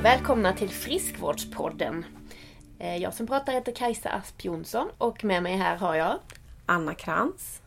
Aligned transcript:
och 0.00 0.06
välkomna 0.06 0.52
till 0.52 0.68
Friskvårdspodden. 0.68 2.04
Eh, 2.78 2.96
Jag 2.96 3.14
som 3.14 3.26
pratar 3.26 3.52
heter 3.52 3.72
Kajsa 3.72 4.08
Asp 4.10 4.44
Jonsson 4.44 4.90
och 4.98 5.24
med 5.24 5.42
mig 5.42 5.56
här 5.56 5.76
har 5.76 5.94
jag 5.94 6.18
Anna 6.66 6.94
Krantz. 6.94 7.62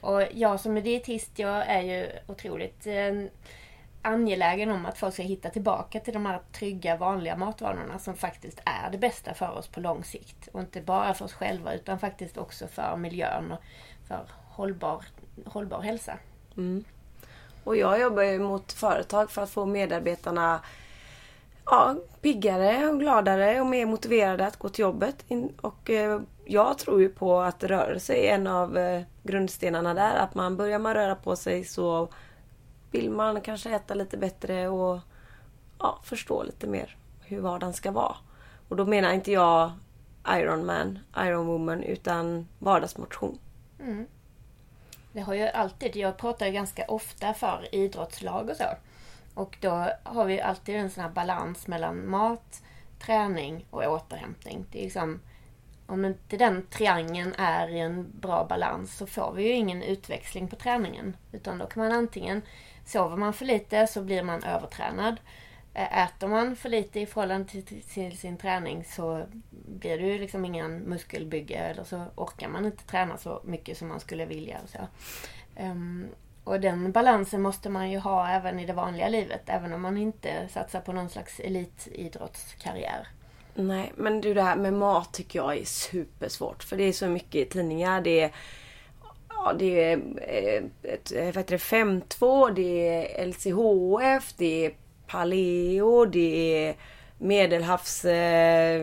och 0.00 0.22
jag 0.32 0.60
som 0.60 0.76
är 0.76 0.80
dietist, 0.80 1.38
jag 1.38 1.66
är 1.66 1.82
ju 1.82 2.08
otroligt 2.26 2.86
eh, 2.86 3.24
angelägen 4.02 4.70
om 4.70 4.86
att 4.86 4.98
folk 4.98 5.14
ska 5.14 5.22
hitta 5.22 5.50
tillbaka 5.50 6.00
till 6.00 6.14
de 6.14 6.26
här 6.26 6.40
trygga 6.52 6.96
vanliga 6.96 7.36
matvanorna 7.36 7.98
som 7.98 8.14
faktiskt 8.14 8.60
är 8.64 8.90
det 8.90 8.98
bästa 8.98 9.34
för 9.34 9.58
oss 9.58 9.68
på 9.68 9.80
lång 9.80 10.04
sikt. 10.04 10.48
Och 10.52 10.60
inte 10.60 10.80
bara 10.80 11.14
för 11.14 11.24
oss 11.24 11.32
själva 11.32 11.74
utan 11.74 11.98
faktiskt 11.98 12.36
också 12.38 12.66
för 12.66 12.96
miljön 12.96 13.52
och 13.52 13.62
för 14.08 14.26
hållbar, 14.48 15.04
hållbar 15.46 15.80
hälsa. 15.80 16.18
Och 17.64 17.76
jag 17.76 18.00
jobbar 18.00 18.22
ju 18.22 18.38
mot 18.38 18.72
företag 18.72 19.30
för 19.30 19.42
att 19.42 19.50
få 19.50 19.66
medarbetarna 19.66 20.60
ja, 21.66 21.96
piggare 22.20 22.86
och 22.86 23.00
gladare 23.00 23.60
och 23.60 23.66
mer 23.66 23.86
motiverade 23.86 24.46
att 24.46 24.56
gå 24.56 24.68
till 24.68 24.82
jobbet. 24.82 25.24
Och 25.60 25.90
eh, 25.90 26.20
jag 26.44 26.78
tror 26.78 27.00
ju 27.00 27.08
på 27.08 27.40
att 27.40 27.64
rörelse 27.64 28.14
är 28.14 28.34
en 28.34 28.46
av 28.46 28.78
eh, 28.78 29.02
grundstenarna 29.22 29.94
där. 29.94 30.16
Att 30.16 30.34
man 30.34 30.56
börjar 30.56 30.78
man 30.78 30.94
röra 30.94 31.14
på 31.14 31.36
sig 31.36 31.64
så 31.64 32.08
vill 32.90 33.10
man 33.10 33.40
kanske 33.40 33.70
äta 33.70 33.94
lite 33.94 34.16
bättre 34.16 34.68
och 34.68 35.00
ja, 35.78 35.98
förstå 36.02 36.42
lite 36.42 36.66
mer 36.66 36.96
hur 37.20 37.40
vardagen 37.40 37.74
ska 37.74 37.90
vara. 37.90 38.16
Och 38.68 38.76
då 38.76 38.84
menar 38.84 39.12
inte 39.12 39.32
jag 39.32 39.72
Iron 40.28 40.66
Man, 40.66 40.98
Iron 41.18 41.46
Woman 41.46 41.82
utan 41.82 42.48
vardagsmotion. 42.58 43.38
Mm. 43.80 44.06
Det 45.12 45.20
har 45.20 45.34
jag 45.34 45.50
alltid, 45.54 45.96
jag 45.96 46.16
pratar 46.16 46.46
ju 46.46 46.52
ganska 46.52 46.84
ofta 46.88 47.34
för 47.34 47.74
idrottslag 47.74 48.50
och 48.50 48.56
så. 48.56 48.64
Och 49.34 49.56
då 49.60 49.90
har 50.02 50.24
vi 50.24 50.40
alltid 50.40 50.76
en 50.76 50.90
sån 50.90 51.02
här 51.02 51.10
balans 51.10 51.66
mellan 51.66 52.10
mat, 52.10 52.62
träning 52.98 53.66
och 53.70 53.82
återhämtning. 53.82 54.66
Det 54.72 54.78
är 54.78 54.82
liksom, 54.82 55.20
om 55.86 56.04
inte 56.04 56.36
den 56.36 56.66
triangeln 56.70 57.34
är 57.38 57.68
i 57.68 57.80
en 57.80 58.20
bra 58.20 58.44
balans 58.44 58.96
så 58.96 59.06
får 59.06 59.32
vi 59.32 59.42
ju 59.42 59.52
ingen 59.52 59.82
utväxling 59.82 60.48
på 60.48 60.56
träningen. 60.56 61.16
Utan 61.32 61.58
då 61.58 61.66
kan 61.66 61.82
man 61.82 61.92
antingen, 61.92 62.42
sover 62.84 63.16
man 63.16 63.32
för 63.32 63.44
lite 63.44 63.86
så 63.86 64.02
blir 64.02 64.22
man 64.22 64.44
övertränad. 64.44 65.16
Äter 65.74 66.28
man 66.28 66.56
för 66.56 66.68
lite 66.68 67.00
i 67.00 67.06
förhållande 67.06 67.48
till, 67.48 67.64
till, 67.64 67.82
till 67.82 68.18
sin 68.18 68.36
träning 68.36 68.84
så 68.84 69.26
blir 69.50 69.98
det 69.98 70.06
ju 70.06 70.18
liksom 70.18 70.44
ingen 70.44 70.78
muskelbygge 70.78 71.58
eller 71.58 71.84
så 71.84 72.04
orkar 72.14 72.48
man 72.48 72.66
inte 72.66 72.84
träna 72.84 73.18
så 73.18 73.40
mycket 73.44 73.78
som 73.78 73.88
man 73.88 74.00
skulle 74.00 74.26
vilja. 74.26 74.58
Och, 74.62 74.68
så. 74.68 74.78
Um, 75.62 76.08
och 76.44 76.60
den 76.60 76.92
balansen 76.92 77.42
måste 77.42 77.68
man 77.68 77.90
ju 77.90 77.98
ha 77.98 78.28
även 78.28 78.60
i 78.60 78.66
det 78.66 78.72
vanliga 78.72 79.08
livet, 79.08 79.42
även 79.46 79.72
om 79.72 79.82
man 79.82 79.96
inte 79.96 80.48
satsar 80.48 80.80
på 80.80 80.92
någon 80.92 81.10
slags 81.10 81.40
elitidrottskarriär. 81.40 83.08
Nej, 83.54 83.92
men 83.96 84.20
du 84.20 84.34
det 84.34 84.42
här 84.42 84.56
med 84.56 84.72
mat 84.72 85.12
tycker 85.12 85.38
jag 85.38 85.58
är 85.58 85.64
supersvårt. 85.64 86.62
För 86.62 86.76
det 86.76 86.84
är 86.84 86.92
så 86.92 87.06
mycket 87.06 87.34
i 87.34 87.44
tidningar. 87.44 88.00
Det 88.00 88.20
är, 88.20 88.30
ja, 89.28 89.52
det 89.58 89.92
är 89.92 89.96
eh, 90.16 90.64
ett, 90.92 91.12
eh, 91.12 91.24
vad 91.24 91.36
heter 91.36 91.44
det, 91.44 91.56
5.2, 91.56 92.54
det 92.54 92.88
är 92.88 93.26
LCHF, 93.26 94.34
det 94.36 94.66
är 94.66 94.74
paleo, 95.06 96.04
det 96.04 96.66
är 96.66 96.74
medelhavs 97.18 98.04
eh. 98.04 98.82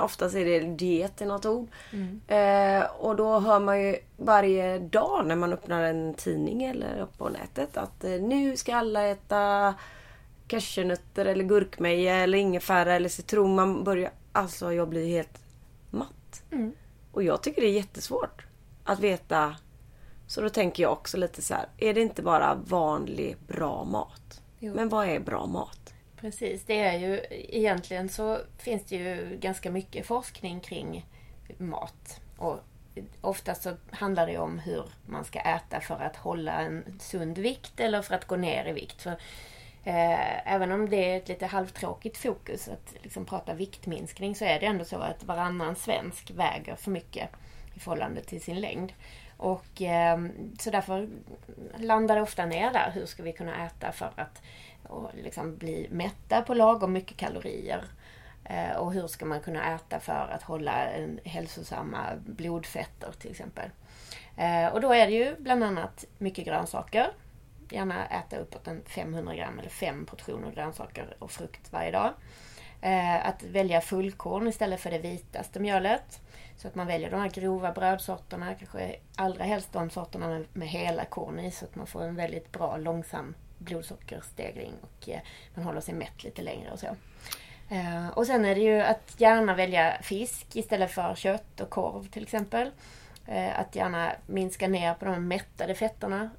Oftast 0.00 0.34
är 0.34 0.44
det 0.44 0.60
diet 0.60 1.20
i 1.20 1.24
något 1.24 1.46
ord. 1.46 1.68
Eh, 2.26 2.84
och 2.98 3.16
då 3.16 3.40
hör 3.40 3.60
man 3.60 3.82
ju 3.82 3.96
varje 4.16 4.78
dag 4.78 5.26
när 5.26 5.36
man 5.36 5.52
öppnar 5.52 5.82
en 5.82 6.14
tidning 6.14 6.64
eller 6.64 7.06
på 7.18 7.28
nätet 7.28 7.76
att 7.76 8.04
eh, 8.04 8.10
nu 8.10 8.56
ska 8.56 8.76
alla 8.76 9.02
äta 9.02 9.74
cashewnötter 10.48 11.24
eller 11.26 11.44
gurkmeja 11.44 12.16
eller 12.16 12.38
ingefära 12.38 12.94
eller 12.94 13.08
citron. 13.08 13.54
Man 13.54 13.84
börjar... 13.84 14.10
Alltså 14.32 14.72
jag 14.72 14.88
blir 14.88 15.06
helt 15.06 15.38
matt. 15.90 16.42
Och 17.12 17.22
jag 17.22 17.42
tycker 17.42 17.62
det 17.62 17.68
är 17.68 17.72
jättesvårt 17.72 18.46
att 18.84 19.00
veta. 19.00 19.56
Så 20.26 20.40
då 20.40 20.48
tänker 20.48 20.82
jag 20.82 20.92
också 20.92 21.16
lite 21.16 21.42
så 21.42 21.54
här. 21.54 21.68
Är 21.78 21.94
det 21.94 22.00
inte 22.00 22.22
bara 22.22 22.54
vanlig 22.54 23.36
bra 23.46 23.84
mat? 23.84 24.40
Jo. 24.58 24.74
Men 24.74 24.88
vad 24.88 25.08
är 25.08 25.20
bra 25.20 25.46
mat? 25.46 25.91
Precis, 26.22 26.64
det 26.64 26.80
är 26.80 26.98
ju 26.98 27.24
egentligen 27.30 28.08
så 28.08 28.38
finns 28.58 28.84
det 28.84 28.96
ju 28.96 29.36
ganska 29.40 29.70
mycket 29.70 30.06
forskning 30.06 30.60
kring 30.60 31.06
mat. 31.58 32.20
Och 32.36 32.58
oftast 33.20 33.62
så 33.62 33.76
handlar 33.90 34.26
det 34.26 34.38
om 34.38 34.58
hur 34.58 34.84
man 35.06 35.24
ska 35.24 35.40
äta 35.40 35.80
för 35.80 35.94
att 35.94 36.16
hålla 36.16 36.52
en 36.52 36.98
sund 37.00 37.38
vikt 37.38 37.80
eller 37.80 38.02
för 38.02 38.14
att 38.14 38.24
gå 38.24 38.36
ner 38.36 38.68
i 38.68 38.72
vikt. 38.72 39.02
För, 39.02 39.10
eh, 39.84 40.52
även 40.54 40.72
om 40.72 40.88
det 40.88 41.12
är 41.12 41.16
ett 41.16 41.28
lite 41.28 41.46
halvtråkigt 41.46 42.16
fokus 42.18 42.68
att 42.68 42.94
liksom 43.02 43.24
prata 43.24 43.54
viktminskning 43.54 44.34
så 44.34 44.44
är 44.44 44.60
det 44.60 44.66
ändå 44.66 44.84
så 44.84 44.96
att 44.96 45.24
varannan 45.24 45.76
svensk 45.76 46.30
väger 46.30 46.76
för 46.76 46.90
mycket 46.90 47.30
i 47.74 47.80
förhållande 47.80 48.22
till 48.22 48.42
sin 48.42 48.60
längd. 48.60 48.92
Och 49.36 49.82
eh, 49.82 50.20
så 50.58 50.70
därför 50.70 51.08
landar 51.76 52.16
det 52.16 52.22
ofta 52.22 52.46
ner 52.46 52.72
där. 52.72 52.90
Hur 52.94 53.06
ska 53.06 53.22
vi 53.22 53.32
kunna 53.32 53.66
äta 53.66 53.92
för 53.92 54.12
att 54.16 54.42
och 54.92 55.10
liksom 55.14 55.56
bli 55.56 55.88
mätta 55.90 56.42
på 56.42 56.54
lagom 56.54 56.92
mycket 56.92 57.16
kalorier? 57.16 57.84
Eh, 58.44 58.76
och 58.76 58.92
hur 58.92 59.06
ska 59.06 59.26
man 59.26 59.40
kunna 59.40 59.74
äta 59.74 60.00
för 60.00 60.28
att 60.32 60.42
hålla 60.42 60.88
en 60.88 61.20
hälsosamma 61.24 62.06
blodfetter 62.16 63.12
till 63.18 63.30
exempel? 63.30 63.70
Eh, 64.36 64.66
och 64.66 64.80
då 64.80 64.92
är 64.92 65.06
det 65.06 65.12
ju 65.12 65.36
bland 65.38 65.64
annat 65.64 66.04
mycket 66.18 66.44
grönsaker. 66.46 67.12
Gärna 67.70 68.06
äta 68.06 68.36
uppåt 68.36 68.68
en 68.68 68.82
500 68.84 69.34
gram 69.34 69.58
eller 69.58 69.70
fem 69.70 70.06
portioner 70.06 70.50
grönsaker 70.50 71.16
och 71.18 71.30
frukt 71.30 71.72
varje 71.72 71.90
dag. 71.90 72.12
Eh, 72.80 73.26
att 73.26 73.42
välja 73.42 73.80
fullkorn 73.80 74.48
istället 74.48 74.80
för 74.80 74.90
det 74.90 74.98
vitaste 74.98 75.60
mjölet. 75.60 76.20
Så 76.56 76.68
att 76.68 76.74
man 76.74 76.86
väljer 76.86 77.10
de 77.10 77.20
här 77.20 77.30
grova 77.30 77.72
brödsorterna, 77.72 78.54
kanske 78.54 78.96
allra 79.16 79.44
helst 79.44 79.72
de 79.72 79.90
sorterna 79.90 80.28
med, 80.28 80.44
med 80.52 80.68
hela 80.68 81.04
korn 81.04 81.38
i 81.38 81.50
så 81.50 81.64
att 81.64 81.74
man 81.74 81.86
får 81.86 82.02
en 82.02 82.16
väldigt 82.16 82.52
bra 82.52 82.76
långsam 82.76 83.34
blodsockerstegring 83.64 84.72
och 84.80 85.08
eh, 85.08 85.20
man 85.54 85.64
håller 85.64 85.80
sig 85.80 85.94
mätt 85.94 86.24
lite 86.24 86.42
längre 86.42 86.70
och 86.70 86.78
så. 86.78 86.86
Eh, 87.68 88.08
och 88.08 88.26
sen 88.26 88.44
är 88.44 88.54
det 88.54 88.60
ju 88.60 88.80
att 88.80 89.14
gärna 89.16 89.54
välja 89.54 89.98
fisk 90.02 90.56
istället 90.56 90.90
för 90.90 91.14
kött 91.14 91.60
och 91.60 91.70
korv 91.70 92.08
till 92.08 92.22
exempel. 92.22 92.70
Eh, 93.26 93.60
att 93.60 93.76
gärna 93.76 94.12
minska 94.26 94.68
ner 94.68 94.94
på 94.94 95.04
de 95.04 95.28
mättade 95.28 95.74
fetterna 95.74 96.30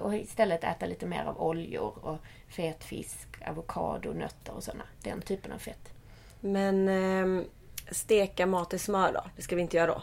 och 0.00 0.14
istället 0.14 0.64
äta 0.64 0.86
lite 0.86 1.06
mer 1.06 1.24
av 1.24 1.40
oljor 1.40 2.04
och 2.04 2.18
fet 2.48 2.84
fisk, 2.84 3.28
avokado, 3.46 4.12
nötter 4.12 4.52
och 4.52 4.62
sådana. 4.62 4.84
Den 5.02 5.20
typen 5.20 5.52
av 5.52 5.58
fett. 5.58 5.92
Men 6.40 6.88
ehm, 6.88 7.44
steka 7.90 8.46
mat 8.46 8.74
i 8.74 8.78
smör 8.78 9.12
då? 9.12 9.24
Det 9.36 9.42
ska 9.42 9.56
vi 9.56 9.62
inte 9.62 9.76
göra 9.76 9.86
då? 9.86 10.02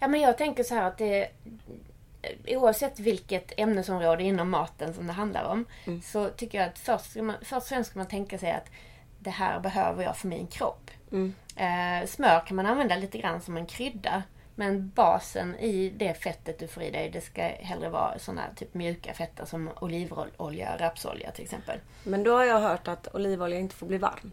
Ja, 0.00 0.08
men 0.08 0.20
jag 0.20 0.38
tänker 0.38 0.62
så 0.62 0.74
här 0.74 0.82
att 0.82 0.98
det, 0.98 1.28
oavsett 2.48 3.00
vilket 3.00 3.52
ämnesområde 3.56 4.22
inom 4.22 4.50
maten 4.50 4.94
som 4.94 5.06
det 5.06 5.12
handlar 5.12 5.44
om 5.44 5.64
så 6.02 6.28
tycker 6.28 6.58
jag 6.58 6.68
att 6.68 6.78
först, 6.78 7.10
ska 7.10 7.22
man, 7.22 7.36
först 7.40 7.52
och 7.52 7.64
främst 7.64 7.90
ska 7.90 7.98
man 7.98 8.08
tänka 8.08 8.38
sig 8.38 8.52
att 8.52 8.66
det 9.18 9.30
här 9.30 9.60
behöver 9.60 10.02
jag 10.04 10.16
för 10.16 10.28
min 10.28 10.46
kropp. 10.46 10.90
Eh, 11.56 12.06
smör 12.06 12.46
kan 12.46 12.56
man 12.56 12.66
använda 12.66 12.96
lite 12.96 13.18
grann 13.18 13.40
som 13.40 13.56
en 13.56 13.66
krydda. 13.66 14.22
Men 14.58 14.88
basen 14.94 15.56
i 15.58 15.90
det 15.96 16.14
fettet 16.14 16.58
du 16.58 16.68
får 16.68 16.82
i 16.82 16.90
dig, 16.90 17.10
det 17.10 17.20
ska 17.20 17.42
hellre 17.42 17.88
vara 17.88 18.18
sådana 18.18 18.42
typ 18.56 18.74
mjuka 18.74 19.14
fetter 19.14 19.44
som 19.44 19.70
olivolja, 19.80 20.76
rapsolja 20.78 21.30
till 21.30 21.44
exempel. 21.44 21.78
Men 22.04 22.22
då 22.22 22.36
har 22.36 22.44
jag 22.44 22.60
hört 22.60 22.88
att 22.88 23.14
olivolja 23.14 23.58
inte 23.58 23.74
får 23.74 23.86
bli 23.86 23.98
varm. 23.98 24.32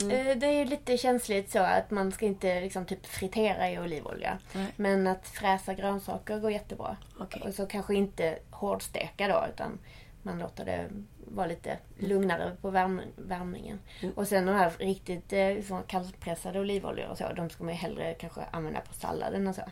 Eh, 0.00 0.36
Det 0.36 0.46
är 0.46 0.52
ju 0.52 0.64
lite 0.64 0.96
känsligt 0.98 1.50
så 1.50 1.58
att 1.58 1.90
man 1.90 2.12
ska 2.12 2.26
inte 2.26 2.60
liksom 2.60 2.84
typ 2.84 3.06
fritera 3.06 3.70
i 3.70 3.78
olivolja. 3.78 4.38
Nej. 4.52 4.66
Men 4.76 5.06
att 5.06 5.28
fräsa 5.28 5.74
grönsaker 5.74 6.38
går 6.38 6.50
jättebra. 6.50 6.96
Okej. 7.18 7.42
Och 7.46 7.54
så 7.54 7.66
kanske 7.66 7.94
inte 7.94 8.38
hårdsteka 8.50 9.28
då 9.28 9.44
utan 9.54 9.78
man 10.22 10.38
låter 10.38 10.64
det 10.64 10.88
vara 11.34 11.46
lite 11.46 11.78
lugnare 11.98 12.56
på 12.60 12.70
värm 12.70 13.00
värmningen. 13.16 13.78
Och 14.14 14.28
sen 14.28 14.46
de 14.46 14.52
här 14.52 14.72
riktigt 14.78 15.32
eh, 15.32 15.62
såna 15.68 15.82
kallpressade 15.82 16.60
olivoljor 16.60 17.08
och 17.08 17.18
så, 17.18 17.32
de 17.36 17.50
ska 17.50 17.64
man 17.64 17.72
ju 17.72 17.78
hellre 17.78 18.14
kanske 18.14 18.40
använda 18.50 18.80
på 18.80 18.94
salladen 18.94 19.46
och 19.46 19.54
så. 19.54 19.62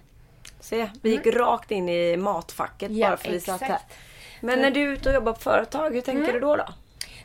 Se, 0.61 0.91
vi 1.03 1.11
gick 1.11 1.26
rakt 1.26 1.70
in 1.70 1.88
i 1.88 2.17
matfacket 2.17 2.91
Ja, 2.91 3.09
bara 3.09 3.17
för 3.17 3.29
att 3.29 3.35
vi 3.35 3.41
satt 3.41 3.61
här. 3.61 3.79
Men 4.41 4.59
när 4.59 4.70
du 4.70 4.82
är 4.82 4.93
ute 4.93 5.09
och 5.09 5.14
jobbar 5.14 5.32
på 5.32 5.41
företag, 5.41 5.94
hur 5.94 6.00
tänker 6.00 6.32
du 6.32 6.41
då? 6.41 6.56
då? 6.56 6.64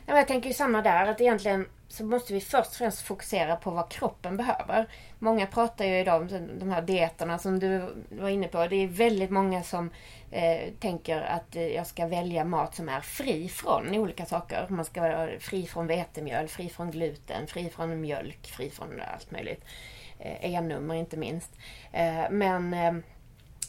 Ja, 0.06 0.16
jag 0.16 0.28
tänker 0.28 0.48
ju 0.48 0.54
samma 0.54 0.82
där, 0.82 1.06
att 1.06 1.20
egentligen 1.20 1.66
så 1.88 2.04
måste 2.04 2.32
vi 2.32 2.40
först 2.40 2.70
och 2.70 2.76
främst 2.76 3.02
fokusera 3.02 3.56
på 3.56 3.70
vad 3.70 3.88
kroppen 3.88 4.36
behöver. 4.36 4.88
Många 5.18 5.46
pratar 5.46 5.84
ju 5.84 5.98
idag 5.98 6.22
om 6.22 6.28
de 6.58 6.70
här 6.70 6.82
dieterna 6.82 7.38
som 7.38 7.58
du 7.58 7.94
var 8.10 8.28
inne 8.28 8.48
på. 8.48 8.66
Det 8.66 8.76
är 8.76 8.88
väldigt 8.88 9.30
många 9.30 9.62
som 9.62 9.90
eh, 10.30 10.72
tänker 10.80 11.20
att 11.20 11.56
eh, 11.56 11.66
jag 11.66 11.86
ska 11.86 12.06
välja 12.06 12.44
mat 12.44 12.74
som 12.74 12.88
är 12.88 13.00
fri 13.00 13.48
från 13.48 13.94
olika 13.94 14.26
saker. 14.26 14.66
Man 14.68 14.84
ska 14.84 15.00
vara 15.00 15.40
fri 15.40 15.66
från 15.66 15.86
vetemjöl, 15.86 16.48
fri 16.48 16.68
från 16.68 16.90
gluten, 16.90 17.46
fri 17.46 17.70
från 17.70 18.00
mjölk, 18.00 18.46
fri 18.46 18.70
från 18.70 19.00
allt 19.14 19.30
möjligt. 19.30 19.64
Eh, 20.18 20.54
E-nummer 20.54 20.94
inte 20.94 21.16
minst. 21.16 21.50
Eh, 21.92 22.30
men 22.30 22.74
eh, 22.74 22.94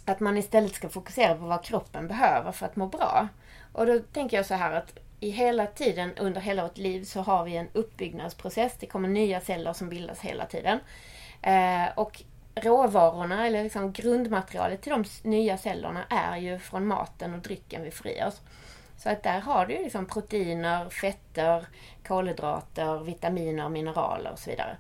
att 0.06 0.20
man 0.20 0.38
istället 0.38 0.74
ska 0.74 0.90
fokusera 0.90 1.36
på 1.36 1.46
vad 1.46 1.64
kroppen 1.64 2.08
behöver 2.08 2.52
för 2.52 2.66
att 2.66 2.76
må 2.76 2.88
bra. 2.88 3.28
Och 3.74 3.86
då 3.86 4.00
tänker 4.00 4.38
jag 4.38 4.46
så 4.46 4.54
här 4.54 4.72
att 4.74 5.00
i 5.20 5.30
hela 5.30 5.68
tiden 5.68 6.18
under 6.18 6.42
hela 6.42 6.64
vårt 6.64 6.78
liv 6.78 7.04
så 7.04 7.22
har 7.22 7.46
vi 7.46 7.58
en 7.58 7.70
uppbyggnadsprocess. 7.74 8.74
Det 8.80 8.86
kommer 8.86 9.10
nya 9.10 9.42
celler 9.42 9.74
som 9.74 9.90
bildas 9.90 10.20
hela 10.20 10.46
tiden. 10.46 10.80
Eh, 11.42 11.86
och 11.96 12.24
råvarorna, 12.56 13.48
eller 13.48 13.64
liksom 13.64 13.92
grundmaterialet 13.92 14.82
till 14.82 14.92
de 14.92 15.06
nya 15.24 15.58
cellerna 15.58 16.04
är 16.10 16.38
ju 16.38 16.60
från 16.60 16.88
maten 16.88 17.34
och 17.34 17.40
drycken 17.40 17.84
vi 17.84 17.92
får 17.92 18.08
i 18.08 18.24
oss. 18.24 18.42
Så 18.98 19.10
att 19.10 19.24
där 19.24 19.40
har 19.40 19.66
du 19.66 19.74
ju 19.74 19.84
liksom 19.84 20.06
proteiner, 20.06 20.90
fetter, 20.90 21.66
kolhydrater, 22.08 23.04
vitaminer, 23.04 23.70
mineraler 23.70 24.32
och 24.32 24.40
så 24.40 24.50
vidare. 24.50 24.78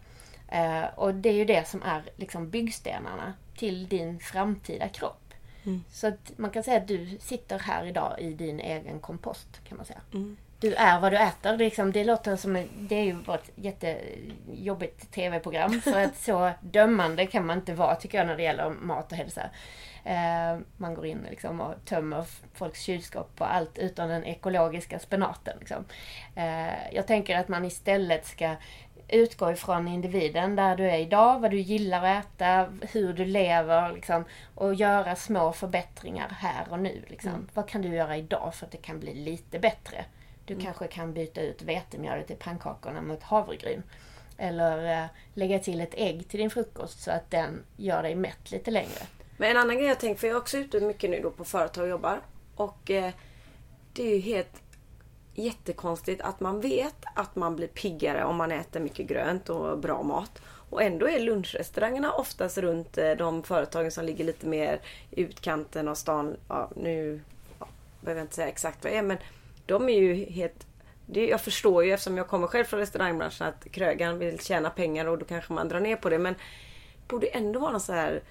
Eh, 0.47 0.85
och 0.95 1.15
det 1.15 1.29
är 1.29 1.33
ju 1.33 1.45
det 1.45 1.67
som 1.67 1.83
är 1.83 2.03
liksom 2.15 2.49
byggstenarna 2.49 3.33
till 3.57 3.87
din 3.87 4.19
framtida 4.19 4.89
kropp. 4.89 5.28
Mm. 5.65 5.83
Så 5.91 6.07
att 6.07 6.31
man 6.37 6.51
kan 6.51 6.63
säga 6.63 6.77
att 6.77 6.87
du 6.87 7.17
sitter 7.19 7.59
här 7.59 7.85
idag 7.85 8.15
i 8.19 8.33
din 8.33 8.59
egen 8.59 8.99
kompost 8.99 9.63
kan 9.63 9.77
man 9.77 9.85
säga. 9.85 10.01
Mm. 10.13 10.37
Du 10.59 10.73
är 10.73 10.99
vad 10.99 11.11
du 11.11 11.17
äter. 11.17 11.57
Liksom, 11.57 11.91
det 11.91 12.03
låter 12.03 12.35
som 12.35 12.67
det 12.79 12.95
är 12.95 13.03
ju 13.03 13.13
bara 13.13 13.37
ett 13.37 13.51
jättejobbigt 13.55 15.11
tv-program. 15.11 15.81
För 15.81 16.03
att 16.03 16.17
så 16.17 16.51
dömande 16.61 17.25
kan 17.25 17.45
man 17.45 17.57
inte 17.57 17.73
vara 17.73 17.95
tycker 17.95 18.17
jag 18.17 18.27
när 18.27 18.37
det 18.37 18.43
gäller 18.43 18.69
mat 18.69 19.11
och 19.11 19.17
hälsa. 19.17 19.49
Eh, 20.03 20.59
man 20.77 20.93
går 20.93 21.05
in 21.05 21.25
liksom 21.29 21.61
och 21.61 21.73
tömmer 21.85 22.25
folks 22.53 22.81
kylskåp 22.81 23.35
på 23.35 23.45
allt 23.45 23.77
utom 23.77 24.09
den 24.09 24.23
ekologiska 24.23 24.99
spenaten. 24.99 25.57
Liksom. 25.59 25.85
Eh, 26.35 26.93
jag 26.93 27.07
tänker 27.07 27.37
att 27.37 27.47
man 27.47 27.65
istället 27.65 28.25
ska 28.25 28.55
utgå 29.09 29.51
ifrån 29.51 29.87
individen 29.87 30.55
där 30.55 30.75
du 30.75 30.89
är 30.89 30.97
idag, 30.97 31.39
vad 31.39 31.51
du 31.51 31.59
gillar 31.59 32.03
att 32.03 32.25
äta, 32.25 32.67
hur 32.91 33.13
du 33.13 33.25
lever 33.25 33.93
liksom, 33.93 34.25
och 34.55 34.73
göra 34.73 35.15
små 35.15 35.51
förbättringar 35.51 36.29
här 36.29 36.67
och 36.69 36.79
nu. 36.79 37.01
Liksom. 37.07 37.47
Vad 37.53 37.67
kan 37.67 37.81
du 37.81 37.87
göra 37.87 38.17
idag 38.17 38.55
för 38.55 38.65
att 38.65 38.71
det 38.71 38.77
kan 38.77 38.99
bli 38.99 39.13
lite 39.13 39.59
bättre? 39.59 40.05
Du 40.45 40.59
kanske 40.59 40.87
kan 40.87 41.13
byta 41.13 41.41
ut 41.41 41.61
vetemjölet 41.61 42.31
i 42.31 42.35
pannkakorna 42.35 43.01
mot 43.01 43.23
havregryn. 43.23 43.83
Eller 44.37 45.03
eh, 45.03 45.09
lägga 45.33 45.59
till 45.59 45.81
ett 45.81 45.93
ägg 45.93 46.27
till 46.27 46.39
din 46.39 46.49
frukost 46.49 47.03
så 47.03 47.11
att 47.11 47.31
den 47.31 47.63
gör 47.77 48.03
dig 48.03 48.15
mätt 48.15 48.51
lite 48.51 48.71
längre. 48.71 49.01
Men 49.37 49.51
en 49.51 49.57
annan 49.57 49.77
grej 49.77 49.87
jag 49.87 49.99
tänkt, 49.99 50.19
för 50.19 50.27
jag 50.27 50.35
är 50.35 50.39
också 50.39 50.57
ute 50.57 50.79
mycket 50.79 51.09
nu 51.09 51.19
då 51.21 51.31
på 51.31 51.45
företag 51.45 51.83
och 51.83 51.89
jobbar. 51.89 52.21
Och 52.55 52.91
eh, 52.91 53.13
det 53.93 54.03
är 54.03 54.15
ju 54.15 54.21
helt 54.21 54.61
jättekonstigt 55.39 56.21
att 56.21 56.39
man 56.39 56.61
vet 56.61 56.95
att 57.15 57.35
man 57.35 57.55
blir 57.55 57.67
piggare 57.67 58.23
om 58.23 58.35
man 58.35 58.51
äter 58.51 58.79
mycket 58.79 59.07
grönt 59.07 59.49
och 59.49 59.77
bra 59.77 60.03
mat. 60.03 60.41
Och 60.69 60.83
ändå 60.83 61.07
är 61.07 61.19
lunchrestaurangerna 61.19 62.13
oftast 62.13 62.57
runt 62.57 62.97
eh, 62.97 63.11
de 63.11 63.43
företagen 63.43 63.91
som 63.91 64.05
ligger 64.05 64.25
lite 64.25 64.47
mer 64.47 64.79
i 65.11 65.21
utkanten 65.21 65.87
av 65.87 65.95
stan. 65.95 66.37
Ja, 66.47 66.69
nu 66.75 67.21
ja, 67.59 67.67
behöver 68.01 68.19
jag 68.19 68.25
inte 68.25 68.35
säga 68.35 68.47
exakt 68.47 68.83
vad 68.83 68.93
det 68.93 68.97
är 68.97 69.03
men 69.03 69.17
de 69.65 69.89
är 69.89 69.99
ju 69.99 70.13
helt 70.13 70.65
det, 71.11 71.27
jag 71.27 71.41
förstår 71.41 71.85
ju 71.85 71.91
eftersom 71.91 72.17
jag 72.17 72.27
kommer 72.27 72.47
själv 72.47 72.65
från 72.65 72.79
restaurangbranschen 72.79 73.47
att 73.47 73.71
krögaren 73.71 74.19
vill 74.19 74.39
tjäna 74.39 74.69
pengar 74.69 75.05
och 75.05 75.17
då 75.17 75.25
kanske 75.25 75.53
man 75.53 75.67
drar 75.67 75.79
ner 75.79 75.95
på 75.95 76.09
det. 76.09 76.19
Men 76.19 76.33
det 76.33 77.07
borde 77.07 77.27
ändå 77.27 77.59
vara 77.59 77.71
någon 77.71 77.81
så 77.81 77.93
här 77.93 78.21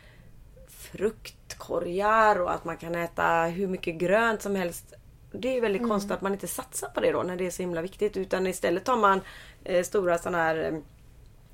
fruktkorgar 0.69 2.41
och 2.41 2.55
att 2.55 2.65
man 2.65 2.77
kan 2.77 2.95
äta 2.95 3.45
hur 3.45 3.67
mycket 3.67 3.95
grönt 3.95 4.43
som 4.43 4.57
helst. 4.57 4.95
Det 5.33 5.49
är 5.49 5.55
ju 5.55 5.61
väldigt 5.61 5.89
konstigt 5.89 6.13
att 6.13 6.23
man 6.23 6.33
inte 6.33 6.49
satsar 6.49 6.89
på 6.89 7.01
det 7.01 7.13
då 7.13 7.23
när 7.23 7.37
det 7.37 7.47
är 7.47 7.51
så 7.51 7.63
himla 7.63 7.83
viktigt. 7.83 8.17
Utan 8.17 8.47
istället 8.47 8.85
tar 8.85 8.97
man 8.97 9.21
eh, 9.65 9.83
stora 9.83 10.19
sådana 10.19 10.39
här 10.39 10.73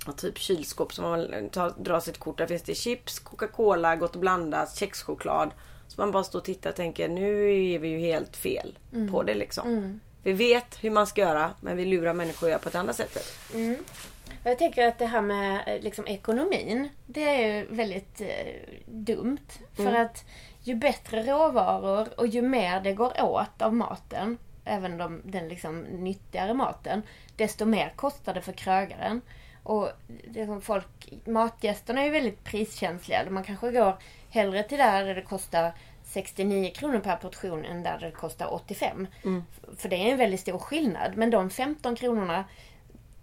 eh, 0.06 0.14
typ 0.14 0.38
kylskåp 0.38 0.92
som 0.92 1.04
man 1.04 1.48
tar, 1.50 1.72
drar 1.78 2.00
sitt 2.00 2.18
kort. 2.18 2.38
Där 2.38 2.46
finns 2.46 2.62
det 2.62 2.74
chips, 2.74 3.18
Coca-Cola, 3.18 3.96
Gott 3.96 4.14
och 4.14 4.20
blandat, 4.20 4.76
kexchoklad. 4.76 5.50
Så 5.88 6.00
man 6.00 6.12
bara 6.12 6.24
står 6.24 6.38
och 6.38 6.44
tittar 6.44 6.70
och 6.70 6.76
tänker 6.76 7.08
nu 7.08 7.52
är 7.74 7.78
vi 7.78 7.88
ju 7.88 7.98
helt 7.98 8.36
fel 8.36 8.78
på 9.10 9.22
det 9.22 9.34
liksom. 9.34 10.00
Vi 10.22 10.32
vet 10.32 10.84
hur 10.84 10.90
man 10.90 11.06
ska 11.06 11.20
göra 11.20 11.50
men 11.60 11.76
vi 11.76 11.84
lurar 11.84 12.14
människor 12.14 12.46
att 12.46 12.50
göra 12.50 12.58
på 12.58 12.68
ett 12.68 12.74
annat 12.74 12.96
sätt. 12.96 13.18
Jag 14.44 14.58
tänker 14.58 14.88
att 14.88 14.98
det 14.98 15.06
här 15.06 15.20
med 15.20 15.62
eh, 15.66 15.82
liksom, 15.82 16.06
ekonomin, 16.06 16.88
det 17.06 17.22
är 17.22 17.56
ju 17.56 17.66
väldigt 17.66 18.20
eh, 18.20 18.26
dumt. 18.86 19.46
För 19.76 19.92
att 19.92 20.24
ju 20.64 20.74
bättre 20.74 21.22
råvaror 21.22 22.20
och 22.20 22.26
ju 22.26 22.42
mer 22.42 22.80
det 22.80 22.92
går 22.92 23.22
åt 23.22 23.62
av 23.62 23.74
maten, 23.74 24.38
även 24.64 24.98
de, 24.98 25.22
den 25.24 25.48
liksom 25.48 25.80
nyttigare 25.80 26.54
maten, 26.54 27.02
desto 27.36 27.64
mer 27.64 27.92
kostar 27.96 28.34
det 28.34 28.40
för 28.40 28.52
krögaren. 28.52 29.20
Och 29.62 29.90
det 30.28 30.46
som 30.46 30.60
folk, 30.60 31.12
matgästerna 31.24 32.00
är 32.00 32.04
ju 32.04 32.10
väldigt 32.10 32.44
priskänsliga. 32.44 33.30
Man 33.30 33.44
kanske 33.44 33.70
går 33.70 33.98
hellre 34.30 34.62
till 34.62 34.78
där 34.78 35.14
det 35.14 35.22
kostar 35.22 35.72
69 36.04 36.70
kronor 36.74 36.98
per 36.98 37.16
portion 37.16 37.64
än 37.64 37.82
där 37.82 37.98
det 38.00 38.10
kostar 38.10 38.54
85. 38.54 39.06
För 39.76 39.88
det 39.88 39.96
är 39.96 40.12
en 40.12 40.18
väldigt 40.18 40.40
stor 40.40 40.58
skillnad. 40.58 41.16
Men 41.16 41.30
de 41.30 41.50
15 41.50 41.96
kronorna 41.96 42.44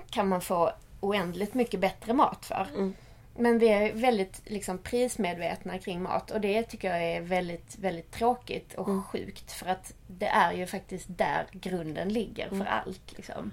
kan 0.10 0.28
man 0.28 0.42
få 0.42 0.72
oändligt 1.00 1.54
mycket 1.54 1.80
bättre 1.80 2.14
mat 2.14 2.46
för. 2.46 2.68
Men 3.42 3.60
vi 3.60 3.68
är 3.68 3.94
väldigt 3.94 4.42
liksom, 4.46 4.78
prismedvetna 4.78 5.80
kring 5.80 6.02
mat 6.02 6.32
och 6.32 6.42
det 6.42 6.64
tycker 6.64 6.90
jag 6.90 7.04
är 7.04 7.22
väldigt, 7.22 7.78
väldigt 7.80 8.12
tråkigt 8.12 8.74
och 8.74 9.06
sjukt 9.06 9.52
för 9.52 9.66
att 9.66 9.94
det 10.08 10.26
är 10.26 10.54
ju 10.54 10.66
faktiskt 10.66 11.06
där 11.10 11.48
grunden 11.52 12.10
ligger 12.10 12.50
för 12.50 12.66
allt. 12.66 13.18
Liksom. 13.18 13.52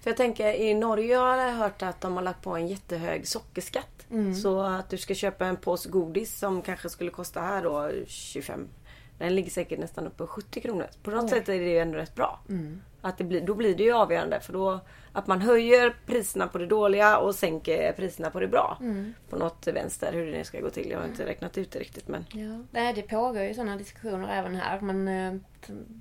För 0.00 0.10
jag 0.10 0.16
tänker 0.16 0.52
i 0.52 0.74
Norge 0.74 1.16
har 1.16 1.36
jag 1.36 1.52
hört 1.52 1.82
att 1.82 2.00
de 2.00 2.16
har 2.16 2.22
lagt 2.22 2.42
på 2.42 2.56
en 2.56 2.68
jättehög 2.68 3.28
sockerskatt. 3.28 4.06
Så 4.42 4.60
att 4.60 4.90
du 4.90 4.98
ska 4.98 5.14
köpa 5.14 5.46
en 5.46 5.56
påse 5.56 5.88
godis 5.88 6.38
som 6.38 6.62
kanske 6.62 6.88
skulle 6.88 7.10
kosta 7.10 7.40
här 7.40 7.62
då 7.62 7.90
25. 8.06 8.68
Den 9.18 9.34
ligger 9.34 9.50
säkert 9.50 9.78
nästan 9.78 10.06
uppe 10.06 10.16
på 10.16 10.26
70 10.26 10.60
kronor. 10.60 10.86
På 11.02 11.10
något 11.10 11.30
sätt 11.30 11.48
är 11.48 11.58
det 11.60 11.68
ju 11.70 11.78
ändå 11.78 11.98
rätt 11.98 12.14
bra. 12.14 12.40
Att 13.00 13.18
det 13.18 13.24
blir, 13.24 13.40
då 13.40 13.54
blir 13.54 13.74
det 13.76 13.82
ju 13.82 13.92
avgörande 13.92 14.40
för 14.40 14.52
då 14.52 14.80
att 15.12 15.26
man 15.26 15.40
höjer 15.40 15.96
priserna 16.06 16.46
på 16.48 16.58
det 16.58 16.66
dåliga 16.66 17.18
och 17.18 17.34
sänker 17.34 17.92
priserna 17.92 18.30
på 18.30 18.40
det 18.40 18.48
bra. 18.48 18.78
På 19.30 19.36
något 19.36 19.66
vänster 19.66 20.12
hur 20.12 20.26
det 20.26 20.32
nu 20.32 20.44
ska 20.44 20.60
gå 20.60 20.70
till. 20.70 20.90
Jag 20.90 20.98
har 20.98 21.06
inte 21.06 21.26
räknat 21.26 21.58
ut 21.58 21.70
det 21.70 21.78
riktigt 21.78 22.08
men. 22.08 22.24
Ja. 22.32 22.64
Nej, 22.70 22.94
det 22.94 23.02
pågår 23.02 23.42
ju 23.42 23.54
sådana 23.54 23.76
diskussioner 23.76 24.28
även 24.38 24.54
här 24.56 24.80
men 24.80 25.08
eh, 25.08 25.40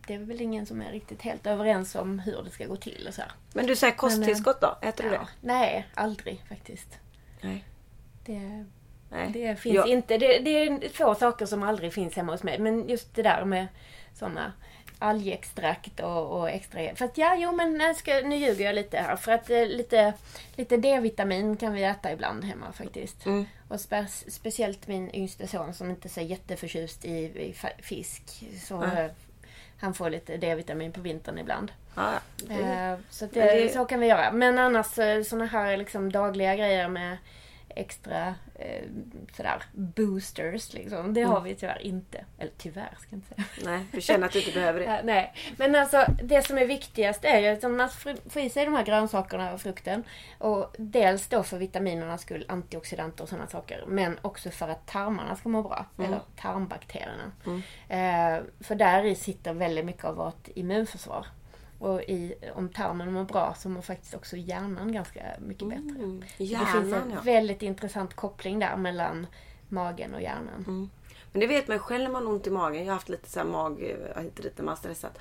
det 0.08 0.14
är 0.14 0.20
väl 0.20 0.42
ingen 0.42 0.66
som 0.66 0.82
är 0.82 0.92
riktigt 0.92 1.22
helt 1.22 1.48
överens 1.48 1.96
om 1.96 2.20
hur 2.20 2.44
det 2.44 2.50
ska 2.52 2.66
gå 2.66 2.76
till 2.76 3.06
och 3.08 3.14
så 3.14 3.22
här. 3.22 3.32
Men 3.54 3.66
du 3.66 3.76
säger 3.76 3.96
kosttillskott 3.96 4.62
då? 4.62 4.78
Äter 4.82 5.04
du 5.04 5.10
Ja. 5.10 5.20
det? 5.20 5.28
Nej, 5.42 5.88
aldrig 5.94 6.44
faktiskt. 6.50 7.00
Nej. 7.42 7.66
Det, 8.26 8.66
Nej. 9.10 9.30
det 9.34 9.56
finns 9.60 9.76
Ja. 9.76 9.86
inte. 9.88 10.18
Det, 10.18 10.40
det 10.40 10.50
är 10.68 10.90
få 10.90 11.16
saker 11.16 11.46
som 11.46 11.64
aldrig 11.64 11.94
finns 11.94 12.16
hemma 12.16 12.32
hos 12.32 12.44
mig. 12.44 12.60
Men 12.60 12.90
just 12.90 13.16
det 13.16 13.22
där 13.22 13.46
med 13.46 13.68
sådana 14.14 14.54
algextrakt 15.00 16.00
och, 16.00 16.40
och 16.40 16.50
extra... 16.50 16.96
Fast 16.96 17.18
ja, 17.18 17.36
jo 17.40 17.52
men 17.52 17.74
nu, 17.74 17.94
ska, 17.94 18.14
nu 18.14 18.36
ljuger 18.36 18.66
jag 18.66 18.76
lite 18.76 18.98
här. 18.98 19.16
För 19.16 19.32
att 19.32 19.50
eh, 19.50 19.66
lite, 19.66 20.14
lite 20.56 20.78
D-vitamin 20.78 21.58
kan 21.58 21.74
vi 21.74 21.84
äta 21.84 22.12
ibland 22.12 22.44
hemma 22.46 22.72
faktiskt. 22.72 23.26
Mm. 23.26 23.46
Och 23.68 23.80
spe, 23.80 24.06
speciellt 24.28 24.88
min 24.88 25.16
yngste 25.16 25.48
son 25.48 25.74
som 25.74 25.90
inte 25.90 26.08
är 26.08 26.10
så 26.10 26.22
jätteförtjust 26.22 27.06
i, 27.06 27.18
i 27.26 27.56
fisk. 27.82 28.44
Så 28.68 28.74
Ja. 28.74 29.00
eh, 29.04 29.12
han 29.80 29.94
får 29.94 30.10
lite 30.10 30.38
D-vitamin 30.38 30.92
på 30.92 31.02
vintern 31.02 31.38
ibland. 31.38 31.72
Ja, 31.96 32.12
ja. 32.14 32.20
Det- 32.48 32.54
Eh, 32.64 32.96
Så, 33.10 33.26
det, 33.26 33.42
det- 33.64 33.74
så 33.74 33.86
kan 33.86 34.00
vi 34.00 34.08
göra. 34.08 34.32
Men 34.32 34.58
annars 34.58 34.88
sådana 35.28 35.46
här 35.46 35.78
liksom 35.78 36.12
dagliga 36.12 36.56
grejer 36.56 36.88
med 36.88 37.18
extra 37.78 38.36
eh, 38.56 38.84
sådär 39.36 39.64
boosters 39.74 40.74
liksom. 40.74 41.14
Det 41.14 41.22
Mm. 41.22 41.34
har 41.34 41.42
vi 41.42 41.56
tyvärr 41.56 41.82
inte. 41.82 42.26
Eller 42.38 42.52
tyvärr 42.58 42.96
ska 43.00 43.08
jag 43.10 43.18
inte 43.18 43.28
säga. 43.28 43.72
Nej, 43.72 43.86
du 43.92 44.02
känner 44.02 44.26
att 44.26 44.34
du 44.34 44.40
inte 44.40 44.52
behöver 44.54 44.80
det. 44.80 44.86
Eh, 44.98 45.00
nej. 45.04 45.34
Men 45.58 45.76
alltså 45.76 46.06
det 46.24 46.42
som 46.48 46.58
är 46.58 46.66
viktigast 46.66 47.26
är 47.26 47.40
ju 47.40 47.48
att 47.82 47.94
få 48.34 48.40
i 48.40 48.50
sig 48.50 48.66
de 48.66 48.74
här 48.74 48.84
grönsakerna 48.86 49.54
och 49.54 49.62
frukten. 49.62 50.04
Och 50.38 50.76
dels 50.78 51.28
då 51.28 51.44
för 51.44 51.58
vitaminernas 51.58 52.22
skull, 52.22 52.46
antioxidanter 52.48 53.24
och 53.24 53.30
sådana 53.30 53.48
saker. 53.48 53.84
Men 53.88 54.20
också 54.22 54.50
för 54.50 54.70
att 54.70 54.88
tarmarna 54.88 55.36
ska 55.36 55.50
må 55.50 55.64
bra. 55.64 55.86
Eller 55.98 56.20
tarmbakterierna. 56.36 57.32
Eh, 57.90 58.44
för 58.60 58.76
där 58.76 59.04
i 59.04 59.16
sitter 59.16 59.54
väldigt 59.54 59.86
mycket 59.86 60.06
av 60.06 60.16
vårt 60.16 60.48
immunförsvar. 60.56 61.26
Och 61.80 62.02
i, 62.02 62.34
om 62.56 62.70
tarmen 62.70 63.14
mår 63.14 63.24
bra 63.24 63.54
så 63.58 63.70
mår 63.70 63.82
faktiskt 63.82 64.14
också 64.14 64.38
hjärnan 64.38 64.92
ganska 64.92 65.22
mycket 65.40 65.70
bättre. 65.70 66.04
Mm. 66.04 66.20
det 66.20 66.26
finns 66.28 66.52
Hjärnan 66.52 66.94
en 66.94 67.12
ja. 67.12 67.22
väldigt 67.22 67.62
intressant 67.62 68.14
koppling 68.14 68.60
där 68.60 68.78
mellan 68.78 69.28
magen 69.70 70.14
och 70.14 70.22
hjärnan. 70.22 70.66
Mm. 70.68 70.90
Men 71.32 71.40
det 71.40 71.48
vet 71.48 71.68
man 71.68 71.76
ju 71.76 71.80
själv 71.80 72.04
när 72.04 72.12
man 72.12 72.26
har 72.26 72.34
ont 72.34 72.48
i 72.48 72.50
magen. 72.50 72.80
Jag 72.80 72.88
har 72.88 72.94
haft 72.94 73.10
lite 73.10 73.30
så 73.30 73.40
här 73.40 73.48
mag, 73.48 73.96
vad 74.16 74.24
heter 74.24 74.44
det, 74.44 74.58
när 74.58 74.66
man 74.66 74.72
har 74.72 74.76
stressat. 74.76 75.20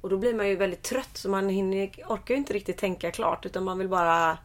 Och 0.00 0.10
då 0.10 0.16
blir 0.18 0.34
man 0.34 0.48
ju 0.48 0.56
väldigt 0.56 0.82
trött 0.82 1.16
så 1.16 1.30
man 1.30 1.48
hinner, 1.48 1.90
orkar 2.08 2.34
ju 2.34 2.38
inte 2.38 2.52
riktigt 2.52 2.76
tänka 2.76 3.10
klart 3.10 3.46
utan 3.46 3.64
man 3.64 3.78
vill 3.78 3.88
bara 3.88 4.38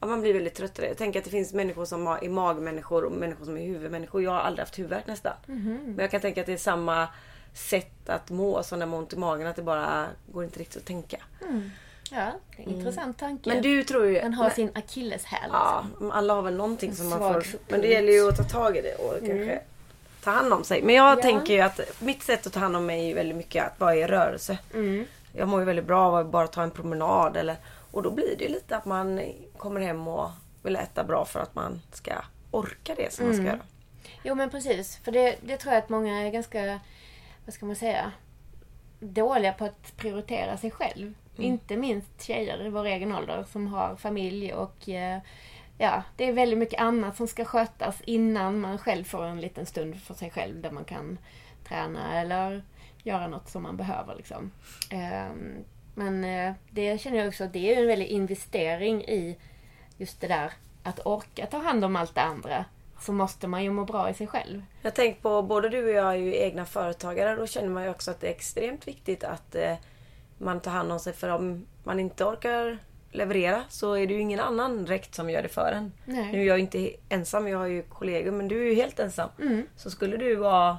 Ja, 0.00 0.06
man 0.06 0.20
blir 0.20 0.34
väldigt 0.34 0.54
trött. 0.54 0.78
Jag 0.82 0.96
tänker 0.96 1.18
att 1.18 1.24
det 1.24 1.30
finns 1.30 1.52
människor 1.52 1.84
som 1.84 2.06
är 2.06 2.28
magmänniskor 2.28 3.04
och 3.04 3.12
människor 3.12 3.44
som 3.44 3.56
är 3.56 3.66
huvudmänniskor. 3.66 4.22
Jag 4.22 4.30
har 4.30 4.38
aldrig 4.38 4.62
haft 4.62 4.78
huvudvärk 4.78 5.06
nästan. 5.06 5.32
Men 5.84 5.98
jag 5.98 6.10
kan 6.10 6.20
tänka 6.20 6.40
att 6.40 6.46
det 6.46 6.52
är 6.52 6.56
samma 6.56 7.08
sätt 7.54 8.08
att 8.08 8.30
må 8.30 8.62
som 8.62 8.78
när 8.78 8.86
man 8.86 8.92
har 8.92 8.98
ont 8.98 9.12
i 9.12 9.16
magen. 9.16 9.46
Att 9.46 9.56
det 9.56 9.62
bara 9.62 10.06
går 10.32 10.44
inte 10.44 10.60
riktigt 10.60 10.76
att 10.76 10.84
tänka. 10.84 11.16
Ja, 12.10 12.32
det 12.56 12.62
är 12.62 12.66
en 12.66 12.74
intressant 12.74 13.18
tanke. 13.18 13.48
Men 13.50 13.62
du 13.62 13.84
tror 13.84 14.06
ju... 14.06 14.14
Den 14.14 14.34
har 14.34 14.50
sin 14.50 14.70
akilleshäl. 14.74 15.50
Ja, 15.52 15.86
liksom. 15.90 16.10
alla 16.10 16.34
har 16.34 16.42
väl 16.42 16.56
någonting 16.56 16.94
som 16.94 17.08
man 17.08 17.18
får... 17.18 17.44
Men 17.68 17.80
det 17.80 17.86
gäller 17.88 18.12
ju 18.12 18.28
att 18.28 18.36
ta 18.36 18.44
tag 18.44 18.76
i 18.76 18.80
det 18.80 18.94
och 18.94 19.14
kanske 19.18 19.60
ta 20.24 20.30
hand 20.30 20.52
om 20.52 20.64
sig. 20.64 20.82
Men 20.82 20.94
jag 20.94 21.18
Ja. 21.18 21.22
tänker 21.22 21.54
ju 21.54 21.60
att 21.60 21.80
mitt 22.00 22.22
sätt 22.22 22.46
att 22.46 22.52
ta 22.52 22.60
hand 22.60 22.76
om 22.76 22.86
mig 22.86 23.00
är 23.00 23.06
ju 23.08 23.14
väldigt 23.14 23.36
mycket 23.36 23.64
att 23.66 23.80
vara 23.80 23.96
i 23.96 24.06
rörelse. 24.06 24.58
Mm. 24.74 25.04
jag 25.32 25.48
mår 25.48 25.60
ju 25.60 25.66
väldigt 25.66 25.84
bra 25.84 26.00
av 26.06 26.14
att 26.14 26.26
bara 26.26 26.46
ta 26.46 26.62
en 26.62 26.70
promenad. 26.70 27.36
Eller, 27.36 27.56
och 27.90 28.02
då 28.02 28.10
blir 28.10 28.36
det 28.38 28.44
ju 28.44 28.50
lite 28.50 28.76
att 28.76 28.84
man 28.84 29.20
kommer 29.56 29.80
hem 29.80 30.08
och 30.08 30.30
vill 30.62 30.76
äta 30.76 31.04
bra 31.04 31.24
för 31.24 31.40
att 31.40 31.54
man 31.54 31.80
ska 31.92 32.12
orka 32.50 32.94
det 32.94 33.12
som 33.12 33.26
man 33.26 33.34
ska 33.34 33.44
göra. 33.44 33.60
Jo 34.22 34.34
men 34.34 34.50
precis. 34.50 34.96
För 34.96 35.12
det, 35.12 35.36
det 35.42 35.56
tror 35.56 35.74
jag 35.74 35.82
att 35.82 35.88
många 35.88 36.26
är 36.26 36.30
ganska, 36.30 36.80
vad 37.48 37.54
ska 37.54 37.66
man 37.66 37.76
säga, 37.76 38.12
dåliga 39.00 39.52
på 39.52 39.64
att 39.64 39.96
prioritera 39.96 40.56
sig 40.56 40.70
själv. 40.70 41.14
Inte 41.36 41.76
minst 41.76 42.22
tjejer 42.22 42.66
i 42.66 42.68
vår 42.68 42.84
egen 42.84 43.14
ålder 43.14 43.44
som 43.44 43.66
har 43.66 43.96
familj 43.96 44.52
och 44.52 44.88
eh, 44.88 45.20
ja, 45.78 46.02
det 46.16 46.24
är 46.24 46.32
väldigt 46.32 46.58
mycket 46.58 46.80
annat 46.80 47.16
som 47.16 47.28
ska 47.28 47.44
skötas 47.44 48.00
innan 48.04 48.60
man 48.60 48.78
själv 48.78 49.04
får 49.04 49.24
en 49.24 49.40
liten 49.40 49.66
stund 49.66 50.00
för 50.02 50.14
sig 50.14 50.30
själv 50.30 50.60
där 50.60 50.70
man 50.70 50.84
kan 50.84 51.18
träna 51.68 52.20
eller 52.20 52.62
göra 53.02 53.28
något 53.28 53.48
som 53.48 53.62
man 53.62 53.76
behöver. 53.76 54.14
Liksom. 54.14 54.50
Ehm, 54.90 55.64
Men 55.94 56.24
eh, 56.24 56.52
det 56.70 57.00
känner 57.00 57.18
jag 57.18 57.28
också, 57.28 57.46
det 57.46 57.74
är 57.74 57.80
en 57.80 57.86
väldig 57.86 58.06
investering 58.06 59.04
i 59.04 59.36
just 59.96 60.20
det 60.20 60.28
där 60.28 60.52
att 60.82 61.06
orka 61.06 61.46
ta 61.46 61.58
hand 61.58 61.84
om 61.84 61.96
allt 61.96 62.14
det 62.14 62.22
andra. 62.22 62.64
Så 63.00 63.12
måste 63.12 63.46
man 63.48 63.64
ju 63.64 63.70
må 63.70 63.84
bra 63.84 64.10
i 64.10 64.14
sig 64.14 64.26
själv. 64.26 64.62
Jag 64.82 64.94
tänker 64.94 65.20
på, 65.22 65.42
både 65.42 65.68
du 65.68 65.84
och 65.84 65.90
jag 65.90 66.06
är 66.12 66.16
ju 66.16 66.36
egna 66.36 66.64
företagare. 66.64 67.36
Då 67.36 67.46
känner 67.46 67.68
man 67.68 67.82
ju 67.84 67.90
också 67.90 68.10
att 68.10 68.20
det 68.20 68.26
är 68.26 68.30
extremt 68.30 68.88
viktigt 68.88 69.24
att 69.24 69.54
eh, 69.54 69.74
man 70.38 70.60
tar 70.60 70.70
hand 70.70 70.92
om 70.92 71.00
sig. 71.00 71.12
För 71.12 71.28
om 71.28 71.66
man 71.84 72.00
inte 72.00 72.24
orkar 72.24 72.78
leverera 73.10 73.64
så 73.68 73.92
är 73.92 74.06
det 74.06 74.14
ju 74.14 74.20
ingen 74.20 74.40
annan 74.40 74.84
direkt 74.84 75.14
som 75.14 75.30
gör 75.30 75.42
det 75.42 75.48
för 75.48 75.72
en. 75.76 75.92
Nej. 76.04 76.32
Nu 76.32 76.40
är 76.40 76.44
jag 76.44 76.56
ju 76.58 76.62
inte 76.62 76.90
ensam, 77.08 77.48
jag 77.48 77.58
har 77.58 77.66
ju 77.66 77.82
kollegor. 77.82 78.32
Men 78.32 78.48
du 78.48 78.62
är 78.62 78.66
ju 78.66 78.74
helt 78.74 78.98
ensam. 79.00 79.28
Mm. 79.40 79.66
Så 79.76 79.90
skulle 79.90 80.16
du 80.16 80.34
vara... 80.34 80.78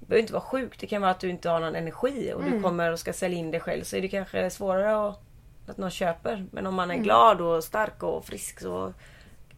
Det 0.00 0.06
behöver 0.06 0.20
inte 0.20 0.32
vara 0.32 0.42
sjuk. 0.42 0.80
Det 0.80 0.86
kan 0.86 1.02
vara 1.02 1.10
att 1.10 1.20
du 1.20 1.30
inte 1.30 1.48
har 1.48 1.60
någon 1.60 1.74
energi 1.74 2.32
och 2.34 2.40
Mm. 2.42 2.52
du 2.56 2.62
kommer 2.62 2.92
och 2.92 2.98
ska 2.98 3.12
sälja 3.12 3.38
in 3.38 3.50
dig 3.50 3.60
själv. 3.60 3.82
Så 3.84 3.96
är 3.96 4.00
det 4.02 4.08
kanske 4.08 4.50
svårare 4.50 5.08
att, 5.08 5.20
att 5.66 5.76
någon 5.76 5.90
köper. 5.90 6.46
Men 6.52 6.66
om 6.66 6.74
man 6.74 6.90
är 6.90 6.94
Mm. 6.94 7.04
glad 7.04 7.40
och 7.40 7.64
stark 7.64 8.02
och 8.02 8.24
frisk 8.24 8.60
så 8.60 8.92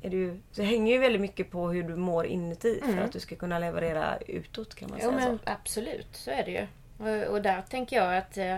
är 0.02 0.10
det 0.10 0.16
ju, 0.16 0.40
så 0.52 0.60
det 0.60 0.66
hänger 0.66 0.92
ju 0.92 0.98
väldigt 0.98 1.20
mycket 1.20 1.50
på 1.50 1.68
hur 1.68 1.82
du 1.82 1.96
mår 1.96 2.26
inuti 2.26 2.80
för 2.82 2.98
att 2.98 3.12
du 3.12 3.20
ska 3.20 3.36
kunna 3.36 3.58
leverera 3.58 4.18
utåt 4.18 4.74
kan 4.74 4.90
man 4.90 5.00
Mm. 5.00 5.14
Jo 5.14 5.20
säga 5.20 5.38
så. 5.44 5.50
absolut, 5.50 6.08
så 6.12 6.30
är 6.30 6.44
det 6.44 6.50
ju. 6.50 6.66
Och, 6.98 7.32
och 7.32 7.42
där 7.42 7.62
tänker 7.70 7.96
jag 7.96 8.16
att 8.16 8.36
eh, 8.38 8.56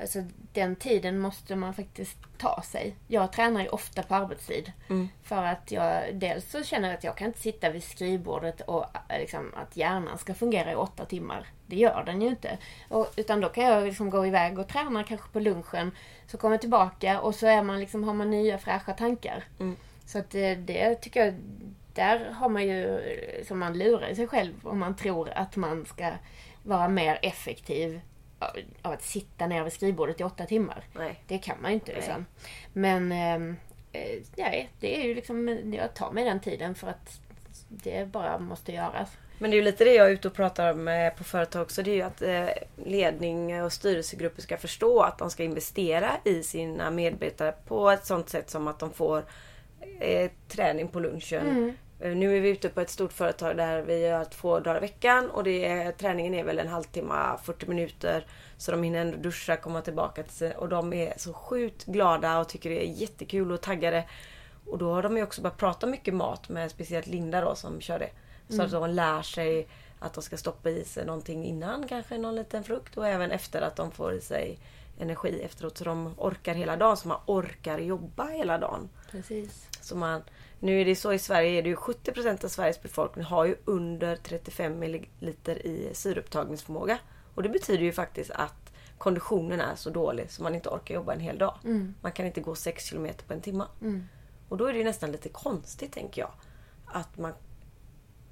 alltså, 0.00 0.18
den 0.52 0.76
tiden 0.76 1.18
måste 1.18 1.56
man 1.56 1.74
faktiskt 1.74 2.16
ta 2.38 2.62
sig. 2.62 2.96
Jag 3.08 3.32
tränar 3.32 3.60
ju 3.62 3.68
ofta 3.68 4.02
på 4.02 4.14
arbetstid. 4.14 4.72
Mm. 4.88 5.08
För 5.22 5.42
att 5.44 5.70
jag 5.70 6.02
dels 6.14 6.50
så 6.50 6.62
känner 6.62 6.94
att 6.94 7.04
jag 7.04 7.16
kan 7.16 7.26
inte 7.26 7.38
sitta 7.40 7.70
vid 7.70 7.84
skrivbordet 7.84 8.60
och 8.60 8.84
eh, 9.08 9.18
liksom, 9.20 9.52
att 9.54 9.76
hjärnan 9.76 10.18
ska 10.18 10.34
fungera 10.34 10.72
i 10.72 10.74
åtta 10.74 11.04
timmar. 11.04 11.46
Det 11.66 11.76
gör 11.76 12.02
den 12.06 12.22
ju 12.22 12.28
inte. 12.28 12.58
Och, 12.88 13.12
utan 13.16 13.40
då 13.40 13.48
kan 13.48 13.64
jag 13.64 13.84
liksom 13.84 14.10
gå 14.10 14.26
iväg 14.26 14.58
och 14.58 14.68
träna 14.68 15.04
kanske 15.04 15.28
på 15.28 15.40
lunchen. 15.40 15.90
Så 16.26 16.36
kommer 16.38 16.54
jag 16.54 16.60
tillbaka 16.60 17.20
och 17.20 17.34
så 17.34 17.46
är 17.46 17.62
man 17.62 17.80
liksom, 17.80 18.04
har 18.04 18.14
man 18.14 18.30
nya 18.30 18.58
fräscha 18.58 18.92
tankar. 18.92 19.44
Mm. 19.60 19.76
Så 20.06 20.18
att 20.18 20.30
det, 20.30 20.54
det 20.54 20.94
tycker 20.94 21.24
jag, 21.24 21.34
där 21.94 22.30
har 22.30 22.48
man 22.48 22.66
ju, 22.68 23.00
som 23.48 23.58
man 23.58 23.78
lurar 23.78 24.14
sig 24.14 24.26
själv 24.26 24.54
om 24.62 24.78
man 24.78 24.96
tror 24.96 25.30
att 25.30 25.56
man 25.56 25.86
ska 25.86 26.12
vara 26.62 26.88
mer 26.88 27.18
effektiv 27.22 28.00
av- 28.38 28.56
att 28.82 29.02
sitta 29.02 29.46
ner 29.46 29.64
vid 29.64 29.72
skrivbordet 29.72 30.20
i 30.20 30.24
åtta 30.24 30.46
timmar. 30.46 30.84
Nej. 30.92 31.22
Det 31.26 31.38
kan 31.38 31.56
man 31.62 31.70
ju 31.70 31.74
inte 31.74 31.94
liksom. 31.94 32.26
Men 32.72 33.12
ehm, 33.12 33.56
eh, 33.92 34.22
nej, 34.36 34.70
det 34.80 35.00
är 35.00 35.04
ju 35.04 35.14
liksom, 35.14 35.48
jag 35.74 35.94
tar 35.94 36.12
mig 36.12 36.24
den 36.24 36.40
tiden 36.40 36.74
för 36.74 36.88
att 36.88 37.20
det 37.68 38.08
bara 38.12 38.38
måste 38.38 38.72
göras. 38.72 39.10
Men 39.38 39.50
det 39.50 39.54
är 39.54 39.58
ju 39.58 39.64
lite 39.64 39.84
det 39.84 39.94
jag 39.94 40.06
är 40.06 40.10
ute 40.10 40.28
och 40.28 40.34
pratar 40.34 40.74
med 40.74 41.16
på 41.16 41.24
företag 41.24 41.62
också. 41.62 41.82
Det 41.82 41.90
är 41.90 41.94
ju 41.94 42.02
att 42.02 42.22
eh, 42.22 42.48
ledning 42.84 43.62
och 43.62 43.72
styrelsegrupper 43.72 44.42
ska 44.42 44.56
förstå 44.56 45.00
att 45.00 45.18
de 45.18 45.30
ska 45.30 45.44
investera 45.44 46.10
i 46.24 46.42
sina 46.42 46.90
medarbetare 46.90 47.54
på 47.66 47.90
ett 47.90 48.06
sånt 48.06 48.28
sätt 48.28 48.50
som 48.50 48.68
att 48.68 48.78
de 48.78 48.92
får 48.92 49.24
eh, 50.00 50.30
träning 50.48 50.88
på 50.88 51.00
lunchen. 51.00 51.46
Eh, 52.00 52.14
Nu 52.16 52.36
är 52.36 52.40
vi 52.40 52.48
ute 52.48 52.68
på 52.68 52.80
ett 52.80 52.90
stort 52.90 53.12
företag 53.12 53.56
där 53.56 53.82
vi 53.82 53.98
gör 53.98 54.24
två 54.24 54.60
dagar 54.60 54.76
i 54.76 54.80
veckan 54.80 55.30
och 55.30 55.44
det 55.44 55.66
är, 55.66 55.92
träningen 55.92 56.34
är 56.34 56.44
väl 56.44 56.58
en 56.58 56.68
halvtimme, 56.68 57.36
40 57.44 57.66
minuter. 57.66 58.26
Så 58.56 58.70
de 58.70 58.82
hinner 58.82 59.00
ändå 59.00 59.16
duscha, 59.16 59.56
komma 59.56 59.80
tillbaka 59.82 60.22
till 60.22 60.32
sig. 60.32 60.54
Och 60.56 60.68
de 60.68 60.92
är 60.92 61.14
så 61.16 61.32
sjukt 61.32 61.84
glada 61.84 62.38
och 62.38 62.48
tycker 62.48 62.70
det 62.70 62.86
är 62.86 62.90
jättekul 62.92 63.52
och 63.52 63.60
taggade. 63.60 64.04
Och 64.66 64.78
då 64.78 64.92
har 64.92 65.02
de 65.02 65.16
ju 65.16 65.22
också 65.22 65.42
börjat 65.42 65.56
prata 65.56 65.86
mycket 65.86 66.14
mat 66.14 66.48
med 66.48 66.70
speciellt 66.70 67.06
Linda 67.06 67.40
då 67.40 67.54
som 67.54 67.80
kör 67.80 67.98
det. 67.98 68.10
Så 68.48 68.62
att 68.62 68.70
de 68.70 68.90
lär 68.90 69.22
sig 69.22 69.66
att 69.98 70.14
de 70.14 70.22
ska 70.22 70.36
stoppa 70.36 70.70
i 70.70 70.84
sig 70.84 71.06
någonting 71.06 71.44
innan, 71.44 71.88
kanske 71.88 72.18
någon 72.18 72.34
liten 72.34 72.64
frukt 72.64 72.96
och 72.96 73.06
även 73.08 73.30
efter 73.30 73.62
att 73.62 73.76
de 73.76 73.90
får 73.90 74.12
i 74.14 74.20
sig 74.20 74.58
energi 74.98 75.40
efteråt. 75.42 75.78
Så 75.78 75.84
de 75.84 76.14
orkar 76.16 76.54
hela 76.54 76.76
dagen, 76.76 76.96
så 76.96 77.08
man 77.08 77.20
orkar 77.26 77.78
jobba 77.78 78.26
hela 78.26 78.58
dagen. 78.58 78.88
Precis. 79.10 79.68
Så 79.80 79.96
man, 79.96 80.22
nu 80.60 80.80
är 80.80 80.84
det 80.84 80.96
så 80.96 81.12
i 81.12 81.18
Sverige, 81.18 81.58
är 81.58 81.62
det 81.62 81.68
ju 81.68 81.76
70% 81.76 82.44
av 82.44 82.48
Sveriges 82.48 82.82
befolkning 82.82 83.24
har 83.24 83.44
ju 83.44 83.56
under 83.64 84.16
35 84.16 84.78
milliliter 84.78 85.66
i 85.66 85.90
syreupptagningsförmåga. 85.92 86.98
Och 87.34 87.42
det 87.42 87.48
betyder 87.48 87.84
ju 87.84 87.92
faktiskt 87.92 88.30
att 88.30 88.72
konditionen 88.98 89.60
är 89.60 89.74
så 89.76 89.90
dålig 89.90 90.30
så 90.30 90.42
man 90.42 90.54
inte 90.54 90.68
orkar 90.68 90.94
jobba 90.94 91.12
en 91.12 91.20
hel 91.20 91.38
dag. 91.38 91.58
Man 92.00 92.12
kan 92.12 92.26
inte 92.26 92.40
gå 92.40 92.54
6 92.54 92.90
km 92.90 93.08
på 93.26 93.32
en 93.32 93.40
timme. 93.40 93.64
Och 94.48 94.56
då 94.56 94.66
är 94.66 94.72
det 94.72 94.78
ju 94.78 94.84
nästan 94.84 95.12
lite 95.12 95.28
konstigt 95.28 95.92
tänker 95.92 96.20
jag. 96.22 96.30
Att, 96.86 97.18
man, 97.18 97.32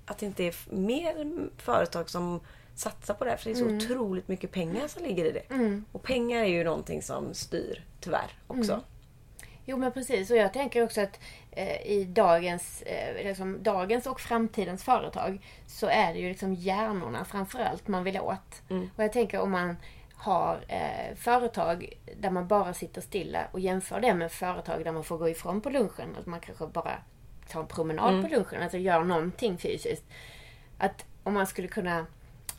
att 0.06 0.18
det 0.18 0.26
inte 0.26 0.44
är 0.44 0.54
mer 0.74 1.48
företag 1.56 2.10
som 2.10 2.40
satsar 2.74 3.14
på 3.14 3.24
det 3.24 3.30
här. 3.30 3.36
För 3.36 3.44
det 3.44 3.50
är 3.50 3.54
så 3.54 3.64
otroligt 3.76 4.28
mycket 4.28 4.50
pengar 4.52 4.88
som 4.88 5.02
ligger 5.04 5.24
i 5.24 5.32
det. 5.32 5.54
Och 5.92 6.02
pengar 6.02 6.40
är 6.40 6.48
ju 6.48 6.64
någonting 6.64 7.02
som 7.02 7.34
styr 7.34 7.84
tyvärr 8.00 8.32
också. 8.46 8.80
Jo 9.66 9.76
men 9.76 9.92
precis 9.92 10.30
och 10.30 10.36
jag 10.36 10.52
tänker 10.52 10.82
också 10.84 11.00
att 11.00 11.20
eh, 11.50 11.86
i 11.86 12.04
dagens, 12.04 12.82
eh, 12.82 13.24
liksom, 13.26 13.62
dagens 13.62 14.06
och 14.06 14.20
framtidens 14.20 14.84
företag 14.84 15.46
så 15.66 15.86
är 15.86 16.14
det 16.14 16.18
ju 16.20 16.28
liksom 16.28 16.54
hjärnorna 16.54 17.24
framförallt 17.24 17.88
man 17.88 18.04
vill 18.04 18.20
åt. 18.20 18.62
Och 18.96 19.04
jag 19.04 19.12
tänker 19.12 19.40
om 19.40 19.50
man 19.50 19.76
har 20.14 20.64
eh, 20.68 21.16
företag 21.16 21.92
där 22.20 22.30
man 22.30 22.48
bara 22.48 22.74
sitter 22.74 23.00
stilla 23.00 23.46
och 23.52 23.60
jämför 23.60 24.00
det 24.00 24.14
med 24.14 24.32
företag 24.32 24.84
där 24.84 24.92
man 24.92 25.04
får 25.04 25.18
gå 25.18 25.28
ifrån 25.28 25.60
på 25.60 25.70
lunchen. 25.70 26.16
Att 26.20 26.26
man 26.26 26.40
kanske 26.40 26.66
bara 26.66 26.92
tar 27.48 27.60
en 27.60 27.66
promenad 27.66 28.22
på 28.22 28.28
lunchen, 28.28 28.62
alltså 28.62 28.78
gör 28.78 29.04
någonting 29.04 29.58
fysiskt. 29.58 30.04
Att 30.78 31.04
om 31.22 31.34
man 31.34 31.46
skulle 31.46 31.68
kunna 31.68 32.06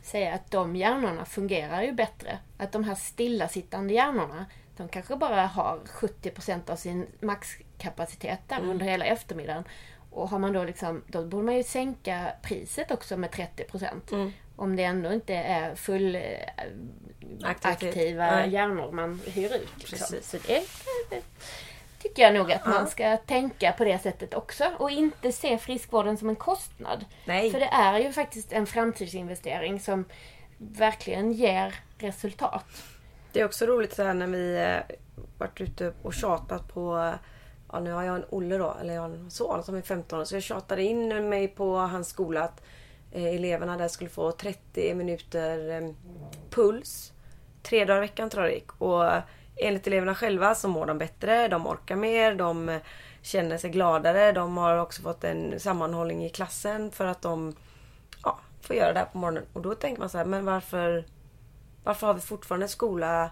säga 0.06 0.34
att 0.34 0.52
de 0.52 0.76
hjärnorna 0.76 1.26
fungerar 1.26 1.82
ju 1.82 1.92
bättre. 1.92 2.40
Att 2.58 2.72
de 2.72 2.84
här 2.84 2.96
stillasittande 2.96 3.94
hjärnorna, 3.94 4.46
de 4.78 4.90
kanske 4.90 5.16
bara 5.16 5.46
har 5.46 5.80
70% 5.86 6.72
av 6.72 6.76
sin 6.76 7.08
maxkapacitet 7.20 8.40
där 8.48 8.62
under 8.62 8.86
hela 8.86 9.06
eftermiddagen. 9.06 9.64
Och 10.12 10.30
har 10.30 10.40
man 10.40 10.54
då 10.54 10.64
liksom, 10.64 11.04
då 11.08 11.26
borde 11.26 11.46
man 11.46 11.58
ju 11.58 11.64
sänka 11.64 12.32
priset 12.42 12.92
också 12.92 13.18
med 13.18 13.30
30%. 13.30 14.32
Om 14.56 14.76
det 14.76 14.84
ändå 14.84 15.14
inte 15.14 15.34
är 15.34 15.76
full 15.76 16.16
eh, 16.16 16.22
aktiva 17.42 18.32
Nej. 18.32 18.50
hjärnor 18.50 18.92
man 18.92 19.22
hyr 19.26 19.56
ut. 19.56 19.70
Liksom. 19.78 19.98
Precis. 19.98 20.30
Så 20.30 20.38
det, 20.48 20.64
det 21.10 21.22
tycker 22.08 22.22
jag 22.22 22.34
nog 22.34 22.52
att 22.52 22.66
man 22.66 22.88
ska 22.88 23.18
tänka 23.18 23.72
på 23.72 23.84
det 23.84 24.00
sättet 24.00 24.34
också. 24.34 24.64
Och 24.78 24.92
inte 24.92 25.32
se 25.32 25.58
friskvården 25.58 26.18
som 26.18 26.30
en 26.30 26.36
kostnad. 26.36 27.06
Nej. 27.26 27.52
För 27.52 27.60
det 27.60 27.66
är 27.66 28.00
ju 28.00 28.12
faktiskt 28.12 28.54
en 28.54 28.66
framtidsinvestering 28.66 29.80
som 29.80 30.06
verkligen 30.58 31.32
ger 31.32 31.76
resultat. 31.98 32.66
Det 33.32 33.42
är 33.42 33.46
också 33.46 33.66
roligt 33.66 33.96
så 33.96 34.04
här 34.04 34.14
när 34.14 34.28
vi 34.28 34.56
eh, 34.56 34.96
varit 35.38 35.62
ute 35.62 35.94
och 36.02 36.14
tjatat 36.14 36.74
på 36.74 37.14
Ja, 37.72 37.80
nu 37.80 37.92
har 37.92 38.04
jag 38.04 38.16
en 38.16 38.26
Olle 38.30 38.58
då, 38.58 38.78
eller 38.82 38.94
jag 38.94 39.02
har 39.02 39.10
en 39.10 39.32
son 39.32 39.64
som 39.64 39.76
är 39.76 39.82
15 39.82 40.20
år. 40.20 40.24
Så 40.24 40.36
jag 40.36 40.44
tjatade 40.44 40.84
in 40.84 41.30
mig 41.30 41.48
på 41.48 41.78
hans 41.78 42.08
skola 42.08 42.44
att 42.44 42.64
eh, 43.12 43.36
eleverna 43.36 43.78
där 43.78 43.88
skulle 43.88 44.10
få 44.10 44.32
30 44.32 44.94
minuter 44.94 45.70
eh, 45.70 45.90
puls. 46.50 47.14
Tre 47.64 47.86
dagar 47.86 47.98
i 47.98 48.02
veckan 48.02 48.30
tror 48.30 48.44
jag 48.44 48.52
det 48.52 48.56
gick. 48.56 48.82
Och 48.82 49.04
enligt 49.58 49.88
eleverna 49.88 50.16
själva 50.16 50.56
så 50.56 50.68
mår 50.68 50.86
de 50.86 50.98
bättre, 50.98 51.48
de 51.48 51.68
orkar 51.68 51.96
mer, 51.96 52.36
de 52.36 52.80
känner 53.22 53.58
sig 53.58 53.70
gladare. 53.70 54.32
De 54.32 54.58
har 54.58 54.78
också 54.78 55.02
fått 55.02 55.24
en 55.24 55.60
sammanhållning 55.60 56.26
i 56.26 56.30
klassen 56.30 56.92
för 56.92 57.06
att 57.06 57.22
de 57.22 57.56
ja, 58.24 58.40
får 58.62 58.76
göra 58.76 58.94
det 58.94 59.00
här 59.00 59.06
på 59.06 59.18
morgonen. 59.18 59.46
Och 59.54 59.62
då 59.62 59.76
tänker 59.76 60.00
man 60.00 60.10
så 60.10 60.18
här, 60.18 60.26
men 60.26 60.46
varför 60.46 61.06
varför 61.84 62.08
har 62.08 62.14
vi 62.14 62.22
fortfarande 62.22 62.68
skola 62.68 63.32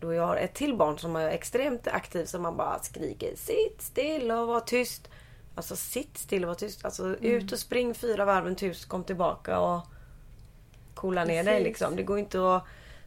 då 0.00 0.14
jag 0.14 0.26
har 0.26 0.36
ett 0.36 0.54
till 0.54 0.76
barn 0.76 0.98
som 0.98 1.16
är 1.16 1.28
extremt 1.28 1.88
aktiv 1.88 2.24
som 2.24 2.42
man 2.42 2.56
bara 2.56 2.78
skriker 2.78 3.36
sitt 3.36 3.82
still 3.82 4.30
och 4.30 4.46
var 4.46 4.60
tyst. 4.60 5.08
Alltså 5.54 5.76
sitt 5.76 6.18
still 6.18 6.44
och 6.44 6.48
var 6.48 6.54
tyst. 6.54 6.84
Alltså 6.84 7.16
ut 7.16 7.52
och 7.52 7.58
spring 7.58 7.94
fyra 7.94 8.24
varv 8.24 8.44
runt 8.44 8.62
huset, 8.62 8.88
kom 8.88 9.04
tillbaka 9.04 9.60
och 9.60 9.86
coola 10.94 11.24
ner 11.24 11.44
dig 11.44 11.54
Precis. 11.54 11.64
liksom. 11.64 11.96
Det 11.96 12.02
går 12.02 12.18
inte 12.18 12.56
att... 12.56 12.64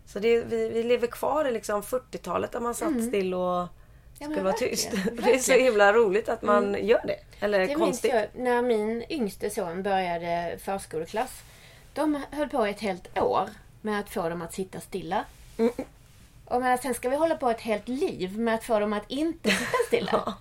Så 0.07 0.19
det, 0.19 0.39
vi, 0.39 0.69
vi 0.69 0.83
lever 0.83 1.07
kvar 1.07 1.45
i 1.45 1.51
liksom 1.51 1.81
40-talet 1.81 2.51
där 2.51 2.59
man 2.59 2.75
satt 2.75 3.03
still 3.07 3.33
och 3.33 3.67
skulle 4.15 4.35
men 4.35 4.43
vara 4.43 4.53
tyst. 4.53 4.93
verkligen. 4.93 5.15
Det 5.23 5.33
är 5.35 5.39
så 5.39 5.51
himla 5.53 5.93
roligt 5.93 6.29
att 6.29 6.41
man 6.41 6.85
gör 6.87 7.01
det. 7.07 7.19
Eller 7.39 7.67
Det 7.67 7.73
konstigt. 7.73 8.13
jag 8.13 8.27
när 8.33 8.61
min 8.61 9.03
yngste 9.09 9.49
son 9.49 9.83
började 9.83 10.57
förskoleklass. 10.63 11.41
De 11.93 12.23
höll 12.31 12.49
på 12.49 12.65
ett 12.65 12.79
helt 12.79 13.17
år 13.17 13.49
med 13.81 13.99
att 13.99 14.09
få 14.09 14.29
dem 14.29 14.41
att 14.41 14.53
sitta 14.53 14.79
stilla. 14.79 15.25
Och 16.45 16.61
men, 16.61 16.77
sen 16.77 16.93
ska 16.93 17.09
vi 17.09 17.15
hålla 17.15 17.35
på 17.35 17.49
ett 17.49 17.61
helt 17.61 17.87
liv 17.87 18.39
med 18.39 18.55
att 18.55 18.63
få 18.63 18.79
dem 18.79 18.93
att 18.93 19.03
inte 19.11 19.49
sitta 19.49 19.77
stilla. 19.87 20.11
Ja. 20.25 20.33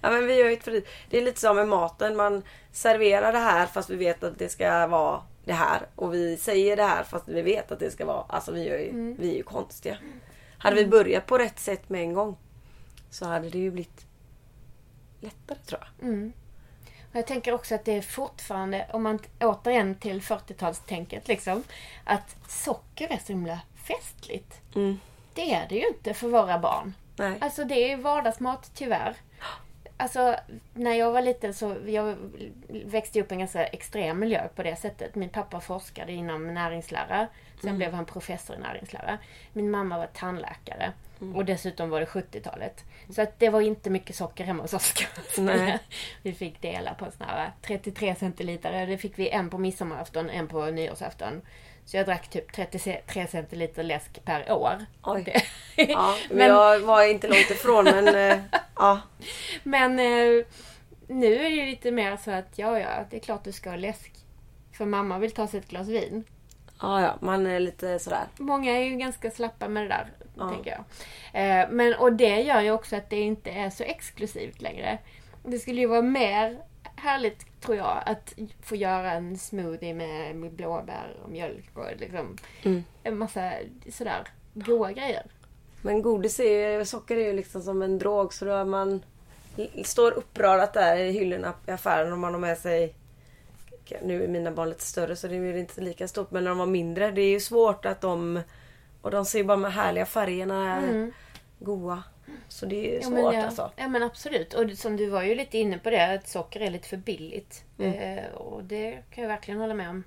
ja 0.00 0.10
men 0.10 0.26
vi 0.26 0.34
gör 0.34 0.46
ju 0.48 0.52
ett 0.52 0.64
fri... 0.64 0.84
Det 1.10 1.18
är 1.18 1.22
lite 1.22 1.40
som 1.40 1.56
med 1.56 1.68
maten. 1.68 2.16
Man 2.16 2.42
serverar 2.72 3.32
det 3.32 3.38
här 3.38 3.66
fast 3.66 3.90
vi 3.90 3.96
vet 3.96 4.22
att 4.24 4.38
det 4.38 4.48
ska 4.48 4.86
vara 4.86 5.22
det 5.44 5.52
här. 5.52 5.86
Och 5.94 6.14
vi 6.14 6.36
säger 6.36 6.76
det 6.76 6.82
här 6.82 7.04
fast 7.04 7.28
vi 7.28 7.42
vet 7.42 7.72
att 7.72 7.78
det 7.78 7.90
ska 7.90 8.06
vara... 8.06 8.24
Alltså 8.28 8.52
vi, 8.52 8.68
gör 8.68 8.78
ju, 8.78 8.88
Mm. 8.88 9.16
vi 9.18 9.30
är 9.30 9.36
ju 9.36 9.42
konstiga. 9.42 9.96
Hade 10.58 10.76
vi 10.76 10.86
börjat 10.86 11.26
på 11.26 11.38
rätt 11.38 11.58
sätt 11.58 11.88
med 11.88 12.00
en 12.00 12.12
gång 12.14 12.36
så 13.10 13.26
hade 13.26 13.50
det 13.50 13.58
ju 13.58 13.70
blivit 13.70 14.06
lättare 15.20 15.58
tror 15.58 15.80
jag. 15.80 16.08
Mm. 16.08 16.32
Och 17.10 17.16
jag 17.16 17.26
tänker 17.26 17.52
också 17.52 17.74
att 17.74 17.84
det 17.84 17.92
är 17.96 18.02
fortfarande, 18.02 18.86
om 18.92 19.02
man 19.02 19.18
återigen 19.40 19.94
till 19.94 20.20
40-talstänket 20.20 21.28
liksom, 21.28 21.62
att 22.04 22.36
socker 22.48 23.12
är 23.12 23.18
så 23.18 23.32
himla 23.32 23.60
festligt. 23.74 24.60
Mm. 24.74 25.00
Det 25.34 25.54
är 25.54 25.68
det 25.68 25.74
ju 25.74 25.86
inte 25.88 26.14
för 26.14 26.28
våra 26.28 26.58
barn. 26.58 26.94
Nej. 27.16 27.38
Alltså 27.40 27.64
det 27.64 27.92
är 27.92 27.96
vardagsmat 27.96 28.70
tyvärr. 28.74 29.16
Alltså 30.00 30.36
när 30.74 30.94
jag 30.94 31.12
var 31.12 31.22
liten 31.22 31.54
så 31.54 31.76
jag 31.86 32.16
växte 32.68 33.20
upp 33.20 33.30
i 33.32 33.34
en 33.34 33.38
ganska 33.38 33.66
extrem 33.66 34.18
miljö 34.18 34.48
på 34.54 34.62
det 34.62 34.76
sättet. 34.76 35.14
Min 35.14 35.28
pappa 35.28 35.60
forskade 35.60 36.12
inom 36.12 36.54
näringslära. 36.54 37.26
Sen 37.62 37.76
blev 37.76 37.92
han 37.92 38.04
professor 38.04 38.56
i 38.56 38.58
näringslära. 38.58 39.18
Min 39.52 39.70
mamma 39.70 39.98
var 39.98 40.06
tandläkare. 40.06 40.92
Och 41.34 41.44
dessutom 41.44 41.90
var 41.90 42.00
det 42.00 42.06
70-talet. 42.06 42.84
Så 43.08 43.22
att 43.22 43.38
det 43.38 43.48
var 43.48 43.60
inte 43.60 43.90
mycket 43.90 44.16
socker 44.16 44.44
hemma 44.44 44.62
hos. 44.62 44.94
Nej. 45.38 45.78
Vi 46.22 46.32
fick 46.32 46.62
dela 46.62 46.94
på 46.94 47.06
såna 47.18 47.30
här 47.30 47.52
33 47.62 48.14
centiliter. 48.14 48.86
Det 48.86 48.98
fick 48.98 49.18
vi 49.18 49.28
en 49.28 49.50
på 49.50 49.58
midsommarafton, 49.58 50.30
en 50.30 50.48
på 50.48 50.64
nyårsafton. 50.66 51.42
Så 51.84 51.96
jag 51.96 52.06
drack 52.06 52.28
typ 52.28 52.52
33 52.52 53.26
centiliter 53.26 53.82
läsk 53.82 54.24
per 54.24 54.52
år. 54.52 54.86
Oj. 55.02 55.34
Ja, 55.88 56.16
men 56.30 56.46
jag 56.46 56.80
var 56.80 57.10
inte 57.10 57.28
långt 57.28 57.50
ifrån 57.50 57.84
men 57.84 58.08
eh, 58.08 58.38
ja. 58.76 59.00
Men 59.62 59.98
eh, 59.98 60.44
nu 61.06 61.34
är 61.34 61.50
det 61.50 61.66
lite 61.66 61.90
mer 61.90 62.16
så 62.16 62.30
att 62.30 62.58
ja, 62.58 62.78
ja, 62.78 63.04
det 63.10 63.16
är 63.16 63.20
klart 63.20 63.44
du 63.44 63.52
ska 63.52 63.70
ha 63.70 63.76
läsk. 63.76 64.12
För 64.72 64.86
mamma 64.86 65.18
vill 65.18 65.30
ta 65.30 65.46
sig 65.46 65.60
ett 65.60 65.68
glas 65.68 65.88
vin. 65.88 66.24
Ja, 66.80 67.02
ja, 67.02 67.16
man 67.20 67.46
är 67.46 67.60
lite 67.60 67.98
sådär. 67.98 68.24
Många 68.38 68.72
är 68.72 68.84
ju 68.84 68.96
ganska 68.96 69.30
slappa 69.30 69.68
med 69.68 69.82
det 69.82 69.88
där, 69.88 70.06
Ja. 70.36 70.48
tänker 70.48 70.70
jag. 70.70 70.80
Eh, 71.62 71.68
men, 71.70 71.94
och 71.94 72.12
det 72.12 72.40
gör 72.40 72.60
ju 72.60 72.70
också 72.70 72.96
att 72.96 73.10
det 73.10 73.20
inte 73.20 73.50
är 73.50 73.70
så 73.70 73.82
exklusivt 73.82 74.60
längre. 74.62 74.98
Det 75.44 75.58
skulle 75.58 75.80
ju 75.80 75.86
vara 75.86 76.02
mer 76.02 76.58
härligt, 76.96 77.60
tror 77.60 77.76
jag, 77.76 78.02
att 78.06 78.34
få 78.62 78.76
göra 78.76 79.12
en 79.12 79.38
smoothie 79.38 79.94
med, 79.94 80.36
med 80.36 80.52
blåbär 80.52 81.16
och 81.24 81.30
mjölk 81.30 81.70
och 81.78 81.86
liksom 81.98 82.36
Mm. 82.62 82.84
en 83.02 83.18
massa 83.18 83.52
sådär 83.92 84.22
goda 84.54 84.92
grejer. 84.92 85.22
Men 85.82 86.02
godis 86.02 86.40
är 86.40 86.78
ju, 86.78 86.84
socker 86.84 87.16
är 87.16 87.24
ju 87.26 87.32
liksom 87.32 87.62
som 87.62 87.82
en 87.82 87.98
drog 87.98 88.34
så 88.34 88.44
då 88.44 88.64
man 88.64 89.02
l- 89.56 89.82
står 89.84 90.12
uppradat 90.12 90.72
där 90.74 90.96
i 90.96 91.10
hyllorna 91.12 91.54
i 91.66 91.70
affären 91.70 92.12
om 92.12 92.20
man 92.20 92.32
har 92.34 92.40
med 92.40 92.58
sig 92.58 92.94
nu 94.02 94.24
är 94.24 94.28
mina 94.28 94.50
barn 94.50 94.68
lite 94.68 94.84
större 94.84 95.16
så 95.16 95.26
det 95.28 95.36
är 95.36 95.56
inte 95.56 95.80
lika 95.80 96.08
stort 96.08 96.30
men 96.30 96.44
när 96.44 96.50
de 96.50 96.58
var 96.58 96.66
mindre 96.66 97.10
det 97.10 97.22
är 97.22 97.30
ju 97.30 97.40
svårt 97.40 97.84
att 97.86 98.00
de 98.00 98.40
och 99.02 99.10
de 99.10 99.24
ser 99.24 99.38
ju 99.38 99.44
bara 99.44 99.56
de 99.56 99.64
härliga 99.64 100.06
färgerna 100.06 100.76
Mm. 100.76 101.12
goa. 101.58 102.02
Så 102.48 102.66
det 102.66 102.90
är 102.90 102.96
Ja 102.96 103.02
svårt 103.02 103.12
men, 103.12 103.24
ja, 103.34 103.44
alltså. 103.44 103.70
ja 103.76 103.88
men 103.88 104.02
absolut. 104.02 104.54
Och 104.54 104.70
som 104.70 104.96
du 104.96 105.06
var 105.06 105.22
ju 105.22 105.34
lite 105.34 105.58
inne 105.58 105.78
på 105.78 105.90
det, 105.90 106.14
att 106.14 106.28
socker 106.28 106.60
är 106.60 106.70
lite 106.70 106.88
för 106.88 106.96
billigt. 106.96 107.64
Mm. 107.78 108.18
Eh, 108.18 108.30
och 108.32 108.64
det 108.64 108.98
kan 109.10 109.22
jag 109.22 109.28
verkligen 109.28 109.60
hålla 109.60 109.74
med 109.74 109.90
om. 109.90 110.04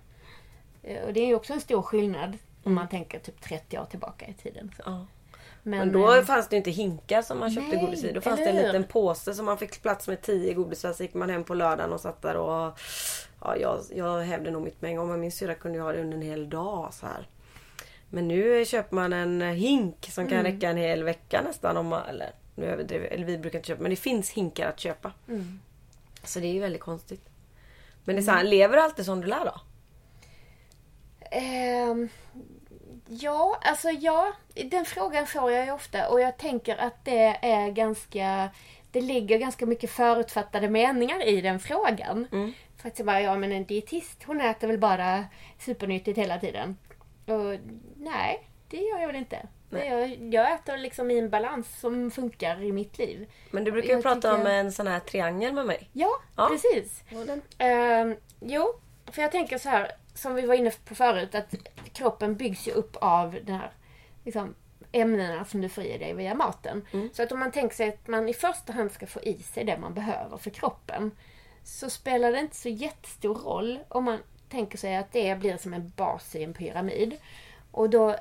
Eh, 0.83 1.03
och 1.03 1.13
det 1.13 1.19
är 1.19 1.25
ju 1.25 1.35
också 1.35 1.53
en 1.53 1.61
stor 1.61 1.81
skillnad 1.81 2.37
om 2.63 2.73
man 2.73 2.87
tänker 2.87 3.19
typ 3.19 3.41
30 3.41 3.79
år 3.79 3.85
tillbaka 3.85 4.25
i 4.27 4.33
tiden. 4.33 4.71
Ja. 4.85 5.05
Men, 5.63 5.79
Men 5.79 5.91
då 5.91 6.15
eh, 6.15 6.23
fanns 6.23 6.47
det 6.47 6.55
ju 6.55 6.57
inte 6.57 6.71
hinkar 6.71 7.21
som 7.21 7.39
man 7.39 7.51
köpte 7.51 7.75
nej, 7.75 7.85
godis 7.85 8.03
i. 8.03 8.11
Då 8.11 8.21
fanns 8.21 8.39
det 8.39 8.49
en 8.49 8.55
liten 8.55 8.83
påse 8.83 9.33
som 9.33 9.45
man 9.45 9.57
fick 9.57 9.81
plats 9.81 10.07
med 10.07 10.21
tio 10.21 10.53
godisar. 10.53 10.93
Så 10.93 11.03
gick 11.03 11.13
man 11.13 11.29
hem 11.29 11.43
på 11.43 11.53
lördagen 11.53 11.93
och 11.93 11.99
satt 12.01 12.21
där 12.21 12.35
och... 12.35 12.79
Ja, 13.41 13.57
jag, 13.57 13.79
jag 13.95 14.19
hävde 14.21 14.51
nog 14.51 14.61
mitt 14.61 14.81
med 14.81 14.91
en 14.91 14.97
gång. 14.97 15.07
Men 15.09 15.19
min 15.19 15.31
syrra 15.31 15.55
kunde 15.55 15.77
ju 15.77 15.83
ha 15.83 15.91
det 15.91 16.01
under 16.01 16.17
en 16.17 16.23
hel 16.23 16.49
dag 16.49 16.93
så 16.93 17.05
här. 17.05 17.27
Men 18.13 18.27
nu 18.27 18.65
köper 18.65 18.95
man 18.95 19.13
en 19.13 19.41
hink 19.41 20.07
som 20.11 20.27
kan 20.27 20.39
Mm. 20.39 20.51
räcka 20.51 20.69
en 20.69 20.77
hel 20.77 21.03
vecka 21.03 21.41
nästan. 21.41 21.77
Om 21.77 21.87
man, 21.87 22.05
eller, 22.09 22.31
nu 22.55 22.65
överdriver 22.65 23.07
eller 23.07 23.25
vi 23.25 23.37
brukar 23.37 23.59
inte 23.59 23.67
köpa. 23.67 23.81
Men 23.81 23.89
det 23.89 23.95
finns 23.95 24.29
hinkar 24.29 24.69
att 24.69 24.79
köpa. 24.79 25.11
Mm. 25.27 25.59
Så 26.23 26.39
det 26.39 26.47
är 26.47 26.53
ju 26.53 26.59
väldigt 26.59 26.81
konstigt. 26.81 27.29
Men 28.03 28.15
det 28.15 28.21
är 28.21 28.23
så 28.23 28.31
här, 28.31 28.43
lever 28.43 28.77
du 28.77 28.83
alltid 28.83 29.05
som 29.05 29.21
du 29.21 29.27
lär 29.27 29.45
då? 29.45 29.61
Ehm, 31.31 32.09
ja, 33.07 33.59
alltså 33.61 33.89
ja. 33.89 34.33
Den 34.71 34.85
frågan 34.85 35.27
får 35.27 35.51
jag 35.51 35.65
ju 35.65 35.71
ofta 35.71 36.09
och 36.09 36.21
jag 36.21 36.37
tänker 36.37 36.77
att 36.77 37.05
det 37.05 37.37
är 37.41 37.69
ganska... 37.71 38.49
Det 38.91 39.01
ligger 39.01 39.37
ganska 39.37 39.65
mycket 39.65 39.89
förutfattade 39.89 40.69
meningar 40.69 41.27
i 41.27 41.41
den 41.41 41.59
frågan. 41.59 42.27
Mm. 42.31 42.53
För 42.77 42.87
att 42.87 42.99
jag 42.99 43.05
bara, 43.05 43.21
ja 43.21 43.35
men 43.37 43.51
en 43.51 43.65
dietist 43.65 44.23
hon 44.23 44.41
äter 44.41 44.67
väl 44.67 44.77
bara 44.77 45.25
supernyttigt 45.59 46.17
hela 46.17 46.39
tiden. 46.39 46.77
Och 47.25 47.59
nej, 48.03 48.47
det 48.69 48.77
gör 48.77 48.99
jag 48.99 49.07
väl 49.07 49.15
inte. 49.15 49.47
Nej. 49.69 49.87
Jag, 49.87 50.33
jag 50.33 50.53
äter 50.53 50.77
liksom 50.77 51.11
i 51.11 51.19
en 51.19 51.29
balans 51.29 51.79
som 51.79 52.11
funkar 52.11 52.63
i 52.63 52.71
mitt 52.71 52.97
liv. 52.97 53.31
Men 53.51 53.63
du 53.63 53.71
brukar 53.71 53.87
ju 53.89 53.93
Jag 53.93 54.03
prata 54.03 54.15
tycker- 54.31 54.41
om 54.41 54.47
en 54.47 54.71
sån 54.71 54.87
här 54.87 54.99
triangel 54.99 55.53
med 55.53 55.65
mig. 55.65 55.89
Ja, 55.93 56.09
Ja. 56.35 56.47
precis. 56.51 57.03
Ehm, 57.57 58.15
jo, 58.39 58.73
för 59.11 59.21
jag 59.21 59.31
tänker 59.31 59.57
så 59.57 59.69
här, 59.69 59.91
som 60.13 60.35
vi 60.35 60.41
var 60.45 60.55
inne 60.55 60.71
på 60.85 60.95
förut, 60.95 61.35
att 61.35 61.53
kroppen 61.93 62.35
byggs 62.35 62.67
ju 62.67 62.71
upp 62.71 62.95
av 63.01 63.37
den 63.43 63.55
här 63.55 63.71
liksom, 64.23 64.55
ämnena 64.91 65.45
som 65.45 65.61
du 65.61 65.69
får 65.69 65.83
i 65.83 65.97
dig 65.97 66.13
via 66.13 66.33
maten. 66.35 66.85
Mm. 66.93 67.09
Så 67.13 67.23
att 67.23 67.31
om 67.31 67.39
man 67.39 67.51
tänker 67.51 67.75
sig 67.75 67.89
att 67.89 68.07
man 68.07 68.29
i 68.29 68.33
första 68.33 68.73
hand 68.73 68.91
ska 68.91 69.07
få 69.07 69.21
i 69.21 69.33
sig 69.43 69.63
det 69.63 69.77
man 69.77 69.93
behöver 69.93 70.37
för 70.37 70.49
kroppen, 70.49 71.11
så 71.63 71.89
spelar 71.89 72.31
det 72.31 72.39
inte 72.39 72.55
så 72.55 72.69
jättestor 72.69 73.35
roll 73.35 73.79
om 73.87 74.03
man 74.03 74.19
tänker 74.49 74.77
sig 74.77 74.95
att 74.95 75.11
det 75.11 75.39
blir 75.39 75.57
som 75.57 75.73
en 75.73 75.89
bas 75.95 76.35
i 76.35 76.43
en 76.43 76.53
pyramid. 76.53 77.17
Och 77.73 77.89
då, 77.89 78.15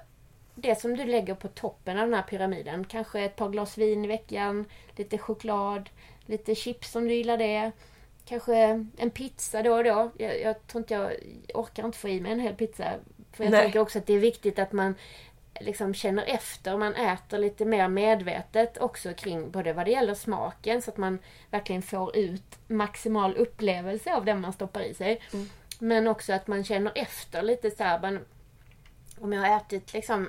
det 0.54 0.80
som 0.80 0.96
du 0.96 1.04
lägger 1.04 1.34
på 1.34 1.48
toppen 1.48 1.98
av 1.98 2.06
den 2.06 2.14
här 2.14 2.22
pyramiden, 2.22 2.84
kanske 2.84 3.20
ett 3.20 3.36
par 3.36 3.48
glas 3.48 3.78
vin 3.78 4.04
i 4.04 4.08
veckan, 4.08 4.64
lite 4.96 5.18
choklad, 5.18 5.90
lite 6.26 6.54
chips 6.54 6.96
om 6.96 7.08
du 7.08 7.14
gillar 7.14 7.38
det, 7.38 7.72
kanske 8.24 8.86
en 8.96 9.10
pizza 9.10 9.62
då 9.62 9.74
och 9.74 9.84
då. 9.84 10.10
Jag, 10.18 10.40
jag 10.40 10.66
tror 10.66 10.80
inte 10.80 10.94
jag 10.94 11.12
orkar 11.54 11.84
inte 11.84 11.98
få 11.98 12.08
i 12.08 12.20
mig 12.20 12.32
en 12.32 12.40
hel 12.40 12.54
pizza. 12.54 12.92
För 13.32 13.44
jag 13.44 13.50
Nej. 13.50 13.62
tänker 13.62 13.78
också 13.78 13.98
att 13.98 14.06
det 14.06 14.14
är 14.14 14.18
viktigt 14.18 14.58
att 14.58 14.72
man 14.72 14.94
liksom 15.60 15.94
känner 15.94 16.24
efter. 16.24 16.76
Man 16.76 16.94
äter 16.94 17.38
lite 17.38 17.64
mer 17.64 17.88
medvetet 17.88 18.78
också 18.78 19.12
kring 19.12 19.50
både 19.50 19.72
vad 19.72 19.86
det 19.86 19.90
gäller 19.90 20.14
smaken 20.14 20.82
så 20.82 20.90
att 20.90 20.96
man 20.96 21.18
verkligen 21.50 21.82
får 21.82 22.16
ut 22.16 22.58
maximal 22.66 23.36
upplevelse 23.36 24.14
av 24.14 24.24
det 24.24 24.34
man 24.34 24.52
stoppar 24.52 24.80
i 24.80 24.94
sig. 24.94 25.20
Mm. 25.32 25.48
Men 25.78 26.08
också 26.08 26.32
att 26.32 26.46
man 26.46 26.64
känner 26.64 26.92
efter 26.94 27.42
lite 27.42 27.70
så 27.70 27.84
här, 27.84 28.00
man, 28.00 28.20
Om 29.22 29.32
jag 29.32 29.40
har 29.40 29.56
ätit 29.56 29.92
liksom 29.92 30.28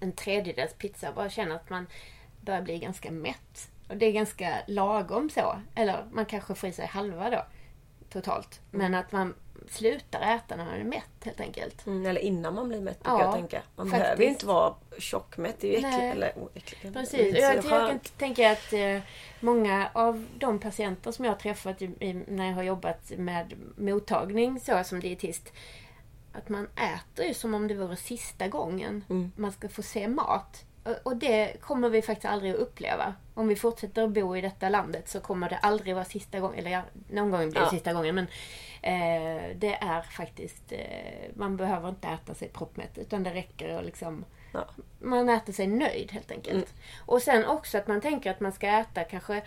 en 0.00 0.12
tredjedels 0.12 0.74
pizza 0.74 1.08
och 1.08 1.14
bara 1.14 1.30
känner 1.30 1.54
att 1.54 1.70
man 1.70 1.86
börjar 2.40 2.62
bli 2.62 2.78
ganska 2.78 3.10
mätt. 3.10 3.70
Och 3.88 3.96
det 3.96 4.06
är 4.06 4.12
ganska 4.12 4.58
lagom 4.66 5.30
så. 5.30 5.60
Eller 5.74 6.04
man 6.12 6.26
kanske 6.26 6.54
får 6.54 6.68
i 6.68 6.72
sig 6.72 6.86
halva 6.86 7.30
då. 7.30 7.44
Totalt. 8.10 8.60
Men 8.70 8.94
att 8.94 9.12
man 9.12 9.34
slutar 9.70 10.20
äta 10.20 10.56
när 10.56 10.64
man 10.64 10.74
är 10.74 10.84
mätt 10.84 11.24
helt 11.24 11.40
enkelt. 11.40 11.86
Mm, 11.86 12.06
eller 12.06 12.20
innan 12.20 12.54
man 12.54 12.68
blir 12.68 12.80
mätt 12.80 13.02
brukar 13.02 13.18
Ja, 13.18 13.24
jag 13.24 13.34
tänka. 13.34 13.62
Man 13.76 13.86
faktiskt. 13.86 14.02
behöver 14.02 14.22
ju 14.22 14.28
inte 14.28 14.46
vara 14.46 14.74
tjockmätt. 14.98 15.56
Det 15.60 15.66
är 15.66 15.80
ju 15.80 15.86
äckligt. 15.86 16.14
Eller, 16.14 16.32
oh, 16.36 16.48
äckligt. 16.54 16.94
Precis. 16.94 17.38
jag, 17.38 17.56
jag 17.56 17.64
kan 17.64 17.98
tänka 17.98 18.52
att 18.52 18.72
eh, 18.72 18.98
många 19.40 19.90
av 19.92 20.26
de 20.38 20.58
patienter 20.58 21.12
som 21.12 21.24
jag 21.24 21.32
har 21.32 21.38
träffat 21.38 21.82
i, 21.82 22.24
när 22.28 22.46
jag 22.46 22.54
har 22.54 22.62
jobbat 22.62 23.12
med 23.16 23.54
mottagning 23.76 24.60
så 24.60 24.84
som 24.84 25.00
dietist. 25.00 25.52
Att 26.32 26.48
man 26.48 26.68
äter 26.76 27.24
ju 27.26 27.34
som 27.34 27.54
om 27.54 27.68
det 27.68 27.74
vore 27.74 27.96
sista 27.96 28.48
gången 28.48 29.04
Mm. 29.10 29.32
man 29.36 29.52
ska 29.52 29.68
få 29.68 29.82
se 29.82 30.08
mat. 30.08 30.64
Och, 31.02 31.16
det 31.16 31.60
kommer 31.60 31.88
vi 31.88 32.02
faktiskt 32.02 32.24
aldrig 32.32 32.52
att 32.54 32.58
uppleva. 32.58 33.14
Om 33.34 33.48
vi 33.48 33.56
fortsätter 33.56 34.02
att 34.02 34.10
bo 34.10 34.36
i 34.36 34.40
detta 34.40 34.68
landet 34.68 35.08
så 35.08 35.20
kommer 35.20 35.48
det 35.48 35.56
aldrig 35.56 35.94
vara 35.94 36.04
sista 36.04 36.40
gången. 36.40 36.58
Eller 36.58 36.70
ja, 36.70 36.82
någon 37.10 37.30
gång 37.30 37.40
blir 37.40 37.52
det 37.60 37.60
Ja. 37.60 37.70
sista 37.70 37.92
gången. 37.92 38.14
Men 38.14 38.24
eh, 38.82 39.56
det 39.56 39.74
är 39.74 40.02
faktiskt... 40.02 40.72
Eh, 40.72 41.30
man 41.34 41.56
behöver 41.56 41.88
inte 41.88 42.08
äta 42.08 42.34
sig 42.34 42.48
proppmätt. 42.48 42.98
Utan 42.98 43.22
det 43.22 43.34
räcker 43.34 43.78
att 43.78 43.84
liksom 43.84 44.24
Ja. 44.52 44.64
man 44.98 45.28
äter 45.28 45.52
sig 45.52 45.66
nöjd 45.66 46.12
helt 46.12 46.30
enkelt. 46.30 46.54
Mm. 46.56 46.68
Och 47.06 47.22
sen 47.22 47.44
också 47.44 47.78
att 47.78 47.86
man 47.88 48.00
tänker 48.00 48.30
att 48.30 48.40
man 48.40 48.52
ska 48.52 48.66
äta 48.68 49.04
kanske 49.04 49.42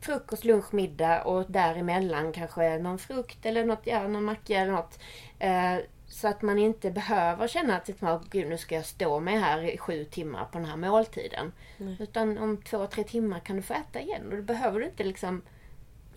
frukost, 0.00 0.44
lunch, 0.44 0.74
middag 0.74 1.22
och 1.22 1.50
däremellan 1.50 2.32
kanske 2.32 2.78
någon 2.78 2.98
frukt 2.98 3.46
eller 3.46 3.64
något, 3.64 3.82
ja, 3.84 4.08
någon 4.08 4.24
macka 4.24 4.58
eller 4.60 4.72
något. 4.72 4.98
Eh, 5.38 5.76
så 6.08 6.28
att 6.28 6.42
man 6.42 6.58
inte 6.58 6.90
behöver 6.90 7.48
känna 7.48 7.76
att 7.76 7.90
oh, 8.02 8.22
gud, 8.30 8.48
nu 8.48 8.58
ska 8.58 8.74
jag 8.74 8.86
stå 8.86 9.20
med 9.20 9.40
här 9.40 9.62
i 9.62 9.78
sju 9.78 10.04
timmar 10.04 10.44
på 10.44 10.58
den 10.58 10.66
här 10.66 10.76
måltiden. 10.76 11.52
Nej. 11.76 11.96
Utan 12.00 12.38
om 12.38 12.62
två, 12.62 12.86
tre 12.86 13.04
timmar 13.04 13.40
kan 13.40 13.56
du 13.56 13.62
få 13.62 13.74
äta 13.74 14.00
igen. 14.00 14.22
Och 14.30 14.36
då 14.36 14.42
behöver 14.42 14.80
du 14.80 14.86
inte 14.86 15.04
liksom 15.04 15.42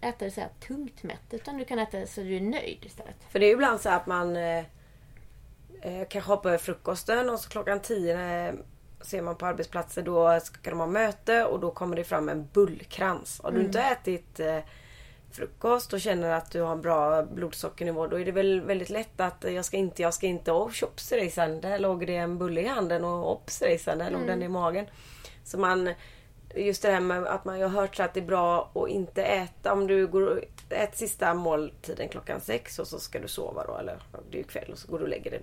äta 0.01 0.25
det 0.25 0.31
så 0.31 0.41
här 0.41 0.49
tungt 0.67 1.03
mätt. 1.03 1.23
Utan 1.31 1.57
du 1.57 1.65
kan 1.65 1.79
äta 1.79 1.99
det 1.99 2.07
så 2.07 2.21
du 2.21 2.35
är 2.35 2.41
nöjd 2.41 2.85
istället. 2.85 3.15
För 3.29 3.39
det 3.39 3.45
är 3.45 3.47
ju 3.47 3.53
ibland 3.53 3.81
så 3.81 3.89
att 3.89 4.07
man 4.07 4.35
eh, 4.35 4.63
eh, 5.81 6.07
kanske 6.09 6.31
hoppar 6.31 6.49
över 6.49 6.59
frukosten 6.59 7.29
och 7.29 7.39
så 7.39 7.49
klockan 7.49 7.79
tio 7.79 8.17
när 8.17 8.55
ser 9.01 9.21
man 9.21 9.35
på 9.35 9.45
arbetsplatser 9.45 10.01
då 10.01 10.39
ska 10.39 10.69
de 10.69 10.79
ha 10.79 10.87
möte 10.87 11.45
och 11.45 11.59
då 11.59 11.71
kommer 11.71 11.95
det 11.95 12.03
fram 12.03 12.29
en 12.29 12.47
bullkrans. 12.53 13.41
Har 13.43 13.51
du 13.51 13.61
inte 13.61 13.81
ätit 13.81 14.39
eh, 14.39 14.59
frukost 15.31 15.93
och 15.93 16.01
känner 16.01 16.29
att 16.31 16.51
du 16.51 16.61
har 16.61 16.71
en 16.71 16.81
bra 16.81 17.23
blodsockernivå 17.23 18.07
då 18.07 18.19
är 18.19 18.25
det 18.25 18.31
väl 18.31 18.61
väldigt 18.61 18.89
lätt 18.89 19.19
att 19.19 19.45
jag 19.47 19.65
ska 19.65 19.77
inte, 19.77 20.01
jag 20.01 20.13
ska 20.13 20.27
inte 20.27 20.51
och 20.51 20.73
tjops 20.73 21.11
rejsan, 21.11 21.61
där 21.61 21.79
låg 21.79 22.07
det 22.07 22.15
en 22.15 22.37
bulle 22.37 22.61
i 22.61 22.67
handen 22.67 23.05
och 23.05 23.31
ops 23.31 23.61
rejsan, 23.61 23.97
där 23.97 24.11
låg 24.11 24.27
den 24.27 24.43
i 24.43 24.47
magen. 24.47 24.85
Så 25.43 25.57
man, 25.57 25.93
just 26.55 26.81
det 26.81 26.91
här 26.91 26.99
med 26.99 27.25
att 27.25 27.45
man 27.45 27.61
har 27.61 27.69
hört 27.69 27.95
så 27.95 28.03
att 28.03 28.13
det 28.13 28.19
är 28.19 28.25
bra 28.25 28.71
att 28.75 28.89
inte 28.89 29.23
äta 29.23 29.73
om 29.73 29.87
du 29.87 30.07
går 30.07 30.45
äter 30.69 30.97
sista 30.97 31.33
måltiden 31.33 32.09
klockan 32.09 32.41
sex 32.41 32.79
och 32.79 32.87
så 32.87 32.99
ska 32.99 33.19
du 33.19 33.27
sova 33.27 33.65
då 33.67 33.77
eller 33.77 33.99
det 34.29 34.37
är 34.37 34.41
ju 34.41 34.47
kväll 34.47 34.71
och 34.71 34.77
så 34.77 34.91
går 34.91 34.97
du 34.97 35.03
och 35.03 35.09
lägger 35.09 35.31
dig. 35.31 35.41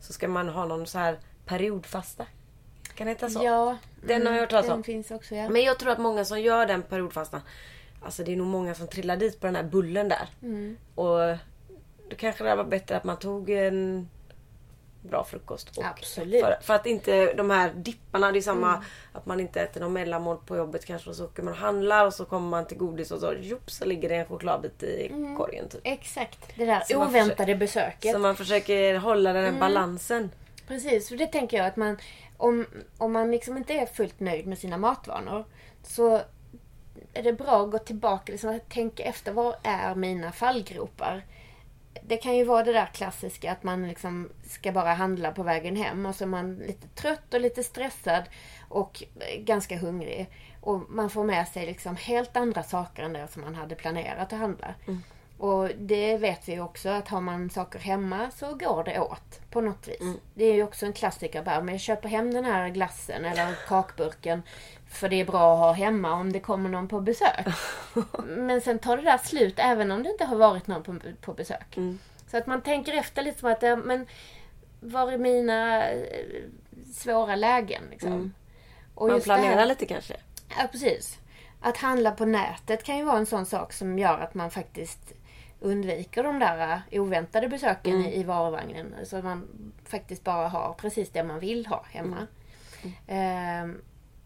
Så 0.00 0.12
ska 0.12 0.28
man 0.28 0.48
ha 0.48 0.66
någon 0.66 0.86
så 0.86 0.98
här 0.98 1.18
periodfasta. 1.46 2.26
Kan 2.94 3.06
det 3.06 3.10
heta 3.10 3.30
så? 3.30 3.44
Ja, 3.44 3.76
Den 4.06 4.26
har 4.26 4.32
jag 4.34 4.40
hört 4.40 4.50
talas 4.50 4.66
den 4.66 4.74
om. 4.74 4.82
finns 4.82 5.10
också 5.10 5.34
ja. 5.34 5.48
Men 5.48 5.62
jag 5.62 5.78
tror 5.78 5.92
att 5.92 5.98
många 5.98 6.24
som 6.24 6.40
gör 6.40 6.66
den 6.66 6.82
periodfastan 6.82 7.40
Alltså 8.04 8.24
det 8.24 8.32
är 8.32 8.36
nog 8.36 8.46
många 8.46 8.74
som 8.74 8.88
trillar 8.88 9.16
dit 9.16 9.40
på 9.40 9.46
den 9.46 9.56
här 9.56 9.62
bullen 9.62 10.08
där. 10.08 10.28
Mm. 10.42 10.76
Och 10.94 11.18
då 12.08 12.16
kanske 12.16 12.44
det 12.44 12.54
var 12.54 12.64
bättre 12.64 12.96
att 12.96 13.04
man 13.04 13.18
tog 13.18 13.50
en 13.50 14.08
bra 15.02 15.24
frukost. 15.24 15.78
Och 15.78 15.84
Absolut. 15.84 16.44
För, 16.44 16.58
för 16.62 16.74
att 16.74 16.86
inte 16.86 17.34
de 17.34 17.50
här 17.50 17.72
dipparna, 17.76 18.32
det 18.32 18.38
är 18.38 18.42
samma 18.42 18.68
Mm. 18.74 18.84
att 19.12 19.26
man 19.26 19.40
inte 19.40 19.60
äter 19.60 19.80
någon 19.80 19.92
mellanmål 19.92 20.36
på 20.46 20.56
jobbet 20.56 20.84
kanske 20.84 21.10
och 21.10 21.16
så 21.16 21.24
åker 21.24 21.42
man 21.42 21.52
och 21.54 21.58
handlar 21.60 22.06
och 22.06 22.14
så 22.14 22.24
kommer 22.24 22.48
man 22.48 22.66
till 22.66 22.76
godis 22.78 23.10
och 23.10 23.20
så 23.20 23.32
jopp 23.40 23.70
så 23.70 23.84
ligger 23.84 24.08
det 24.08 24.14
en 24.14 24.26
chokladbit 24.26 24.82
i 24.82 25.06
Mm. 25.12 25.36
korgen 25.36 25.68
typ. 25.68 25.80
Exakt, 25.84 26.52
det 26.56 26.64
där 26.64 26.80
Så 26.88 27.04
oväntade 27.04 27.54
besöket. 27.54 28.12
Så 28.12 28.18
man 28.18 28.36
försöker 28.36 28.94
hålla 28.94 29.32
den 29.32 29.42
här 29.42 29.48
Mm. 29.48 29.60
balansen. 29.60 30.30
Precis, 30.68 31.08
för 31.08 31.16
det 31.16 31.26
tänker 31.26 31.56
jag 31.56 31.66
att 31.66 31.76
man 31.76 31.96
om, 32.36 32.66
om 32.98 33.12
man 33.12 33.30
liksom 33.30 33.56
inte 33.56 33.72
är 33.74 33.86
fullt 33.86 34.20
nöjd 34.20 34.46
med 34.46 34.58
sina 34.58 34.76
matvanor 34.76 35.44
så 35.82 36.20
är 37.14 37.22
det 37.22 37.32
bra 37.32 37.64
att 37.64 37.70
gå 37.70 37.78
tillbaka 37.78 38.32
liksom, 38.32 38.50
att 38.50 38.68
tänka 38.68 39.02
efter 39.02 39.32
vad 39.32 39.54
är 39.62 39.94
mina 39.94 40.32
fallgropar? 40.32 41.24
Det 42.02 42.16
kan 42.16 42.36
ju 42.36 42.44
vara 42.44 42.64
det 42.64 42.72
där 42.72 42.86
klassiska 42.86 43.52
att 43.52 43.62
man 43.62 43.88
liksom 43.88 44.30
ska 44.46 44.72
bara 44.72 44.94
handla 44.94 45.32
på 45.32 45.42
vägen 45.42 45.76
hem 45.76 46.06
och 46.06 46.14
så 46.14 46.24
är 46.24 46.28
man 46.28 46.56
lite 46.56 46.88
trött 46.88 47.34
och 47.34 47.40
lite 47.40 47.64
stressad 47.64 48.24
och 48.68 49.02
eh, 49.20 49.40
ganska 49.40 49.78
hungrig. 49.78 50.30
Och 50.60 50.82
man 50.90 51.10
får 51.10 51.24
med 51.24 51.48
sig 51.48 51.66
liksom 51.66 51.96
helt 51.96 52.36
andra 52.36 52.62
saker 52.62 53.02
än 53.02 53.12
det 53.12 53.28
som 53.28 53.42
man 53.42 53.54
hade 53.54 53.74
planerat 53.74 54.32
att 54.32 54.38
handla. 54.38 54.74
Och 55.38 55.70
det 55.78 56.16
vet 56.16 56.48
vi 56.48 56.52
ju 56.52 56.60
också 56.60 56.88
att 56.88 57.08
har 57.08 57.20
man 57.20 57.50
saker 57.50 57.78
hemma 57.78 58.30
så 58.30 58.54
går 58.54 58.84
det 58.84 59.00
åt 59.00 59.50
på 59.50 59.60
något 59.60 59.88
vis. 59.88 60.00
Det 60.34 60.44
är 60.44 60.54
ju 60.54 60.62
också 60.62 60.86
en 60.86 60.92
klassiker 60.92 61.42
bara, 61.42 61.60
men 61.60 61.74
jag 61.74 61.80
köper 61.80 62.08
hem 62.08 62.34
den 62.34 62.44
här 62.44 62.68
glassen 62.68 63.24
eller 63.24 63.54
kakburken 63.68 64.42
för 64.96 65.08
det 65.08 65.20
är 65.20 65.24
bra 65.24 65.52
att 65.52 65.58
ha 65.58 65.72
hemma 65.72 66.12
om 66.12 66.32
det 66.32 66.40
kommer 66.40 66.70
någon 66.70 66.88
på 66.88 67.00
besök. 67.00 67.46
men 68.26 68.60
sen 68.60 68.78
tar 68.78 68.96
det 68.96 69.02
där 69.02 69.18
slut 69.18 69.54
även 69.56 69.90
om 69.92 70.02
det 70.02 70.08
inte 70.10 70.24
har 70.24 70.36
varit 70.36 70.66
någon 70.66 70.82
på, 70.82 70.96
på 71.20 71.32
besök. 71.34 71.78
Så 72.30 72.36
att 72.36 72.46
man 72.46 72.60
tänker 72.62 72.92
efter 72.92 73.22
lite 73.22 73.38
som 73.40 73.52
att, 73.52 73.62
men 73.62 74.06
var 74.80 75.12
är 75.12 75.18
mina 75.18 75.88
eh, 75.90 76.00
svåra 76.94 77.36
lägen? 77.36 77.82
Liksom? 77.90 78.34
Och 78.94 79.06
Man 79.06 79.16
just 79.16 79.26
det 79.26 79.32
här- 79.32 79.40
planerar 79.42 79.66
lite 79.66 79.86
kanske. 79.86 80.16
Ja, 80.58 80.68
precis. 80.72 81.18
Att 81.60 81.76
handla 81.76 82.10
på 82.10 82.24
nätet 82.24 82.84
kan 82.84 82.96
ju 82.96 83.04
vara 83.04 83.18
en 83.18 83.26
sån 83.26 83.46
sak 83.46 83.72
som 83.72 83.98
gör 83.98 84.18
att 84.18 84.34
man 84.34 84.50
faktiskt 84.50 85.12
undviker 85.60 86.22
de 86.22 86.38
där 86.38 86.80
eh, 86.90 87.02
oväntade 87.02 87.48
besöken 87.48 88.00
i, 88.04 88.20
i 88.20 88.22
varuvagnen. 88.22 88.94
Så 89.04 89.16
att 89.16 89.24
man 89.24 89.48
faktiskt 89.84 90.24
bara 90.24 90.48
har 90.48 90.72
precis 90.72 91.10
det 91.10 91.24
man 91.24 91.40
vill 91.40 91.66
ha 91.66 91.84
hemma. 91.90 92.26
Ehm, 93.06 93.80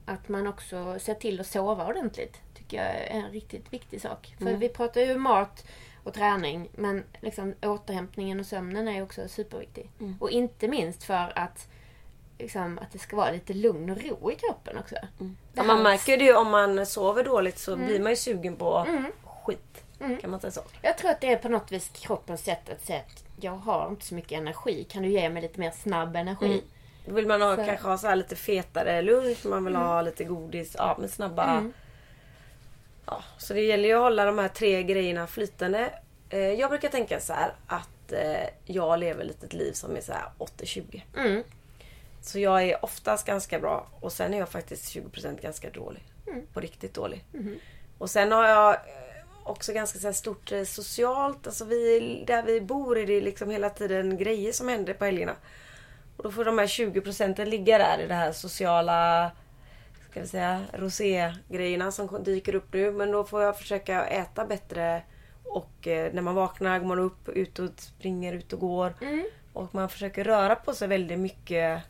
att 0.08 0.28
man 0.28 0.46
också 0.46 0.96
ser 1.00 1.14
till 1.14 1.40
att 1.40 1.46
sova 1.46 1.86
ordentligt 1.86 2.40
tycker 2.54 2.76
jag 2.76 2.86
är 2.86 3.06
en 3.10 3.30
riktigt 3.30 3.72
viktig 3.72 4.00
sak. 4.00 4.34
För 4.38 4.52
vi 4.52 4.68
pratar 4.68 5.00
ju 5.00 5.18
mat 5.18 5.64
och 6.04 6.14
träning 6.14 6.68
men 6.74 7.04
liksom 7.20 7.54
återhämtningen 7.62 8.40
och 8.40 8.46
sömnen 8.46 8.88
är 8.88 9.02
också 9.02 9.28
superviktig. 9.28 9.90
Och 10.20 10.30
inte 10.30 10.68
minst 10.68 11.04
för 11.04 11.32
att 11.38 11.68
liksom, 12.38 12.78
att 12.78 12.92
det 12.92 12.98
ska 12.98 13.16
vara 13.16 13.30
lite 13.30 13.52
lugn 13.54 13.90
och 13.90 14.02
ro 14.02 14.32
i 14.32 14.34
kroppen 14.34 14.78
också. 14.78 14.94
Det 15.18 15.34
Ja, 15.54 15.62
man 15.62 15.82
märker 15.82 16.16
det 16.18 16.24
ju 16.24 16.36
om 16.36 16.50
man 16.50 16.86
sover 16.86 17.24
dåligt 17.24 17.58
så 17.58 17.72
Mm. 17.74 17.86
blir 17.86 18.00
man 18.00 18.12
ju 18.12 18.16
sugen 18.16 18.56
på 18.56 18.86
skit. 19.24 19.84
Kan 20.20 20.30
man 20.30 20.40
säga 20.40 20.50
så? 20.50 20.60
Jag 20.82 20.98
tror 20.98 21.10
att 21.10 21.20
det 21.20 21.32
är 21.32 21.36
på 21.36 21.48
något 21.48 21.72
vis 21.72 21.88
kroppens 21.88 22.44
sätt 22.44 22.70
att 22.70 22.86
säga 22.86 22.98
att 22.98 23.24
jag 23.40 23.52
har 23.56 23.88
inte 23.90 24.06
så 24.06 24.14
mycket 24.14 24.38
energi. 24.38 24.84
Kan 24.84 25.02
du 25.02 25.08
ge 25.08 25.28
mig 25.30 25.42
lite 25.42 25.60
mer 25.60 25.70
snabb 25.70 26.16
energi? 26.16 26.62
Då 27.08 27.14
vill 27.14 27.26
man 27.26 27.42
ha, 27.42 27.56
Så- 27.56 27.64
kanske 27.64 27.88
ha 27.88 27.98
så 27.98 28.06
här 28.06 28.16
lite 28.16 28.36
fetare 28.36 29.02
lunch, 29.02 29.46
man 29.46 29.64
vill 29.64 29.76
ha 29.76 30.02
lite 30.02 30.24
godis, 30.24 30.74
ja 30.78 30.96
men 31.00 31.08
snabba. 31.08 31.70
Ja, 33.06 33.22
så 33.38 33.54
det 33.54 33.60
gäller 33.60 33.88
ju 33.88 33.94
att 33.94 34.00
hålla 34.00 34.24
de 34.24 34.38
här 34.38 34.48
tre 34.48 34.82
grejerna 34.82 35.26
flytande. 35.26 35.90
Eh, 36.30 36.38
Jag 36.40 36.70
brukar 36.70 36.88
tänka 36.88 37.20
så 37.20 37.32
här 37.32 37.52
att 37.66 38.12
eh, 38.12 38.48
jag 38.64 38.98
lever 38.98 39.24
lite 39.24 39.46
ett 39.46 39.52
liv 39.52 39.72
som 39.72 39.96
är 39.96 40.00
så 40.00 40.12
här 40.12 40.24
80-20. 40.38 41.02
Mm. 41.16 41.42
Så 42.22 42.38
jag 42.38 42.62
är 42.62 42.84
oftast 42.84 43.26
ganska 43.26 43.58
bra 43.58 43.86
och 44.00 44.12
sen 44.12 44.34
är 44.34 44.38
jag 44.38 44.48
faktiskt 44.48 44.94
20% 44.96 45.42
ganska 45.42 45.70
dålig. 45.70 46.02
På 46.52 46.60
riktigt 46.60 46.94
dålig. 46.94 47.24
Och 47.98 48.10
sen 48.10 48.32
har 48.32 48.48
jag 48.48 48.74
eh, 48.74 48.78
också 49.44 49.72
ganska 49.72 49.98
så 49.98 50.12
stort 50.12 50.52
socialt. 50.66 51.46
Alltså 51.46 51.64
vi, 51.64 52.24
där 52.26 52.42
vi 52.42 52.60
bor 52.60 52.98
är 52.98 53.06
det 53.06 53.20
liksom 53.20 53.50
hela 53.50 53.70
tiden 53.70 54.16
grejer 54.16 54.52
som 54.52 54.68
händer 54.68 54.94
på 54.94 55.04
helgerna. 55.04 55.34
Och 56.18 56.24
då 56.24 56.30
får 56.30 56.44
de 56.44 56.58
här 56.58 56.66
20 56.66 57.00
procenten 57.00 57.50
ligga 57.50 57.78
där 57.78 57.98
i 57.98 58.06
det 58.06 58.14
här 58.14 58.32
sociala 58.32 59.30
ska 60.10 60.20
vi 60.20 60.26
säga, 60.26 60.64
rosé-grejerna 60.72 61.92
som 61.92 62.24
dyker 62.24 62.54
upp 62.54 62.72
nu. 62.72 62.92
Men 62.92 63.12
då 63.12 63.24
får 63.24 63.42
jag 63.42 63.58
försöka 63.58 64.06
äta 64.06 64.44
bättre. 64.44 65.02
Och 65.44 65.86
eh, 65.86 66.12
när 66.12 66.22
man 66.22 66.34
vaknar 66.34 66.78
går 66.78 66.86
man 66.86 66.98
upp, 66.98 67.28
ut 67.28 67.58
och 67.58 67.70
springer, 67.76 68.32
ut 68.32 68.52
och 68.52 68.60
går. 68.60 68.94
Och 69.52 69.74
man 69.74 69.88
försöker 69.88 70.24
röra 70.24 70.56
på 70.56 70.74
sig 70.74 70.88
väldigt 70.88 71.18
mycket 71.18 71.82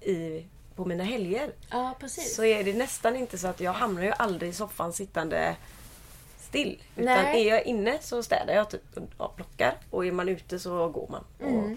i, 0.00 0.44
på 0.74 0.84
mina 0.84 1.04
helger. 1.04 1.52
Ja, 1.70 1.96
precis. 2.00 2.36
Så 2.36 2.44
är 2.44 2.64
det 2.64 2.74
nästan 2.74 3.16
inte 3.16 3.38
så 3.38 3.48
att 3.48 3.60
jag 3.60 3.72
hamnar 3.72 4.02
ju 4.02 4.12
aldrig 4.16 4.50
i 4.50 4.54
soffan 4.54 4.92
sittande 4.92 5.56
still. 6.40 6.82
Utan 6.96 7.24
Nej. 7.24 7.46
är 7.46 7.54
jag 7.54 7.64
inne 7.64 7.98
så 8.00 8.22
städar 8.22 8.54
jag 8.54 8.70
typ 8.70 8.82
och 9.16 9.36
plockar. 9.36 9.74
Och 9.90 10.06
är 10.06 10.12
man 10.12 10.28
ute 10.28 10.58
så 10.58 10.88
går 10.88 11.08
man. 11.08 11.24
Och, 11.38 11.70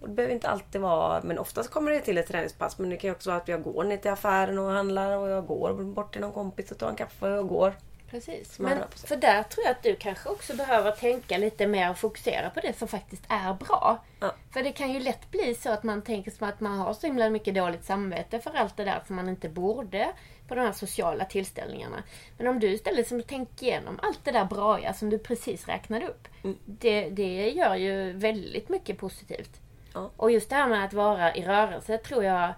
och 0.00 0.08
det 0.08 0.14
behöver 0.14 0.34
inte 0.34 0.48
alltid 0.48 0.80
vara, 0.80 1.22
men 1.22 1.38
oftast 1.38 1.70
kommer 1.70 1.90
det 1.90 2.00
till 2.00 2.18
ett 2.18 2.28
träningspass. 2.28 2.78
Men 2.78 2.90
det 2.90 2.96
kan 2.96 3.08
ju 3.08 3.14
också 3.14 3.30
vara 3.30 3.40
att 3.40 3.48
jag 3.48 3.62
går 3.62 3.84
ner 3.84 3.96
till 3.96 4.10
affären 4.10 4.58
och 4.58 4.70
handlar 4.70 5.16
och 5.16 5.28
jag 5.28 5.46
går 5.46 5.72
bort 5.72 6.12
till 6.12 6.20
någon 6.20 6.32
kompis 6.32 6.70
och 6.70 6.78
tar 6.78 6.88
en 6.88 6.96
kaffe 6.96 7.26
och 7.26 7.36
jag 7.36 7.48
går. 7.48 7.74
Precis. 8.10 8.58
Men 8.58 8.78
för 9.06 9.16
där 9.16 9.42
tror 9.42 9.64
jag 9.64 9.70
att 9.70 9.82
du 9.82 9.96
kanske 9.96 10.28
också 10.28 10.56
behöver 10.56 10.92
tänka 10.92 11.38
lite 11.38 11.66
mer 11.66 11.90
och 11.90 11.98
fokusera 11.98 12.50
på 12.50 12.60
det 12.60 12.78
som 12.78 12.88
faktiskt 12.88 13.22
är 13.28 13.54
bra. 13.54 14.04
Ja. 14.20 14.34
För 14.52 14.62
det 14.62 14.72
kan 14.72 14.92
ju 14.92 15.00
lätt 15.00 15.30
bli 15.30 15.54
så 15.54 15.70
att 15.70 15.82
man 15.82 16.02
tänker 16.02 16.30
som 16.30 16.48
att 16.48 16.60
man 16.60 16.78
har 16.78 16.94
så 16.94 17.06
himla 17.06 17.30
mycket 17.30 17.54
dåligt 17.54 17.84
samvete 17.84 18.40
för 18.40 18.50
allt 18.50 18.76
det 18.76 18.84
där 18.84 19.02
som 19.06 19.16
man 19.16 19.28
inte 19.28 19.48
borde 19.48 20.12
på 20.48 20.54
de 20.54 20.60
här 20.60 20.72
sociala 20.72 21.24
tillställningarna. 21.24 22.02
Men 22.38 22.46
om 22.46 22.60
du 22.60 22.70
istället 22.70 23.08
som 23.08 23.22
tänker 23.22 23.66
igenom 23.66 23.98
allt 24.02 24.24
det 24.24 24.30
där 24.30 24.44
bra 24.44 24.92
som 24.92 25.10
du 25.10 25.18
precis 25.18 25.68
räknade 25.68 26.08
upp. 26.08 26.28
Mm. 26.44 26.58
Det, 26.64 27.10
det 27.10 27.50
gör 27.50 27.74
ju 27.74 28.12
väldigt 28.12 28.68
mycket 28.68 28.98
positivt. 28.98 29.60
Ja. 29.94 30.10
Och 30.16 30.30
just 30.30 30.50
det 30.50 30.56
här 30.56 30.68
med 30.68 30.84
att 30.84 30.92
vara 30.92 31.34
i 31.34 31.44
rörelse 31.44 31.98
tror 31.98 32.24
jag 32.24 32.54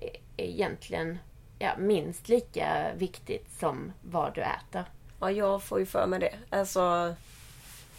är 0.00 0.10
egentligen 0.36 1.18
ja, 1.58 1.70
minst 1.78 2.28
lika 2.28 2.92
viktigt 2.96 3.46
som 3.58 3.92
vad 4.02 4.34
du 4.34 4.40
äter. 4.40 4.84
Ja, 5.20 5.30
jag 5.30 5.62
får 5.62 5.78
ju 5.78 5.86
för 5.86 6.06
mig 6.06 6.20
det. 6.20 6.34
Alltså, 6.50 7.14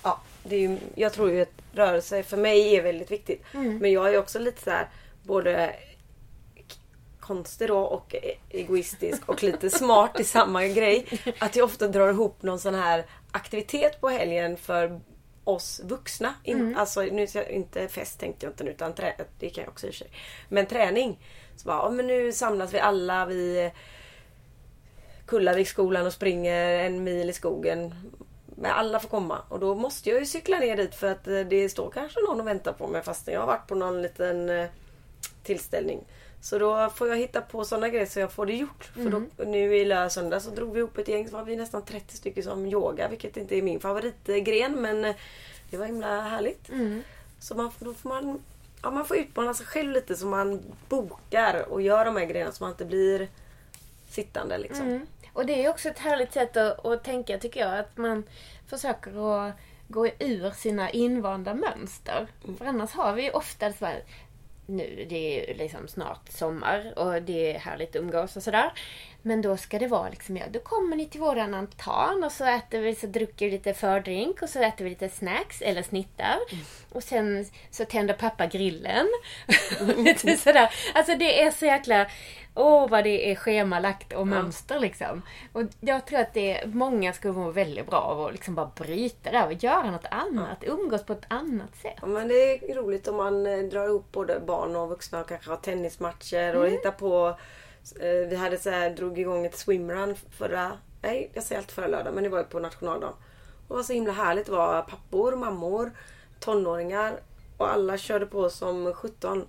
ja, 0.04 0.22
det 0.44 0.56
är 0.56 0.60
ju, 0.60 0.78
jag 0.96 1.14
tror 1.14 1.32
ju 1.32 1.42
att 1.42 1.62
rörelse 1.72 2.24
för 2.24 2.38
mig 2.38 2.76
är 2.76 2.84
väldigt 2.84 3.12
viktigt. 3.12 3.44
Men 3.52 3.92
jag 3.92 4.14
är 4.14 4.20
också 4.20 4.40
lite 4.40 4.62
så 4.62 4.70
här 4.70 4.90
både 5.24 5.76
konstig 7.20 7.68
då 7.68 7.80
och 7.80 8.16
e- 8.16 8.38
egoistisk 8.50 9.30
och 9.30 9.44
lite 9.44 9.70
smart 9.70 10.20
i 10.20 10.24
samma 10.24 10.66
grej. 10.66 11.06
Att 11.40 11.56
jag 11.56 11.66
ofta 11.66 11.88
drar 11.88 12.10
ihop 12.10 12.42
någon 12.42 12.60
sån 12.60 12.76
här 12.76 13.06
aktivitet 13.32 14.02
på 14.02 14.10
helgen 14.10 14.58
för 14.58 15.02
oss 15.48 15.82
vuxna. 15.84 16.34
In, 16.44 16.76
Alltså 16.76 17.02
nu 17.02 17.28
inte 17.50 17.88
fest 17.88 18.20
tänkte 18.20 18.46
jag 18.46 18.52
inte 18.52 18.64
nu 18.64 18.72
utan 18.72 18.94
trä, 18.94 19.14
det 19.40 19.50
kan 19.50 19.64
jag 19.64 19.72
också 19.72 19.88
i 19.88 19.90
och 19.90 19.94
för 19.94 20.00
sig. 20.00 20.12
Men 20.50 20.66
träning. 20.66 21.20
Så 21.56 21.68
bara, 21.68 21.90
men 21.90 22.08
nu 22.08 22.32
samlas 22.32 22.74
vi 22.74 22.80
alla 22.80 23.26
vid 23.26 23.72
Kullaviksskolan 25.26 26.06
och 26.06 26.14
springer 26.14 26.80
en 26.80 27.04
mil 27.04 27.30
i 27.30 27.34
skogen. 27.34 27.96
Men 28.46 28.72
alla 28.72 29.00
får 29.00 29.10
komma 29.10 29.42
och 29.50 29.60
då 29.60 29.76
måste 29.76 30.10
jag 30.10 30.20
ju 30.20 30.26
cykla 30.26 30.60
ner 30.60 30.78
dit 30.78 30.96
för 30.96 31.12
att 31.12 31.28
eh, 31.28 31.40
det 31.40 31.70
står 31.70 31.92
kanske 31.92 32.20
någon 32.28 32.42
och 32.42 32.48
väntar 32.48 32.74
på 32.74 32.88
mig 32.88 33.02
fast 33.04 33.28
jag 33.28 33.40
har 33.40 33.48
varit 33.48 33.68
på 33.68 33.76
någon 33.76 34.02
liten 34.02 34.50
eh, 34.50 34.68
tillställning. 35.44 36.04
Så 36.42 36.60
då 36.60 36.90
får 36.90 37.08
jag 37.08 37.18
hitta 37.18 37.42
på 37.42 37.66
sådana 37.66 37.90
grejer 37.90 38.06
så 38.06 38.20
jag 38.20 38.32
får 38.32 38.46
det 38.46 38.54
gjort. 38.54 38.84
För 38.84 39.10
då, 39.10 39.22
nu 39.46 39.78
i 39.78 39.86
lördag 39.86 40.12
söndag 40.12 40.40
så 40.40 40.50
drog 40.50 40.74
vi 40.74 40.80
ihop 40.80 40.98
ett 40.98 41.08
gäng 41.08 41.30
så 41.30 41.38
var 41.38 41.44
vi 41.44 41.56
nästan 41.56 41.86
30 41.86 42.18
stycken 42.18 42.44
som 42.44 42.66
yoga 42.66 43.08
vilket 43.08 43.38
inte 43.38 43.58
är 43.58 43.62
min 43.62 43.80
favoritgren 43.80 44.82
men 44.82 45.06
eh, 45.06 45.16
det 45.70 45.78
var 45.78 45.86
himla 45.86 46.22
härligt. 46.22 46.70
Så 47.40 47.56
man, 47.56 47.72
då 47.80 47.94
får 47.94 48.10
man 48.10 48.40
ja, 48.82 48.92
man 48.92 49.06
får 49.06 49.18
utmana 49.18 49.54
sig 49.54 49.66
själv 49.66 49.92
lite 49.92 50.16
så 50.16 50.26
man 50.26 50.62
bokar 50.90 51.66
och 51.70 51.82
gör 51.82 52.06
de 52.06 52.16
här 52.16 52.26
grejerna 52.26 52.52
så 52.52 52.64
man 52.64 52.72
inte 52.72 52.86
blir 52.86 53.28
sittande 54.10 54.58
liksom. 54.58 54.88
Mm. 54.88 55.08
Och 55.34 55.46
det 55.46 55.66
är 55.66 55.70
också 55.70 55.90
ett 55.90 56.00
härligt 56.00 56.34
sätt 56.34 56.58
att, 56.58 56.86
att 56.86 57.04
tänka 57.04 57.38
tycker 57.38 57.60
jag. 57.60 57.80
Att 57.80 57.98
man 57.98 58.24
försöker 58.68 59.10
att 59.48 59.54
gå 59.88 60.08
ur 60.08 60.52
sina 60.52 60.90
invanda 60.90 61.54
mönster. 61.54 62.28
För 62.58 62.66
annars 62.66 62.92
har 62.92 63.14
vi 63.14 63.32
ofta 63.32 63.74
så 63.74 63.86
här, 63.86 64.04
nu, 64.68 65.06
det 65.10 65.16
är 65.16 65.48
ju 65.48 65.54
liksom 65.54 65.88
snart 65.88 66.30
sommar 66.30 66.94
och 66.96 67.22
det 67.22 67.56
är 67.56 67.60
härligt 67.60 67.90
att 67.90 67.96
umgås 67.96 68.36
och 68.36 68.44
sådär. 68.44 68.72
Men 69.22 69.42
då 69.42 69.58
ska 69.58 69.80
det 69.80 69.88
vara 69.88 70.10
liksom, 70.10 70.38
ja, 70.38 70.44
då 70.52 70.60
kommer 70.60 70.96
ni 70.96 71.06
till 71.06 71.22
våran 71.22 71.54
altan 71.54 72.24
och 72.24 72.32
så 72.32 72.46
äter 72.46 72.80
vi, 72.80 72.96
så 72.96 73.08
dricker 73.08 73.46
vi 73.46 73.52
lite 73.52 73.74
fördrink 73.74 74.42
och 74.42 74.50
så 74.50 74.60
äter 74.64 74.84
vi 74.84 74.90
lite 74.90 75.10
snacks 75.10 75.62
eller 75.62 75.84
snittar. 75.84 76.38
Och 76.90 77.04
sen 77.04 77.46
så 77.72 77.86
tänder 77.86 78.14
pappa 78.14 78.46
grillen. 78.46 79.08
lite 79.98 80.38
sådär. 80.38 80.70
Alltså 80.94 81.16
det 81.16 81.42
är 81.42 81.52
så 81.52 81.66
jäkla, 81.66 82.08
åh 82.58 82.90
vad 82.90 83.04
det 83.04 83.32
är 83.32 83.36
schemalagt 83.36 84.14
och 84.14 84.28
mönster 84.28 84.80
liksom. 84.80 85.22
Och 85.54 85.64
jag 85.80 86.06
tror 86.06 86.20
att 86.20 86.34
det 86.34 86.64
många 86.66 87.14
skulle 87.14 87.34
må 87.34 87.52
väldigt 87.52 87.88
bra 87.88 88.00
av 88.00 88.22
att 88.22 88.32
liksom 88.32 88.56
bara 88.56 88.72
bryta 88.76 89.32
det 89.32 89.44
och 89.44 89.64
göra 89.64 89.92
något 89.92 90.06
annat. 90.12 90.64
Umgås 90.64 91.06
på 91.06 91.14
ett 91.14 91.26
annat 91.28 91.76
sätt. 91.76 91.98
Ja, 92.02 92.08
men 92.08 92.28
det 92.28 92.72
är 92.72 92.76
roligt 92.76 93.08
om 93.08 93.16
man 93.16 93.46
eh, 93.46 93.60
drar 93.60 93.86
ihop 93.86 94.12
både 94.12 94.40
barn 94.40 94.76
och 94.76 94.90
vuxna 94.90 95.22
och 95.22 95.28
kanske 95.28 95.50
har 95.50 95.58
tennismatcher 95.58 96.56
och 96.56 96.68
hittar 96.68 96.92
på 96.92 97.38
eh, 98.00 98.30
Vi 98.30 98.36
hade 98.36 98.58
så 98.58 98.70
här, 98.70 98.90
drog 98.90 99.20
igång 99.20 99.46
ett 99.46 99.58
swimrun 99.58 100.16
förra, 100.32 100.72
nej 101.02 101.32
jag 101.34 101.44
säger 101.44 101.60
alltid 101.60 101.76
förra 101.76 101.88
lördag 101.88 102.14
men 102.14 102.24
det 102.24 102.30
var 102.30 102.40
ju 102.40 102.44
på 102.44 102.60
nationaldagen. 102.60 103.16
Och 103.68 103.68
det 103.68 103.74
var 103.74 103.84
så 103.84 103.94
himla 103.94 104.14
härligt. 104.14 104.46
Det 104.46 104.52
var 104.52 104.82
pappor, 104.82 105.36
mammor, 105.36 105.92
tonåringar 106.40 107.20
och 107.58 107.72
alla 107.72 107.98
körde 107.98 108.26
på 108.26 108.50
som 108.50 108.94
17 108.94 109.48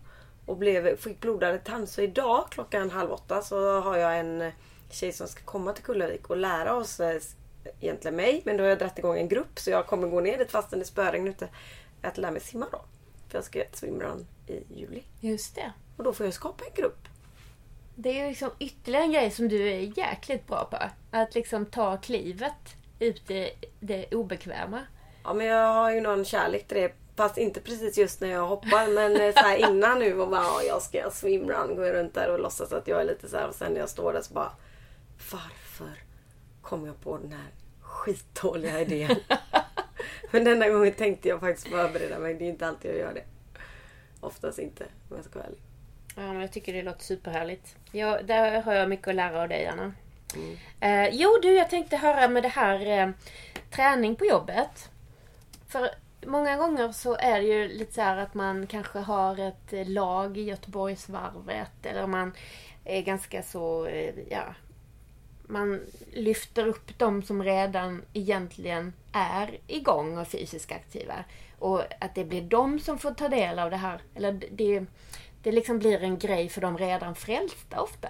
och 0.49 0.57
blev, 0.57 0.97
fick 0.97 1.21
blodade 1.21 1.59
tand. 1.59 1.89
Så 1.89 2.03
idag 2.03 2.47
klockan 2.51 2.91
halv 2.91 3.13
åtta 3.13 3.43
så 3.43 3.81
har 3.81 3.97
jag 3.97 4.19
en 4.19 4.53
tjej 4.91 5.13
som 5.13 5.29
ska 5.29 5.43
komma 5.45 5.73
till 5.73 5.85
Kullavik 5.85 6.31
och 6.31 6.37
lära 6.37 6.75
oss, 6.75 7.01
eh, 7.01 7.23
egentligen 7.81 8.17
mig, 8.17 8.43
men 8.45 8.57
då 8.57 8.63
har 8.63 8.69
jag 8.69 8.79
dragit 8.79 8.99
igång 8.99 9.19
en 9.19 9.29
grupp 9.29 9.59
så 9.59 9.71
jag 9.71 9.87
kommer 9.87 10.09
gå 10.09 10.21
ner 10.21 10.39
dit 10.39 10.51
fastän 10.51 10.79
det 10.79 10.85
spöregn 10.85 11.29
ute. 11.29 11.49
Att 12.03 12.19
lära 12.19 12.31
mig 12.31 12.41
simma 12.41 12.67
då. 12.73 12.81
För 13.29 13.39
jag 13.39 13.45
ska 13.45 13.59
göra 13.59 13.69
ett 13.69 13.77
swimrun 13.77 14.27
i 14.47 14.81
juli. 14.81 15.03
Just 15.21 15.55
det. 15.55 15.73
Och 15.97 16.05
då 16.05 16.13
får 16.13 16.27
jag 16.27 16.35
skapa 16.35 16.65
en 16.65 16.83
grupp. 16.83 17.09
Det 17.95 18.21
är 18.21 18.29
liksom 18.29 18.51
ytterligare 18.59 19.05
en 19.05 19.13
grej 19.13 19.31
som 19.31 19.49
du 19.49 19.69
är 19.69 19.99
jäkligt 19.99 20.47
bra 20.47 20.65
på. 20.71 20.79
Att 21.11 21.35
liksom 21.35 21.67
ta 21.67 21.97
klivet 21.97 22.77
ut 22.99 23.31
i 23.31 23.51
det 23.81 24.15
obekväma. 24.15 24.87
Ja 25.25 25.35
men 25.35 25.47
jag 25.47 25.75
har 25.75 25.91
ju 25.91 26.01
någon 26.01 26.25
kärlek 26.25 26.69
till 26.69 26.77
det. 26.77 26.93
Fast 27.19 27.39
inte 27.39 27.61
precis 27.61 27.99
just 27.99 28.21
när 28.21 28.29
jag 28.29 28.47
hoppar 28.47 28.95
men 28.95 29.21
eh, 29.21 29.35
så 29.35 29.41
här 29.41 29.71
innan 29.71 29.99
nu 29.99 30.21
och 30.21 30.29
bara 30.29 30.43
ja, 30.43 30.63
jag 30.63 30.83
ska 30.83 30.99
göra 30.99 31.11
swimrun. 31.11 31.77
Går 31.77 31.87
jag 31.87 31.95
runt 31.95 32.15
där 32.15 32.33
och 32.33 32.41
låtsas 32.41 32.73
att 32.73 32.89
jag 32.89 33.01
är 33.01 33.05
lite 33.05 33.29
så 33.29 33.37
här 33.37 33.49
och 33.49 33.55
sen 33.55 33.73
när 33.73 33.81
jag 33.81 33.89
står 33.89 34.13
där 34.13 34.21
så 34.21 34.35
bara 34.35 34.53
Varför 35.33 35.93
kom 36.63 36.87
jag 36.87 37.01
på 37.01 37.19
den 37.19 37.33
här 37.33 37.51
skitdåliga 37.81 38.81
idén? 38.81 39.17
men 40.31 40.45
denna 40.45 40.69
gången 40.69 40.93
tänkte 40.93 41.29
jag 41.29 41.41
faktiskt 41.41 41.69
förbereda 41.69 42.19
mig. 42.19 42.35
Det 42.35 42.45
är 42.45 42.49
inte 42.49 42.67
alltid 42.67 42.91
jag 42.91 42.99
gör 42.99 43.15
det. 43.15 43.25
Oftast 44.21 44.59
inte 44.59 44.85
om 45.09 45.17
jag 45.17 45.25
ska 45.25 45.39
vara 45.39 45.47
ärlig. 45.47 45.61
Ja, 46.17 46.33
men 46.33 46.41
jag 46.41 46.53
tycker 46.53 46.73
det 46.73 46.83
låter 46.83 47.05
superhärligt. 47.05 47.77
Ja, 47.93 48.23
där 48.23 48.63
har 48.63 48.75
jag 48.75 48.89
mycket 48.89 49.09
att 49.09 49.15
lära 49.15 49.43
av 49.43 49.49
dig, 49.49 49.67
Anna. 49.67 49.93
Eh, 50.81 51.09
jo, 51.13 51.39
du, 51.43 51.55
jag 51.55 51.71
tänkte 51.71 51.97
höra 51.97 52.29
med 52.29 52.43
det 52.43 52.49
här 52.49 52.87
eh, 52.87 53.11
träning 53.71 54.17
på 54.17 54.25
jobbet. 54.25 54.91
För 55.69 55.91
många 56.27 56.57
gånger 56.57 56.93
så 56.93 57.17
är 57.17 57.41
det 57.41 57.47
ju 57.47 57.69
lite 57.69 57.93
så 57.93 58.01
här 58.01 58.17
att 58.17 58.35
man 58.35 58.67
kanske 58.67 58.99
har 58.99 59.39
ett 59.39 59.73
eh, 59.73 59.89
lag 59.89 60.39
i 60.39 60.43
Göteborgsvarvet 60.43 61.87
eller 61.87 62.07
man 62.07 62.33
är 62.85 63.03
ganska 63.03 63.43
så, 63.43 63.87
eh, 63.87 64.15
ja, 64.31 64.55
man 65.43 65.81
lyfter 66.13 66.67
upp 66.67 66.99
de 66.99 67.23
som 67.23 67.43
redan 67.43 68.03
egentligen 68.13 68.93
är 69.13 69.59
igång 69.67 70.19
och 70.19 70.29
fysiskt 70.29 70.73
aktiva. 70.73 71.25
Och 71.59 71.83
att 72.01 72.15
det 72.15 72.25
blir 72.25 72.43
de 72.43 72.81
som 72.81 72.99
får 72.99 73.11
ta 73.11 73.29
del 73.29 73.59
av 73.59 73.71
det 73.71 73.77
här. 73.77 74.01
Eller 74.15 74.33
det, 74.51 74.85
det 75.43 75.53
liksom 75.53 75.79
blir 75.79 76.03
en 76.03 76.19
grej 76.19 76.49
för 76.49 76.61
de 76.61 76.79
redan 76.79 77.15
frälsta 77.15 77.81
ofta. 77.81 78.09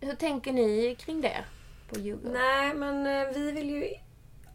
Hur 0.00 0.14
tänker 0.14 0.52
ni 0.52 0.96
kring 0.98 1.20
det 1.20 1.44
på 1.88 2.00
Djurgården? 2.00 2.32
Nej 2.32 2.74
men 2.74 3.06
eh, 3.06 3.34
vi 3.34 3.52
vill 3.52 3.70
ju 3.70 3.94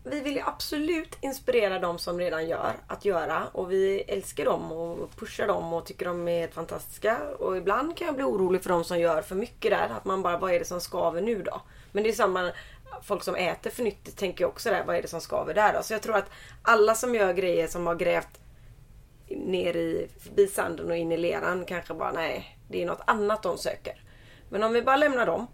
vi 0.09 0.19
vill 0.19 0.35
ju 0.35 0.41
absolut 0.45 1.17
inspirera 1.21 1.79
de 1.79 1.99
som 1.99 2.19
redan 2.19 2.47
gör 2.47 2.73
att 2.87 3.05
göra 3.05 3.47
och 3.51 3.71
vi 3.71 4.01
älskar 4.01 4.45
dem 4.45 4.71
och 4.71 5.15
pushar 5.15 5.47
dem 5.47 5.73
och 5.73 5.85
tycker 5.85 6.05
de 6.05 6.27
är 6.27 6.47
fantastiska. 6.47 7.17
Och 7.39 7.57
ibland 7.57 7.97
kan 7.97 8.05
jag 8.07 8.15
bli 8.15 8.23
orolig 8.23 8.63
för 8.63 8.69
de 8.69 8.83
som 8.83 8.99
gör 8.99 9.21
för 9.21 9.35
mycket 9.35 9.71
där. 9.71 9.89
Att 9.97 10.05
man 10.05 10.21
bara, 10.21 10.37
vad 10.37 10.53
är 10.53 10.59
det 10.59 10.65
som 10.65 10.81
skaver 10.81 11.21
nu 11.21 11.43
då? 11.43 11.61
Men 11.91 12.03
det 12.03 12.09
är 12.09 12.13
samma, 12.13 12.51
folk 13.03 13.23
som 13.23 13.35
äter 13.35 13.69
för 13.69 13.83
nyttigt 13.83 14.17
tänker 14.17 14.45
också 14.45 14.69
där, 14.69 14.83
vad 14.83 14.95
är 14.95 15.01
det 15.01 15.07
som 15.07 15.21
skaver 15.21 15.53
där 15.53 15.73
då? 15.73 15.83
Så 15.83 15.93
jag 15.93 16.01
tror 16.01 16.15
att 16.15 16.29
alla 16.61 16.95
som 16.95 17.15
gör 17.15 17.33
grejer 17.33 17.67
som 17.67 17.87
har 17.87 17.95
grävt 17.95 18.39
ner 19.29 19.75
i 19.75 20.09
förbi 20.19 20.47
sanden 20.47 20.91
och 20.91 20.97
in 20.97 21.11
i 21.11 21.17
leran 21.17 21.65
kanske 21.65 21.93
bara, 21.93 22.11
nej, 22.11 22.57
det 22.69 22.83
är 22.83 22.85
något 22.85 23.01
annat 23.05 23.43
de 23.43 23.57
söker. 23.57 24.01
Men 24.49 24.63
om 24.63 24.73
vi 24.73 24.81
bara 24.81 24.97
lämnar 24.97 25.25
dem 25.25 25.47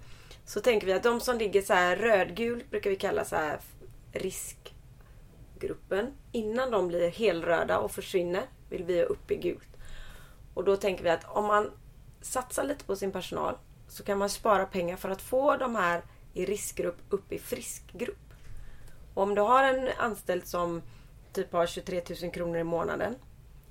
så 0.45 0.59
tänker 0.59 0.87
vi 0.87 0.93
att 0.93 1.03
de 1.03 1.19
som 1.19 1.37
ligger 1.37 1.61
så 1.61 1.73
här 1.73 1.95
rödgult, 1.95 2.69
brukar 2.69 2.89
vi 2.89 2.95
kalla 2.95 3.25
så 3.25 3.35
här 3.35 3.59
riskgruppen. 4.13 6.13
Innan 6.31 6.71
de 6.71 6.87
blir 6.87 7.11
helröda 7.11 7.79
och 7.79 7.91
försvinner 7.91 8.43
vill 8.69 8.83
vi 8.83 8.97
ha 8.97 9.05
upp 9.05 9.31
i 9.31 9.35
gult. 9.35 9.77
Och 10.53 10.63
då 10.63 10.77
tänker 10.77 11.03
vi 11.03 11.09
att 11.09 11.25
om 11.27 11.45
man 11.45 11.71
satsar 12.21 12.63
lite 12.63 12.85
på 12.85 12.95
sin 12.95 13.11
personal 13.11 13.57
så 13.87 14.03
kan 14.03 14.17
man 14.17 14.29
spara 14.29 14.65
pengar 14.65 14.97
för 14.97 15.09
att 15.09 15.21
få 15.21 15.57
de 15.57 15.75
här 15.75 16.01
i 16.33 16.45
riskgrupp 16.45 16.97
upp 17.09 17.31
i 17.31 17.39
friskgrupp. 17.39 18.33
Och 19.13 19.23
om 19.23 19.35
du 19.35 19.41
har 19.41 19.63
en 19.63 19.89
anställd 19.97 20.47
som 20.47 20.81
typ 21.33 21.53
har 21.53 21.67
23 21.67 22.01
000 22.21 22.31
kronor 22.31 22.57
i 22.57 22.63
månaden 22.63 23.15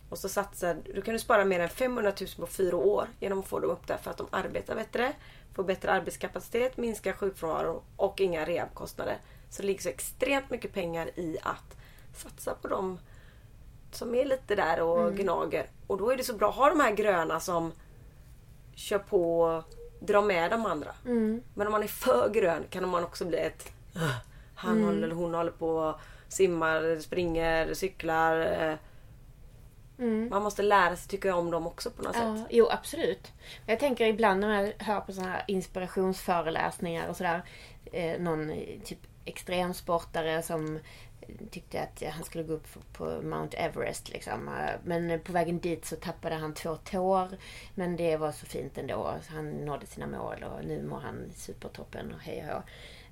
och 0.08 0.18
så 0.18 0.28
satsar, 0.28 0.76
då 0.94 1.02
kan 1.02 1.14
du 1.14 1.20
spara 1.20 1.44
mer 1.44 1.60
än 1.60 1.68
500 1.68 2.12
000 2.20 2.28
på 2.36 2.46
fyra 2.46 2.76
år 2.76 3.08
genom 3.20 3.38
att 3.38 3.48
få 3.48 3.60
dem 3.60 3.70
upp 3.70 3.86
där 3.86 3.96
för 3.96 4.10
att 4.10 4.16
de 4.16 4.26
arbetar 4.30 4.74
bättre, 4.74 5.12
får 5.54 5.64
bättre 5.64 5.90
arbetskapacitet, 5.90 6.76
minskar 6.76 7.12
sjukfrånvaro 7.12 7.82
och 7.96 8.20
inga 8.20 8.44
rehabkostnader. 8.44 9.18
Så 9.52 9.62
det 9.62 9.66
ligger 9.66 9.80
så 9.82 9.88
extremt 9.88 10.50
mycket 10.50 10.72
pengar 10.72 11.10
i 11.18 11.38
att 11.42 11.76
satsa 12.14 12.54
på 12.54 12.68
dem 12.68 12.98
som 13.90 14.14
är 14.14 14.24
lite 14.24 14.54
där 14.54 14.80
och 14.80 15.14
gnager. 15.14 15.66
Och 15.86 15.98
då 15.98 16.12
är 16.12 16.16
det 16.16 16.24
så 16.24 16.34
bra 16.34 16.48
att 16.48 16.54
ha 16.54 16.68
de 16.68 16.80
här 16.80 16.92
gröna 16.92 17.40
som 17.40 17.72
kör 18.74 18.98
på 18.98 19.40
och 19.40 19.64
drar 20.00 20.22
med 20.22 20.50
de 20.50 20.66
andra. 20.66 20.94
Men 21.54 21.66
om 21.66 21.72
man 21.72 21.82
är 21.82 21.86
för 21.86 22.28
grön 22.28 22.64
kan 22.70 22.88
man 22.88 23.04
också 23.04 23.24
bli 23.24 23.38
ett 23.38 23.72
"Ugh, 23.94 24.10
han 24.54 24.84
håller, 24.84 25.02
eller 25.02 25.14
hon 25.14 25.34
håller 25.34 25.50
på 25.52 26.00
simmar, 26.28 27.00
springer, 27.00 27.74
cyklar. 27.74 28.40
eh, 28.40 28.74
Man 30.30 30.42
måste 30.42 30.62
lära 30.62 30.96
sig 30.96 31.08
tycka 31.08 31.36
om 31.36 31.50
dem 31.50 31.66
också 31.66 31.90
på 31.90 32.02
något 32.02 32.14
sätt. 32.14 32.22
Ja, 32.38 32.46
jo 32.50 32.68
absolut. 32.70 33.32
Jag 33.66 33.78
tänker 33.80 34.06
ibland 34.06 34.40
när 34.40 34.62
jag 34.62 34.72
hör 34.84 35.00
på 35.00 35.12
sådana 35.12 35.32
här 35.32 35.44
inspirationsföreläsningar 35.48 37.08
och 37.08 37.16
sådär. 37.16 37.42
Eh, 37.92 38.20
någon 38.20 38.52
typ 38.84 38.98
extremsportare 39.24 40.42
som 40.42 40.78
tyckte 41.50 41.82
att 41.82 42.02
ja, 42.02 42.10
han 42.10 42.24
skulle 42.24 42.44
gå 42.44 42.52
upp 42.52 42.66
på 42.92 43.04
Mount 43.22 43.56
Everest 43.56 44.08
liksom. 44.08 44.50
Men 44.84 45.20
på 45.20 45.32
vägen 45.32 45.58
dit 45.58 45.84
så 45.84 45.96
tappade 45.96 46.34
han 46.34 46.54
två 46.54 46.76
tår. 46.76 47.28
Men 47.74 47.96
det 47.96 48.16
var 48.16 48.32
så 48.32 48.46
fint 48.46 48.78
ändå. 48.78 49.14
Så 49.22 49.32
han 49.32 49.50
nådde 49.50 49.86
sina 49.86 50.06
mål 50.06 50.44
och 50.44 50.64
nu 50.64 50.82
mår 50.82 51.00
han 51.00 51.32
supertoppen 51.34 52.12
och 52.12 52.20
hej 52.20 52.44
och 52.48 52.54
hå. 52.54 52.62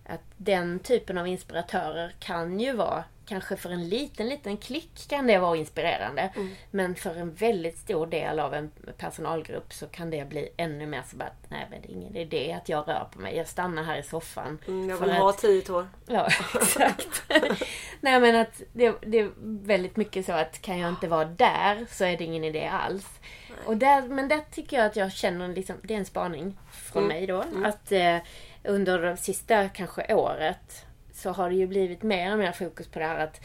Att 0.07 0.21
den 0.37 0.79
typen 0.79 1.19
av 1.19 1.27
inspiratörer 1.29 2.13
kan 2.19 2.61
ju 2.61 2.73
vara, 2.73 3.05
kanske 3.27 3.57
för 3.57 3.71
en 3.71 3.89
liten, 3.89 4.29
liten 4.29 4.57
klick 4.57 5.09
kan 5.09 5.27
det 5.27 5.39
vara 5.39 5.57
inspirerande. 5.57 6.31
Men 6.71 6.95
för 6.95 7.15
en 7.17 7.35
väldigt 7.35 7.79
stor 7.79 8.07
del 8.07 8.41
av 8.41 8.55
en 8.55 8.71
personalgrupp 8.99 9.73
så 9.73 9.87
kan 9.87 10.11
det 10.11 10.29
bli 10.29 10.49
ännu 10.57 10.87
mer 10.87 11.03
så 11.11 11.17
bara 11.17 11.25
att 11.25 11.51
nej 11.51 11.67
men 11.71 11.81
det 11.83 11.89
är 11.89 11.93
ingen 11.93 12.17
idé 12.17 12.53
att 12.53 12.69
jag 12.69 12.89
rör 12.89 13.09
på 13.13 13.19
mig. 13.21 13.37
Jag 13.37 13.49
stannar 13.49 13.83
här 13.83 13.99
i 13.99 14.03
soffan. 14.03 14.59
Mm, 14.69 14.89
jag 14.89 14.99
för 14.99 15.07
vill 15.07 15.15
att- 15.15 15.21
ha 15.23 15.33
tio 15.33 15.63
tår. 15.63 15.89
Ja, 16.07 16.29
exakt. 16.61 17.23
Nej 18.01 18.21
men 18.21 18.37
att 18.37 18.63
det, 18.73 18.95
det 19.03 19.19
är 19.19 19.31
väldigt 19.67 19.97
mycket 19.97 20.27
så 20.27 20.33
att 20.33 20.63
kan 20.63 20.79
jag 20.79 20.89
inte 20.89 21.09
vara 21.09 21.25
där 21.25 21.87
så 21.91 22.05
är 22.05 22.17
det 22.17 22.25
ingen 22.25 22.45
idé 22.45 22.67
alls. 22.67 23.07
Och 23.67 23.77
där, 23.77 24.03
men 24.03 24.29
där 24.29 24.41
tycker 24.51 24.77
jag 24.77 24.87
att 24.87 24.97
jag 24.97 25.13
känner 25.13 25.49
liksom, 25.49 25.77
det 25.83 25.95
är 25.95 25.99
en 25.99 26.05
spaning 26.05 26.59
från 26.73 27.07
mig 27.07 27.27
då. 27.27 27.45
Att 27.65 27.93
eh, 27.93 28.17
under 28.65 28.99
det 28.99 29.17
sista 29.17 29.69
kanske 29.69 30.15
året 30.15 30.87
så 31.13 31.31
har 31.31 31.51
det 31.51 31.57
ju 31.57 31.67
blivit 31.67 32.03
mer 32.03 32.33
och 32.33 32.39
mer 32.39 32.53
fokus 32.53 32.89
på 32.89 32.99
det 32.99 33.05
här 33.05 33.19
att 33.19 33.41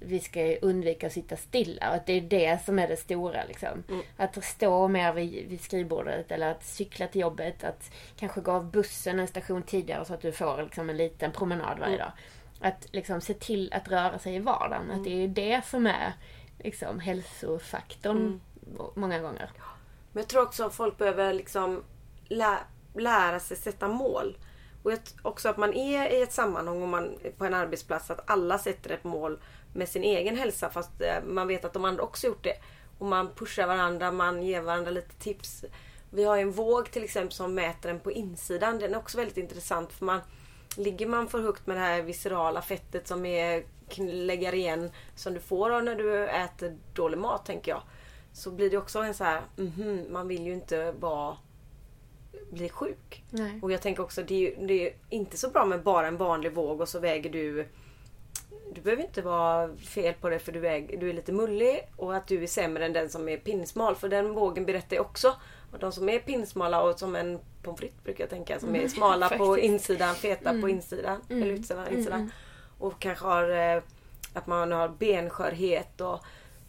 vi 0.00 0.20
ska 0.20 0.56
undvika 0.56 1.06
att 1.06 1.12
sitta 1.12 1.36
stilla. 1.36 1.88
Och 1.88 1.94
att 1.94 2.06
det 2.06 2.12
är 2.12 2.20
det 2.20 2.64
som 2.64 2.78
är 2.78 2.88
det 2.88 2.96
stora. 2.96 3.44
Liksom. 3.44 3.84
Att 4.16 4.44
stå 4.44 4.88
mer 4.88 5.12
vid, 5.12 5.48
vid 5.48 5.60
skrivbordet 5.60 6.32
eller 6.32 6.50
att 6.50 6.64
cykla 6.64 7.06
till 7.06 7.20
jobbet. 7.20 7.64
Att 7.64 7.90
kanske 8.16 8.40
gå 8.40 8.52
av 8.52 8.70
bussen 8.70 9.20
en 9.20 9.28
station 9.28 9.62
tidigare 9.62 10.04
så 10.04 10.14
att 10.14 10.20
du 10.20 10.32
får 10.32 10.62
liksom, 10.62 10.90
en 10.90 10.96
liten 10.96 11.32
promenad 11.32 11.78
varje 11.78 11.98
dag. 11.98 12.12
Att 12.60 12.88
liksom, 12.92 13.20
se 13.20 13.34
till 13.34 13.72
att 13.72 13.88
röra 13.88 14.18
sig 14.18 14.34
i 14.34 14.38
vardagen. 14.38 14.90
Att 14.90 15.04
det 15.04 15.24
är 15.24 15.28
det 15.28 15.64
som 15.64 15.86
är 15.86 16.12
liksom, 16.58 17.00
hälsofaktorn 17.00 18.40
många 18.94 19.18
gånger. 19.18 19.50
Men 20.12 20.20
jag 20.22 20.28
tror 20.28 20.42
också 20.42 20.64
att 20.64 20.74
folk 20.74 20.98
behöver 20.98 21.32
liksom 21.32 21.84
lä 22.28 22.58
lära 22.94 23.40
sig 23.40 23.56
sätta 23.56 23.88
mål. 23.88 24.36
Och 24.86 24.92
jag, 24.92 24.98
också 25.22 25.48
att 25.48 25.56
man 25.56 25.74
är 25.74 26.12
i 26.12 26.22
ett 26.22 26.32
sammanhang 26.32 26.82
och 26.82 26.88
man 26.88 27.18
på 27.38 27.44
en 27.44 27.54
arbetsplats 27.54 28.10
att 28.10 28.30
alla 28.30 28.58
sätter 28.58 28.90
ett 28.90 29.04
mål 29.04 29.38
med 29.74 29.88
sin 29.88 30.04
egen 30.04 30.36
hälsa 30.36 30.70
fast 30.70 31.00
eh, 31.00 31.22
man 31.24 31.48
vet 31.48 31.64
att 31.64 31.72
de 31.72 31.84
andra 31.84 32.02
också 32.02 32.26
gjort 32.26 32.44
det. 32.44 32.54
Och 32.98 33.06
man 33.06 33.30
pushar 33.34 33.66
varandra, 33.66 34.12
man 34.12 34.42
ger 34.42 34.60
varandra 34.60 34.90
lite 34.90 35.14
tips. 35.14 35.64
Vi 36.10 36.24
har 36.24 36.38
en 36.38 36.52
våg 36.52 36.90
till 36.90 37.04
exempel 37.04 37.32
som 37.32 37.54
mäter 37.54 37.88
den 37.88 38.00
på 38.00 38.12
insidan. 38.12 38.78
Den 38.78 38.94
är 38.94 38.98
också 38.98 39.18
väldigt 39.18 39.36
intressant 39.36 39.92
för 39.92 40.04
man 40.04 40.20
Ligger 40.76 41.06
man 41.06 41.28
för 41.28 41.40
högt 41.40 41.66
med 41.66 41.76
det 41.76 41.80
här 41.80 42.02
viscerala 42.02 42.62
fettet 42.62 43.08
som 43.08 43.26
är 43.26 43.64
lägger 43.98 44.54
igen 44.54 44.90
som 45.14 45.34
du 45.34 45.40
får 45.40 45.82
när 45.82 45.94
du 45.94 46.28
äter 46.28 46.78
dålig 46.94 47.18
mat 47.18 47.46
tänker 47.46 47.70
jag. 47.72 47.82
Så 48.32 48.50
blir 48.50 48.70
det 48.70 48.78
också 48.78 48.98
en 48.98 49.14
så 49.14 49.24
här, 49.24 49.42
mm 49.58 50.12
man 50.12 50.28
vill 50.28 50.46
ju 50.46 50.52
inte 50.52 50.92
vara 50.92 51.36
bli 52.50 52.68
sjuk. 52.68 53.24
Nej. 53.30 53.58
Och 53.62 53.72
jag 53.72 53.82
tänker 53.82 54.02
också 54.02 54.22
det 54.22 54.46
är, 54.46 54.66
det 54.66 54.86
är 54.86 54.94
inte 55.10 55.36
så 55.36 55.50
bra 55.50 55.64
med 55.64 55.82
bara 55.82 56.06
en 56.06 56.16
vanlig 56.16 56.52
våg 56.52 56.80
och 56.80 56.88
så 56.88 56.98
väger 56.98 57.30
du 57.30 57.66
du 58.74 58.80
behöver 58.80 59.02
inte 59.02 59.22
vara 59.22 59.76
fel 59.76 60.14
på 60.20 60.28
det 60.28 60.38
för 60.38 60.52
du 60.52 60.68
är, 60.68 60.96
du 60.98 61.10
är 61.10 61.14
lite 61.14 61.32
mullig 61.32 61.88
och 61.96 62.16
att 62.16 62.26
du 62.26 62.42
är 62.42 62.46
sämre 62.46 62.86
än 62.86 62.92
den 62.92 63.10
som 63.10 63.28
är 63.28 63.36
pinsmal. 63.36 63.94
För 63.94 64.08
den 64.08 64.32
vågen 64.32 64.66
berättar 64.66 64.96
ju 64.96 65.00
också. 65.00 65.34
Och 65.72 65.78
de 65.78 65.92
som 65.92 66.08
är 66.08 66.18
pinsmala 66.18 66.82
och 66.82 66.98
som 66.98 67.16
en 67.16 67.38
pommes 67.62 67.80
frites 67.80 68.04
brukar 68.04 68.24
jag 68.24 68.30
tänka. 68.30 68.60
Som 68.60 68.68
är 68.68 68.78
mm, 68.78 68.88
smala 68.88 69.28
på 69.28 69.58
insidan, 69.58 70.14
feta 70.14 70.50
mm. 70.50 70.62
på 70.62 70.68
insidan. 70.68 71.20
Mm. 71.30 71.42
Eller 71.42 71.52
utsidan, 71.52 71.88
insidan. 71.88 72.20
Mm. 72.20 72.32
Och 72.78 72.98
kanske 72.98 73.26
har 73.26 73.74
eh, 73.76 73.82
att 74.32 74.46
man 74.46 74.72
har 74.72 74.88
benskörhet 74.88 76.00
och 76.00 76.20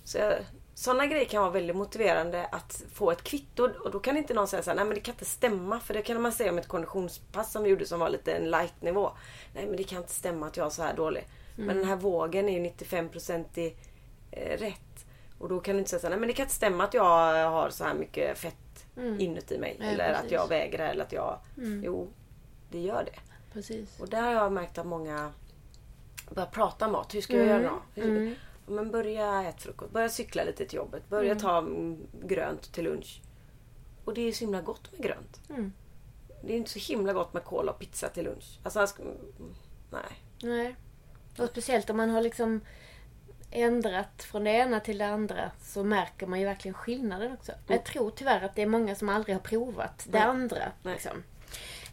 så, 0.03 0.31
sådana 0.77 1.05
grejer 1.05 1.25
kan 1.25 1.41
vara 1.41 1.51
väldigt 1.51 1.75
motiverande 1.75 2.45
att 2.45 2.83
få 2.93 3.11
ett 3.11 3.23
kvitto. 3.23 3.69
Och 3.83 3.91
då 3.91 3.99
kan 3.99 4.17
inte 4.17 4.33
någon 4.33 4.47
säga 4.47 4.63
så 4.63 4.69
här, 4.69 4.75
nej 4.75 4.85
men 4.85 4.95
det 4.95 4.99
kan 4.99 5.13
inte 5.13 5.25
stämma. 5.25 5.79
För 5.79 5.93
det 5.93 6.01
kan 6.01 6.21
man 6.21 6.31
säga 6.31 6.51
om 6.51 6.57
ett 6.57 6.67
konditionspass 6.67 7.51
som 7.51 7.63
vi 7.63 7.69
gjorde 7.69 7.85
som 7.85 7.99
var 7.99 8.09
lite 8.09 8.33
en 8.33 8.51
light 8.51 8.81
nivå. 8.81 9.11
Nej 9.53 9.67
men 9.67 9.77
det 9.77 9.83
kan 9.83 9.97
inte 9.97 10.13
stämma 10.13 10.47
att 10.47 10.57
jag 10.57 10.65
är 10.65 10.69
så 10.69 10.83
här 10.83 10.95
dålig. 10.95 11.27
Mm. 11.55 11.67
Men 11.67 11.77
den 11.77 11.85
här 11.85 11.95
vågen 11.95 12.49
är 12.49 12.53
ju 12.53 12.59
95% 12.59 13.57
i, 13.57 13.75
eh, 14.31 14.57
rätt. 14.57 15.05
Och 15.39 15.49
då 15.49 15.59
kan 15.59 15.75
du 15.75 15.79
inte 15.79 15.89
säga 15.89 15.99
så 15.99 16.07
här, 16.07 16.09
nej 16.11 16.19
men 16.19 16.27
det 16.27 16.33
kan 16.33 16.43
inte 16.43 16.55
stämma 16.55 16.83
att 16.83 16.93
jag 16.93 17.49
har 17.49 17.69
så 17.69 17.83
här 17.83 17.93
mycket 17.93 18.37
fett 18.37 18.85
mm. 18.97 19.19
inuti 19.19 19.57
mig. 19.57 19.75
Nej, 19.79 19.93
eller 19.93 20.09
precis. 20.09 20.25
att 20.25 20.31
jag 20.31 20.47
väger 20.47 20.79
eller 20.79 21.03
att 21.03 21.13
jag... 21.13 21.39
Mm. 21.57 21.83
Jo, 21.85 22.07
det 22.71 22.79
gör 22.79 23.03
det. 23.03 23.19
Precis. 23.53 23.99
Och 23.99 24.09
där 24.09 24.21
har 24.21 24.31
jag 24.31 24.51
märkt 24.51 24.77
att 24.77 24.87
många 24.87 25.31
börjar 26.29 26.49
prata 26.49 26.87
mat. 26.87 27.15
Hur 27.15 27.21
ska 27.21 27.37
jag 27.37 27.47
göra 27.47 27.61
då? 27.61 28.01
Men 28.67 28.91
börja 28.91 29.43
äta 29.43 29.57
frukost. 29.57 29.91
Börja 29.91 30.09
cykla 30.09 30.43
lite 30.43 30.65
till 30.65 30.77
jobbet. 30.77 31.09
Börja 31.09 31.31
mm. 31.31 31.41
ta 31.41 31.67
grönt 32.27 32.73
till 32.73 32.83
lunch. 32.83 33.21
Och 34.05 34.13
det 34.13 34.21
är 34.21 34.31
så 34.31 34.39
himla 34.39 34.61
gott 34.61 34.91
med 34.91 35.01
grönt. 35.01 35.41
Mm. 35.49 35.73
Det 36.43 36.53
är 36.53 36.57
inte 36.57 36.69
så 36.69 36.79
himla 36.79 37.13
gott 37.13 37.33
med 37.33 37.43
cola 37.43 37.71
och 37.71 37.79
pizza 37.79 38.09
till 38.09 38.23
lunch. 38.23 38.59
Alltså, 38.63 38.87
nej. 39.91 40.23
Nej. 40.41 40.75
Och 41.39 41.49
speciellt 41.49 41.89
om 41.89 41.97
man 41.97 42.09
har 42.09 42.21
liksom 42.21 42.61
ändrat 43.51 44.23
från 44.23 44.43
det 44.43 44.51
ena 44.51 44.79
till 44.79 44.97
det 44.97 45.07
andra 45.07 45.51
så 45.61 45.83
märker 45.83 46.27
man 46.27 46.39
ju 46.39 46.45
verkligen 46.45 46.75
skillnaden 46.75 47.33
också. 47.33 47.51
Mm. 47.51 47.63
Jag 47.67 47.85
tror 47.85 48.11
tyvärr 48.11 48.41
att 48.41 48.55
det 48.55 48.61
är 48.61 48.67
många 48.67 48.95
som 48.95 49.09
aldrig 49.09 49.35
har 49.35 49.41
provat 49.41 50.07
det 50.09 50.23
andra. 50.23 50.71
Liksom. 50.83 51.23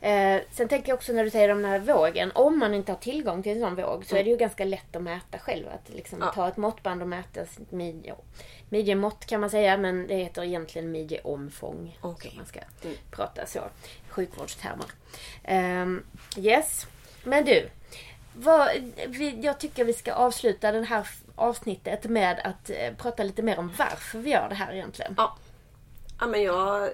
Eh, 0.04 0.40
sen 0.50 0.68
tänker 0.68 0.88
jag 0.88 0.96
också 0.96 1.12
när 1.12 1.24
du 1.24 1.30
säger 1.30 1.48
om 1.48 1.62
den 1.62 1.70
här 1.70 1.78
vågen. 1.78 2.32
Om 2.34 2.58
man 2.58 2.74
inte 2.74 2.92
har 2.92 2.96
tillgång 2.96 3.42
till 3.42 3.52
en 3.52 3.60
sån 3.60 3.74
våg 3.74 4.04
så 4.06 4.16
är 4.16 4.24
det 4.24 4.30
ju 4.30 4.36
ganska 4.36 4.64
lätt 4.64 4.96
att 4.96 5.02
mäta 5.02 5.38
själv. 5.38 5.66
Att 5.68 5.94
liksom 5.94 6.18
ja. 6.20 6.32
ta 6.32 6.48
ett 6.48 6.56
måttband 6.56 7.02
och 7.02 7.08
mäta 7.08 7.46
sitt 7.46 7.72
midje. 7.72 8.14
Midjemått 8.68 9.26
kan 9.26 9.40
man 9.40 9.50
säga 9.50 9.76
men 9.76 10.06
det 10.06 10.14
heter 10.14 10.42
egentligen 10.42 10.90
midjeomfång. 10.90 11.98
Okay. 12.02 12.30
man 12.36 12.46
ska 12.46 12.60
mm. 12.82 12.96
prata 13.10 13.46
så. 13.46 13.60
Sjukvårdstermer. 14.08 14.86
Eh, 15.42 15.86
yes. 16.44 16.86
Men 17.22 17.44
du. 17.44 17.68
Vad, 18.32 18.68
vi, 19.08 19.40
jag 19.40 19.60
tycker 19.60 19.84
vi 19.84 19.92
ska 19.92 20.12
avsluta 20.12 20.72
det 20.72 20.84
här 20.84 21.08
avsnittet 21.36 22.04
med 22.04 22.40
att 22.44 22.70
eh, 22.70 22.94
prata 22.96 23.22
lite 23.22 23.42
mer 23.42 23.58
om 23.58 23.72
varför 23.78 24.18
vi 24.18 24.30
gör 24.30 24.48
det 24.48 24.54
här 24.54 24.72
egentligen. 24.72 25.14
Ja. 25.16 25.36
Ja 26.20 26.26
men 26.26 26.42
jag 26.42 26.90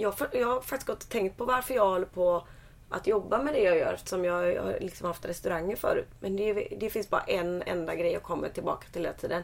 jag, 0.00 0.14
jag 0.32 0.48
har 0.48 0.60
faktiskt 0.60 0.86
gått 0.86 1.02
och 1.02 1.08
tänkt 1.08 1.36
på 1.36 1.44
varför 1.44 1.74
jag 1.74 1.88
håller 1.88 2.06
på 2.06 2.46
att 2.88 3.06
jobba 3.06 3.42
med 3.42 3.54
det 3.54 3.60
jag 3.60 3.78
gör. 3.78 3.96
Som 4.04 4.24
jag 4.24 4.62
har 4.62 4.78
liksom 4.80 5.06
haft 5.06 5.24
restauranger 5.24 5.76
förut. 5.76 6.08
Men 6.20 6.36
det, 6.36 6.68
det, 6.80 6.90
finns 6.90 7.10
bara 7.10 7.22
en 7.22 7.62
enda 7.62 7.94
grej 7.94 8.12
jag 8.12 8.22
kommer 8.22 8.48
tillbaka 8.48 8.86
till 8.92 9.02
hela 9.02 9.14
tiden. 9.14 9.42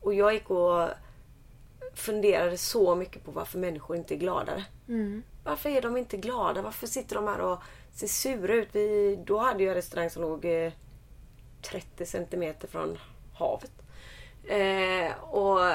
Och 0.00 0.14
jag 0.14 0.34
gick 0.34 0.50
och 0.50 0.88
funderade 1.94 2.58
så 2.58 2.94
mycket 2.94 3.24
på 3.24 3.30
varför 3.30 3.58
människor 3.58 3.96
inte 3.96 4.14
är 4.14 4.18
gladare. 4.18 4.64
Mm. 4.88 5.22
Varför 5.44 5.70
är 5.70 5.82
de 5.82 5.96
inte 5.96 6.16
glada? 6.16 6.62
Varför 6.62 6.86
sitter 6.86 7.14
de 7.14 7.28
här 7.28 7.40
och 7.40 7.58
ser 7.92 8.06
sura 8.06 8.54
ut? 8.54 8.68
Vi, 8.72 9.18
då 9.26 9.38
hade 9.38 9.62
jag 9.62 9.68
en 9.70 9.74
restaurang 9.74 10.10
som 10.10 10.22
låg 10.22 10.42
30 11.62 11.86
eh, 11.98 12.06
centimeter 12.06 12.68
från 12.68 12.98
havet. 13.34 13.72
Eh, 14.44 15.24
och 15.24 15.72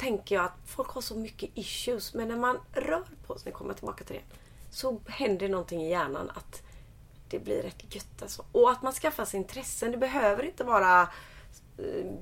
tänker 0.00 0.34
jag 0.34 0.44
att 0.44 0.56
folk 0.66 0.88
har 0.88 1.00
så 1.00 1.14
mycket 1.14 1.50
issues. 1.54 2.14
Men 2.14 2.28
när 2.28 2.36
man 2.36 2.58
rör 2.72 3.04
på 3.26 3.38
sig, 3.38 3.52
kommer 3.52 3.74
tillbaka 3.74 4.04
till 4.04 4.16
det, 4.16 4.36
så 4.70 5.00
händer 5.06 5.48
någonting 5.48 5.82
i 5.82 5.90
hjärnan 5.90 6.30
att 6.34 6.62
det 7.28 7.38
blir 7.38 7.62
rätt 7.62 7.94
gött 7.94 8.22
alltså. 8.22 8.44
Och 8.52 8.70
att 8.70 8.82
man 8.82 8.92
skaffar 8.92 9.24
sig 9.24 9.38
intressen. 9.40 9.90
Det 9.90 9.98
behöver 9.98 10.42
inte 10.42 10.64
vara 10.64 11.08
uh, 11.78 12.12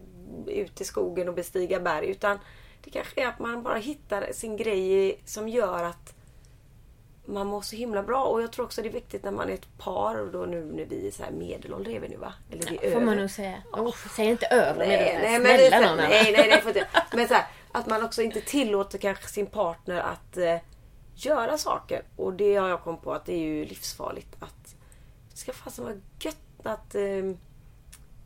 ut 0.46 0.80
i 0.80 0.84
skogen 0.84 1.28
och 1.28 1.34
bestiga 1.34 1.80
berg. 1.80 2.06
Utan 2.06 2.38
det 2.84 2.90
kanske 2.90 3.22
är 3.22 3.26
att 3.26 3.38
man 3.38 3.62
bara 3.62 3.78
hittar 3.78 4.32
sin 4.32 4.56
grej 4.56 5.20
som 5.24 5.48
gör 5.48 5.84
att 5.84 6.14
man 7.24 7.46
mår 7.46 7.60
så 7.60 7.76
himla 7.76 8.02
bra. 8.02 8.24
Och 8.24 8.42
jag 8.42 8.52
tror 8.52 8.64
också 8.64 8.82
det 8.82 8.88
är 8.88 8.92
viktigt 8.92 9.24
när 9.24 9.32
man 9.32 9.48
är 9.48 9.54
ett 9.54 9.78
par 9.78 10.20
och 10.20 10.32
då 10.32 10.46
nu 10.46 10.64
när 10.64 10.84
vi 10.84 11.08
är 11.08 11.10
så 11.10 11.22
här 11.22 11.30
medelålder 11.30 11.92
är 11.92 12.00
vi 12.00 12.08
nu 12.08 12.16
va? 12.16 12.32
Eller 12.50 12.62
det 12.62 12.68
är 12.68 12.74
ja, 12.74 12.80
över. 12.82 12.94
får 12.94 13.06
man 13.06 13.16
nog 13.16 13.30
säga. 13.30 13.62
Oh, 13.72 13.96
säg 14.16 14.26
inte 14.26 14.46
över 14.46 14.86
nej, 14.86 15.18
nej, 15.22 15.40
men, 15.70 15.82
någon 15.82 15.96
nej, 15.96 16.32
nej, 16.32 16.62
nej, 16.64 16.72
nej, 16.74 16.84
Men 17.12 17.28
så 17.28 17.34
här, 17.34 17.46
att 17.78 17.86
man 17.86 18.04
också 18.04 18.22
inte 18.22 18.40
tillåter 18.40 18.98
kanske 18.98 19.28
sin 19.28 19.46
partner 19.46 20.00
att 20.00 20.36
eh, 20.36 20.56
göra 21.14 21.58
saker. 21.58 22.02
Och 22.16 22.32
det 22.32 22.56
har 22.56 22.68
jag 22.68 22.82
kommit 22.82 23.02
på 23.02 23.12
att 23.12 23.24
det 23.24 23.32
är 23.32 23.38
ju 23.38 23.64
livsfarligt. 23.64 24.36
Att 24.38 24.76
det 25.30 25.36
ska 25.36 25.52
fasen 25.52 25.84
vara 25.84 25.94
gött 26.20 26.36
att 26.62 26.94
eh, 26.94 27.32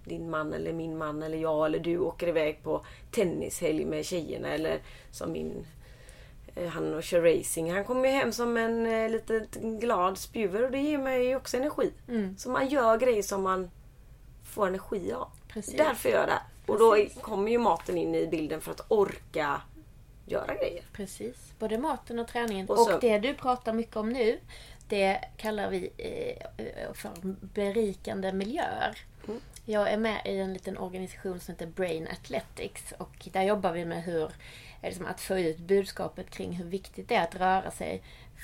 din 0.05 0.31
man 0.31 0.53
eller 0.53 0.73
min 0.73 0.99
man 0.99 1.23
eller 1.23 1.39
jag 1.39 1.67
eller 1.67 1.79
du 1.79 1.99
åker 1.99 2.29
iväg 2.29 2.63
på 2.63 2.85
tennishelg 3.11 3.85
med 3.85 4.05
tjejerna. 4.05 4.49
Eller 4.49 4.81
som 5.11 5.33
min 5.33 5.67
eh, 6.55 6.69
han 6.69 6.95
och 6.95 7.03
kör 7.03 7.37
racing. 7.37 7.73
Han 7.73 7.85
kommer 7.85 8.09
ju 8.09 8.15
hem 8.15 8.33
som 8.33 8.57
en 8.57 8.87
eh, 8.87 9.11
liten 9.11 9.81
glad 9.81 10.19
spjuver 10.19 10.65
och 10.65 10.71
det 10.71 10.79
ger 10.79 10.99
mig 10.99 11.27
ju 11.27 11.37
också 11.37 11.57
energi. 11.57 11.93
Mm. 12.09 12.37
Så 12.39 12.51
man 12.51 12.69
gör 12.69 12.99
grejer 12.99 13.23
som 13.23 13.43
man 13.43 13.71
får 14.45 14.67
energi 14.67 15.13
av. 15.13 15.29
Precis. 15.49 15.77
Därför 15.77 16.09
gör 16.09 16.19
jag 16.19 16.29
det. 16.29 16.43
Och 16.73 16.79
då 16.79 17.21
kommer 17.21 17.51
ju 17.51 17.59
maten 17.59 17.99
in 17.99 18.15
i 18.15 18.27
bilden 18.27 18.61
för 18.61 18.71
att 18.71 18.85
orka 18.89 19.61
göra 20.27 20.55
grejer. 20.55 20.85
Precis. 20.93 21.53
Både 21.59 21.79
maten 21.79 22.19
och 22.19 22.29
träningen. 22.29 22.69
Och, 22.69 22.79
så, 22.79 22.95
och 22.95 23.01
det 23.01 23.19
du 23.19 23.35
pratar 23.35 23.73
mycket 23.73 23.97
om 23.97 24.09
nu, 24.09 24.39
det 24.89 25.21
kallar 25.37 25.71
vi 25.71 25.91
eh, 25.97 26.93
för 26.95 27.11
berikande 27.41 28.33
miljöer. 28.33 28.99
Mm. 29.29 29.41
Jag 29.65 29.93
är 29.93 29.97
med 29.97 30.23
i 30.25 30.39
en 30.39 30.53
liten 30.53 30.79
organisation 30.79 31.41
som 31.41 31.55
heter 31.55 31.67
Brain 31.67 32.09
Athletics 32.09 32.93
och 32.99 33.29
där 33.33 33.43
jobbar 33.43 33.73
vi 33.73 33.85
med 33.85 34.03
hur, 34.03 34.31
liksom 34.83 35.07
att 35.07 35.21
få 35.21 35.39
ut 35.39 35.59
budskapet 35.59 36.31
kring 36.31 36.53
hur 36.53 36.65
viktigt 36.65 37.09
det 37.09 37.15
är 37.15 37.25
att 37.25 37.35
röra 37.35 37.71
sig 37.71 38.03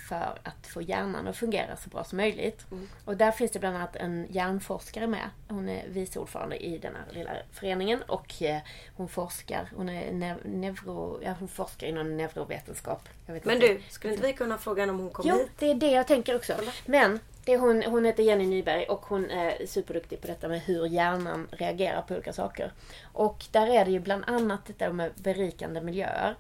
för 0.09 0.39
att 0.43 0.67
få 0.67 0.83
hjärnan 0.83 1.29
att 1.29 1.37
fungera 1.37 1.77
så 1.77 1.91
bra 1.91 2.05
som 2.05 2.17
möjligt. 2.17 2.67
Mm. 2.71 2.89
Och 3.05 3.17
där 3.17 3.31
finns 3.31 3.51
det 3.51 3.59
bland 3.59 3.77
annat 3.77 3.97
en 3.97 4.27
hjärnforskare 4.31 5.07
med. 5.07 5.31
Hon 5.49 5.69
är 5.69 5.89
vice 5.89 6.19
ordförande 6.19 6.57
i 6.57 6.79
den 6.79 6.95
här 6.95 7.15
lilla 7.15 7.31
föreningen 7.53 8.03
och 8.03 8.43
eh, 8.43 8.59
hon 8.97 9.09
forskar. 9.09 9.71
Hon, 9.77 9.89
är 9.89 10.13
neuro, 10.45 11.21
ja, 11.23 11.35
hon 11.39 11.49
forskar 11.49 11.87
inom 11.87 12.17
neurovetenskap. 12.17 13.09
Men 13.27 13.61
du, 13.61 13.81
skulle 13.89 14.15
inte 14.15 14.27
vi 14.27 14.33
kunna 14.33 14.59
fråga 14.59 14.83
henne 14.83 14.93
om 14.93 14.99
hon 14.99 15.11
kommer 15.11 15.33
hit? 15.33 15.43
Jo, 15.43 15.49
det 15.59 15.71
är 15.71 15.75
det 15.75 15.91
jag 15.91 16.07
tänker 16.07 16.37
också. 16.37 16.55
Men 16.87 17.21
det 17.45 17.53
är 17.55 17.59
hon, 17.59 17.83
hon 17.83 18.05
heter 18.05 18.23
Jenny 18.23 18.47
Nyberg 18.47 18.85
och 18.85 19.07
hon 19.07 19.31
är 19.31 19.67
superduktig 19.67 20.21
på 20.21 20.27
detta 20.27 20.49
med 20.49 20.61
hur 20.61 20.87
hjärnan 20.87 21.47
reagerar 21.51 22.03
på 22.03 22.15
olika 22.15 22.33
saker. 22.33 22.73
Och 23.13 23.45
där 23.51 23.67
är 23.67 23.85
det 23.85 23.91
ju 23.91 24.01
bland 24.01 24.25
annat 24.27 24.61
detta 24.67 24.93
med 24.93 25.13
berikande 25.15 25.81
miljöer. 25.81 26.35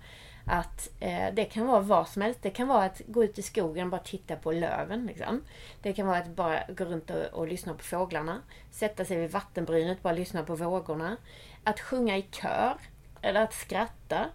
Att 0.48 0.90
eh, 1.00 1.34
det 1.34 1.44
kan 1.44 1.66
vara 1.66 1.80
vad 1.80 2.08
som 2.08 2.22
helst. 2.22 2.42
Det 2.42 2.50
kan 2.50 2.68
vara 2.68 2.84
att 2.84 3.02
gå 3.06 3.24
ut 3.24 3.38
i 3.38 3.42
skogen 3.42 3.84
och 3.84 3.90
bara 3.90 4.00
titta 4.00 4.36
på 4.36 4.52
löven. 4.52 5.06
Liksom. 5.06 5.44
Det 5.82 5.92
kan 5.92 6.06
vara 6.06 6.18
att 6.18 6.28
bara 6.28 6.62
gå 6.68 6.84
runt 6.84 7.10
och, 7.10 7.24
och 7.32 7.48
lyssna 7.48 7.74
på 7.74 7.82
fåglarna. 7.84 8.42
Sätta 8.70 9.04
sig 9.04 9.16
vid 9.16 9.30
vattenbrynet 9.30 10.02
bara 10.02 10.12
lyssna 10.12 10.42
på 10.42 10.54
vågorna. 10.54 11.16
Att 11.64 11.80
sjunga 11.80 12.16
i 12.16 12.22
kör. 12.22 12.76
Eller 13.22 13.42
att 13.42 13.54
skratta. 13.54 14.26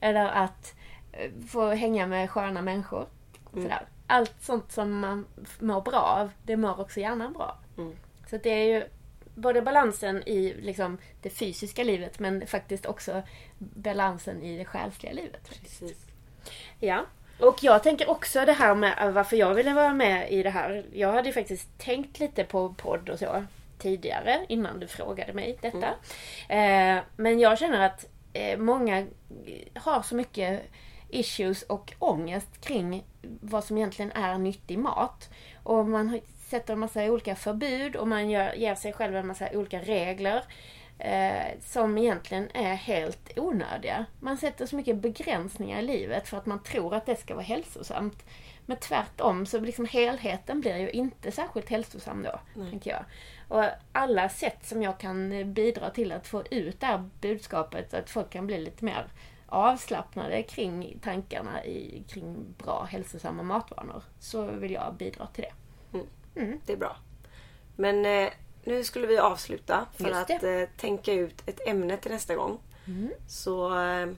Eller 0.00 0.26
att 0.26 0.74
eh, 1.12 1.30
få 1.48 1.70
hänga 1.70 2.06
med 2.06 2.30
sköna 2.30 2.62
människor. 2.62 3.06
Mm. 3.56 3.72
Allt 4.06 4.34
sånt 4.40 4.72
som 4.72 5.00
man 5.00 5.26
mår 5.58 5.80
bra 5.80 6.00
av, 6.00 6.30
det 6.42 6.56
mår 6.56 6.80
också 6.80 7.00
hjärnan 7.00 7.32
bra. 7.32 7.58
Mm. 7.78 7.96
Så 8.30 8.36
det 8.36 8.50
är 8.50 8.64
ju 8.64 8.84
både 9.34 9.62
balansen 9.62 10.22
i 10.28 10.54
liksom, 10.60 10.98
det 11.22 11.30
fysiska 11.30 11.84
livet 11.84 12.18
men 12.18 12.46
faktiskt 12.46 12.86
också 12.86 13.22
balansen 13.74 14.42
i 14.42 14.58
det 14.58 14.64
själsliga 14.64 15.12
livet. 15.12 15.48
Precis. 15.62 16.06
Ja. 16.80 17.04
Och 17.40 17.58
jag 17.62 17.82
tänker 17.82 18.10
också 18.10 18.44
det 18.44 18.52
här 18.52 18.74
med 18.74 19.12
varför 19.14 19.36
jag 19.36 19.54
ville 19.54 19.74
vara 19.74 19.92
med 19.92 20.32
i 20.32 20.42
det 20.42 20.50
här. 20.50 20.84
Jag 20.92 21.12
hade 21.12 21.28
ju 21.28 21.32
faktiskt 21.32 21.78
tänkt 21.78 22.20
lite 22.20 22.44
på 22.44 22.74
podd 22.74 23.08
och 23.08 23.18
så 23.18 23.44
tidigare 23.78 24.46
innan 24.48 24.80
du 24.80 24.86
frågade 24.86 25.32
mig 25.32 25.58
detta. 25.60 25.88
Eh, 26.48 27.02
men 27.16 27.40
jag 27.40 27.58
känner 27.58 27.86
att 27.86 28.06
eh, 28.32 28.58
många 28.58 29.06
har 29.74 30.02
så 30.02 30.14
mycket 30.14 30.62
issues 31.08 31.62
och 31.62 31.94
ångest 31.98 32.60
kring 32.60 33.04
vad 33.40 33.64
som 33.64 33.76
egentligen 33.78 34.12
är 34.12 34.38
nyttig 34.38 34.78
mat. 34.78 35.30
Och 35.62 35.86
man 35.88 36.20
sätter 36.38 36.72
en 36.72 36.78
massa 36.78 37.04
olika 37.04 37.36
förbud 37.36 37.96
och 37.96 38.08
man 38.08 38.30
gör, 38.30 38.54
ger 38.54 38.74
sig 38.74 38.92
själv 38.92 39.16
en 39.16 39.26
massa 39.26 39.48
olika 39.52 39.80
regler. 39.80 40.44
Eh, 41.04 41.58
som 41.60 41.98
egentligen 41.98 42.48
är 42.54 42.74
helt 42.74 43.38
onödiga. 43.38 44.06
Man 44.20 44.36
sätter 44.36 44.66
så 44.66 44.76
mycket 44.76 44.96
begränsningar 44.96 45.78
i 45.78 45.82
livet 45.82 46.28
för 46.28 46.36
att 46.36 46.46
man 46.46 46.62
tror 46.62 46.94
att 46.94 47.06
det 47.06 47.16
ska 47.16 47.34
vara 47.34 47.44
hälsosamt. 47.44 48.24
Men 48.66 48.76
tvärtom 48.76 49.46
så 49.46 49.60
liksom 49.60 49.86
helheten 49.86 50.60
blir 50.60 50.76
ju 50.76 50.90
inte 50.90 51.32
särskilt 51.32 51.68
hälsosam 51.68 52.22
då, 52.22 52.40
tänker 52.70 52.90
jag. 52.90 53.04
Och 53.48 53.64
alla 53.92 54.28
sätt 54.28 54.66
som 54.66 54.82
jag 54.82 54.98
kan 54.98 55.52
bidra 55.54 55.90
till 55.90 56.12
att 56.12 56.26
få 56.26 56.42
ut 56.50 56.80
det 56.80 56.86
här 56.86 57.10
budskapet, 57.20 57.94
att 57.94 58.10
folk 58.10 58.30
kan 58.30 58.46
bli 58.46 58.60
lite 58.60 58.84
mer 58.84 59.06
avslappnade 59.46 60.42
kring 60.42 60.98
tankarna 61.02 61.64
i, 61.64 62.04
kring 62.08 62.54
bra 62.58 62.88
hälsosamma 62.90 63.42
matvanor, 63.42 64.02
så 64.18 64.46
vill 64.46 64.72
jag 64.72 64.94
bidra 64.94 65.26
till 65.26 65.44
det. 65.44 65.52
Det 66.66 66.72
är 66.72 66.76
bra. 66.76 66.96
Men 67.76 68.06
eh, 68.06 68.32
nu 68.64 68.84
skulle 68.84 69.06
vi 69.06 69.18
avsluta 69.18 69.86
för 69.96 70.04
Just 70.04 70.30
att. 70.30 70.42
Mm. 70.42 70.62
eh, 70.62 70.68
tänka 70.80 71.12
ut 71.12 71.42
ett 71.46 71.68
ämne 71.68 71.96
till 71.96 72.10
nästa 72.10 72.34
gång. 72.34 72.58
Så 73.28 73.78
eh, 73.80 74.08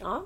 ja, 0.00 0.22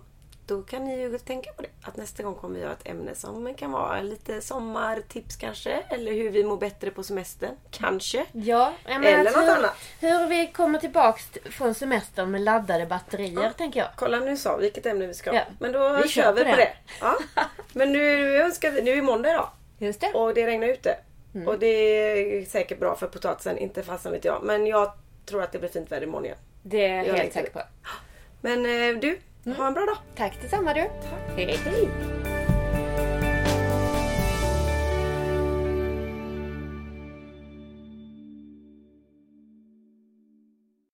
då 0.47 0.63
kan 0.63 0.85
ni 0.85 1.01
ju 1.01 1.19
tänka 1.19 1.53
på 1.53 1.63
det. 1.63 1.69
Att 1.83 1.97
nästa 1.97 2.23
gång 2.23 2.35
kommer 2.35 2.55
vi 2.55 2.61
göra 2.61 2.73
ett 2.73 2.87
ämne 2.89 3.15
som 3.15 3.55
kan 3.55 3.73
vara 3.73 4.01
lite 4.01 4.41
sommartips 4.41 5.37
kanske. 5.37 5.71
Eller 5.73 6.13
hur 6.13 6.31
vi 6.31 6.45
mår 6.45 6.57
bättre 6.57 6.91
på 6.91 7.03
semestern. 7.03 7.57
Kanske. 7.71 8.25
Ja, 8.33 8.73
Eller 8.85 9.25
något 9.25 9.37
hur, 9.37 9.57
annat. 9.57 9.75
Hur 10.01 10.27
vi 10.27 10.47
kommer 10.47 10.79
tillbaks 10.79 11.29
från 11.45 11.75
semestern 11.75 12.31
med 12.31 12.41
laddade 12.41 12.87
batterier, 12.87 13.53
tänker 13.57 13.81
jag. 13.81 13.89
Kolla 13.97 14.21
nu 14.21 14.37
sa 14.37 14.57
vi 14.57 14.63
vilket 14.63 14.87
ämne 14.87 15.07
vi 15.07 15.15
ska 15.15 15.31
ha. 15.31 15.37
Ja, 15.37 15.45
Men 15.59 15.73
då 15.73 15.97
vi 16.03 16.09
kör 16.09 16.33
vi 16.33 16.45
på 16.45 16.51
det. 16.51 16.57
det. 16.57 16.73
Ja. 17.01 17.19
Men 17.73 17.93
nu, 17.93 18.37
önskar 18.37 18.71
vi, 18.71 18.83
nu 18.83 18.91
är 18.91 19.03
måndag 19.03 19.31
idag. 19.31 19.49
Just 19.79 20.01
det. 20.01 20.13
Och 20.13 20.35
det 20.35 20.47
regnar 20.47 20.69
ute. 20.69 20.97
Mm. 21.35 21.49
Och 21.49 21.59
det 21.59 21.67
är 21.67 22.45
säkert 22.45 22.79
bra 22.79 22.97
för 22.97 23.07
potatisen, 23.07 23.59
inte 23.59 23.83
fasen 23.83 24.13
vet 24.13 24.25
jag. 24.25 24.43
Men 24.43 24.67
jag 24.67 24.93
tror 25.27 25.43
att 25.43 25.53
det 25.53 25.59
blir 25.59 25.69
fint 25.69 25.93
väder 25.93 26.07
imorgon 26.07 26.25
igen. 26.25 26.39
Det 26.63 26.87
är 26.87 26.97
jag 26.97 27.05
helt 27.05 27.19
längtar 27.19 27.41
säker 27.41 27.53
på. 27.53 27.61
Men 28.41 28.67
eh, 28.67 29.01
du, 29.01 29.19
ha 29.53 29.67
en 29.67 29.75
bra 29.75 29.87
dag. 29.87 29.97
Tack 30.17 30.43
detsamma 30.43 30.75
du. 30.75 30.81
Hej. 31.37 31.59
Hej. 31.65 31.89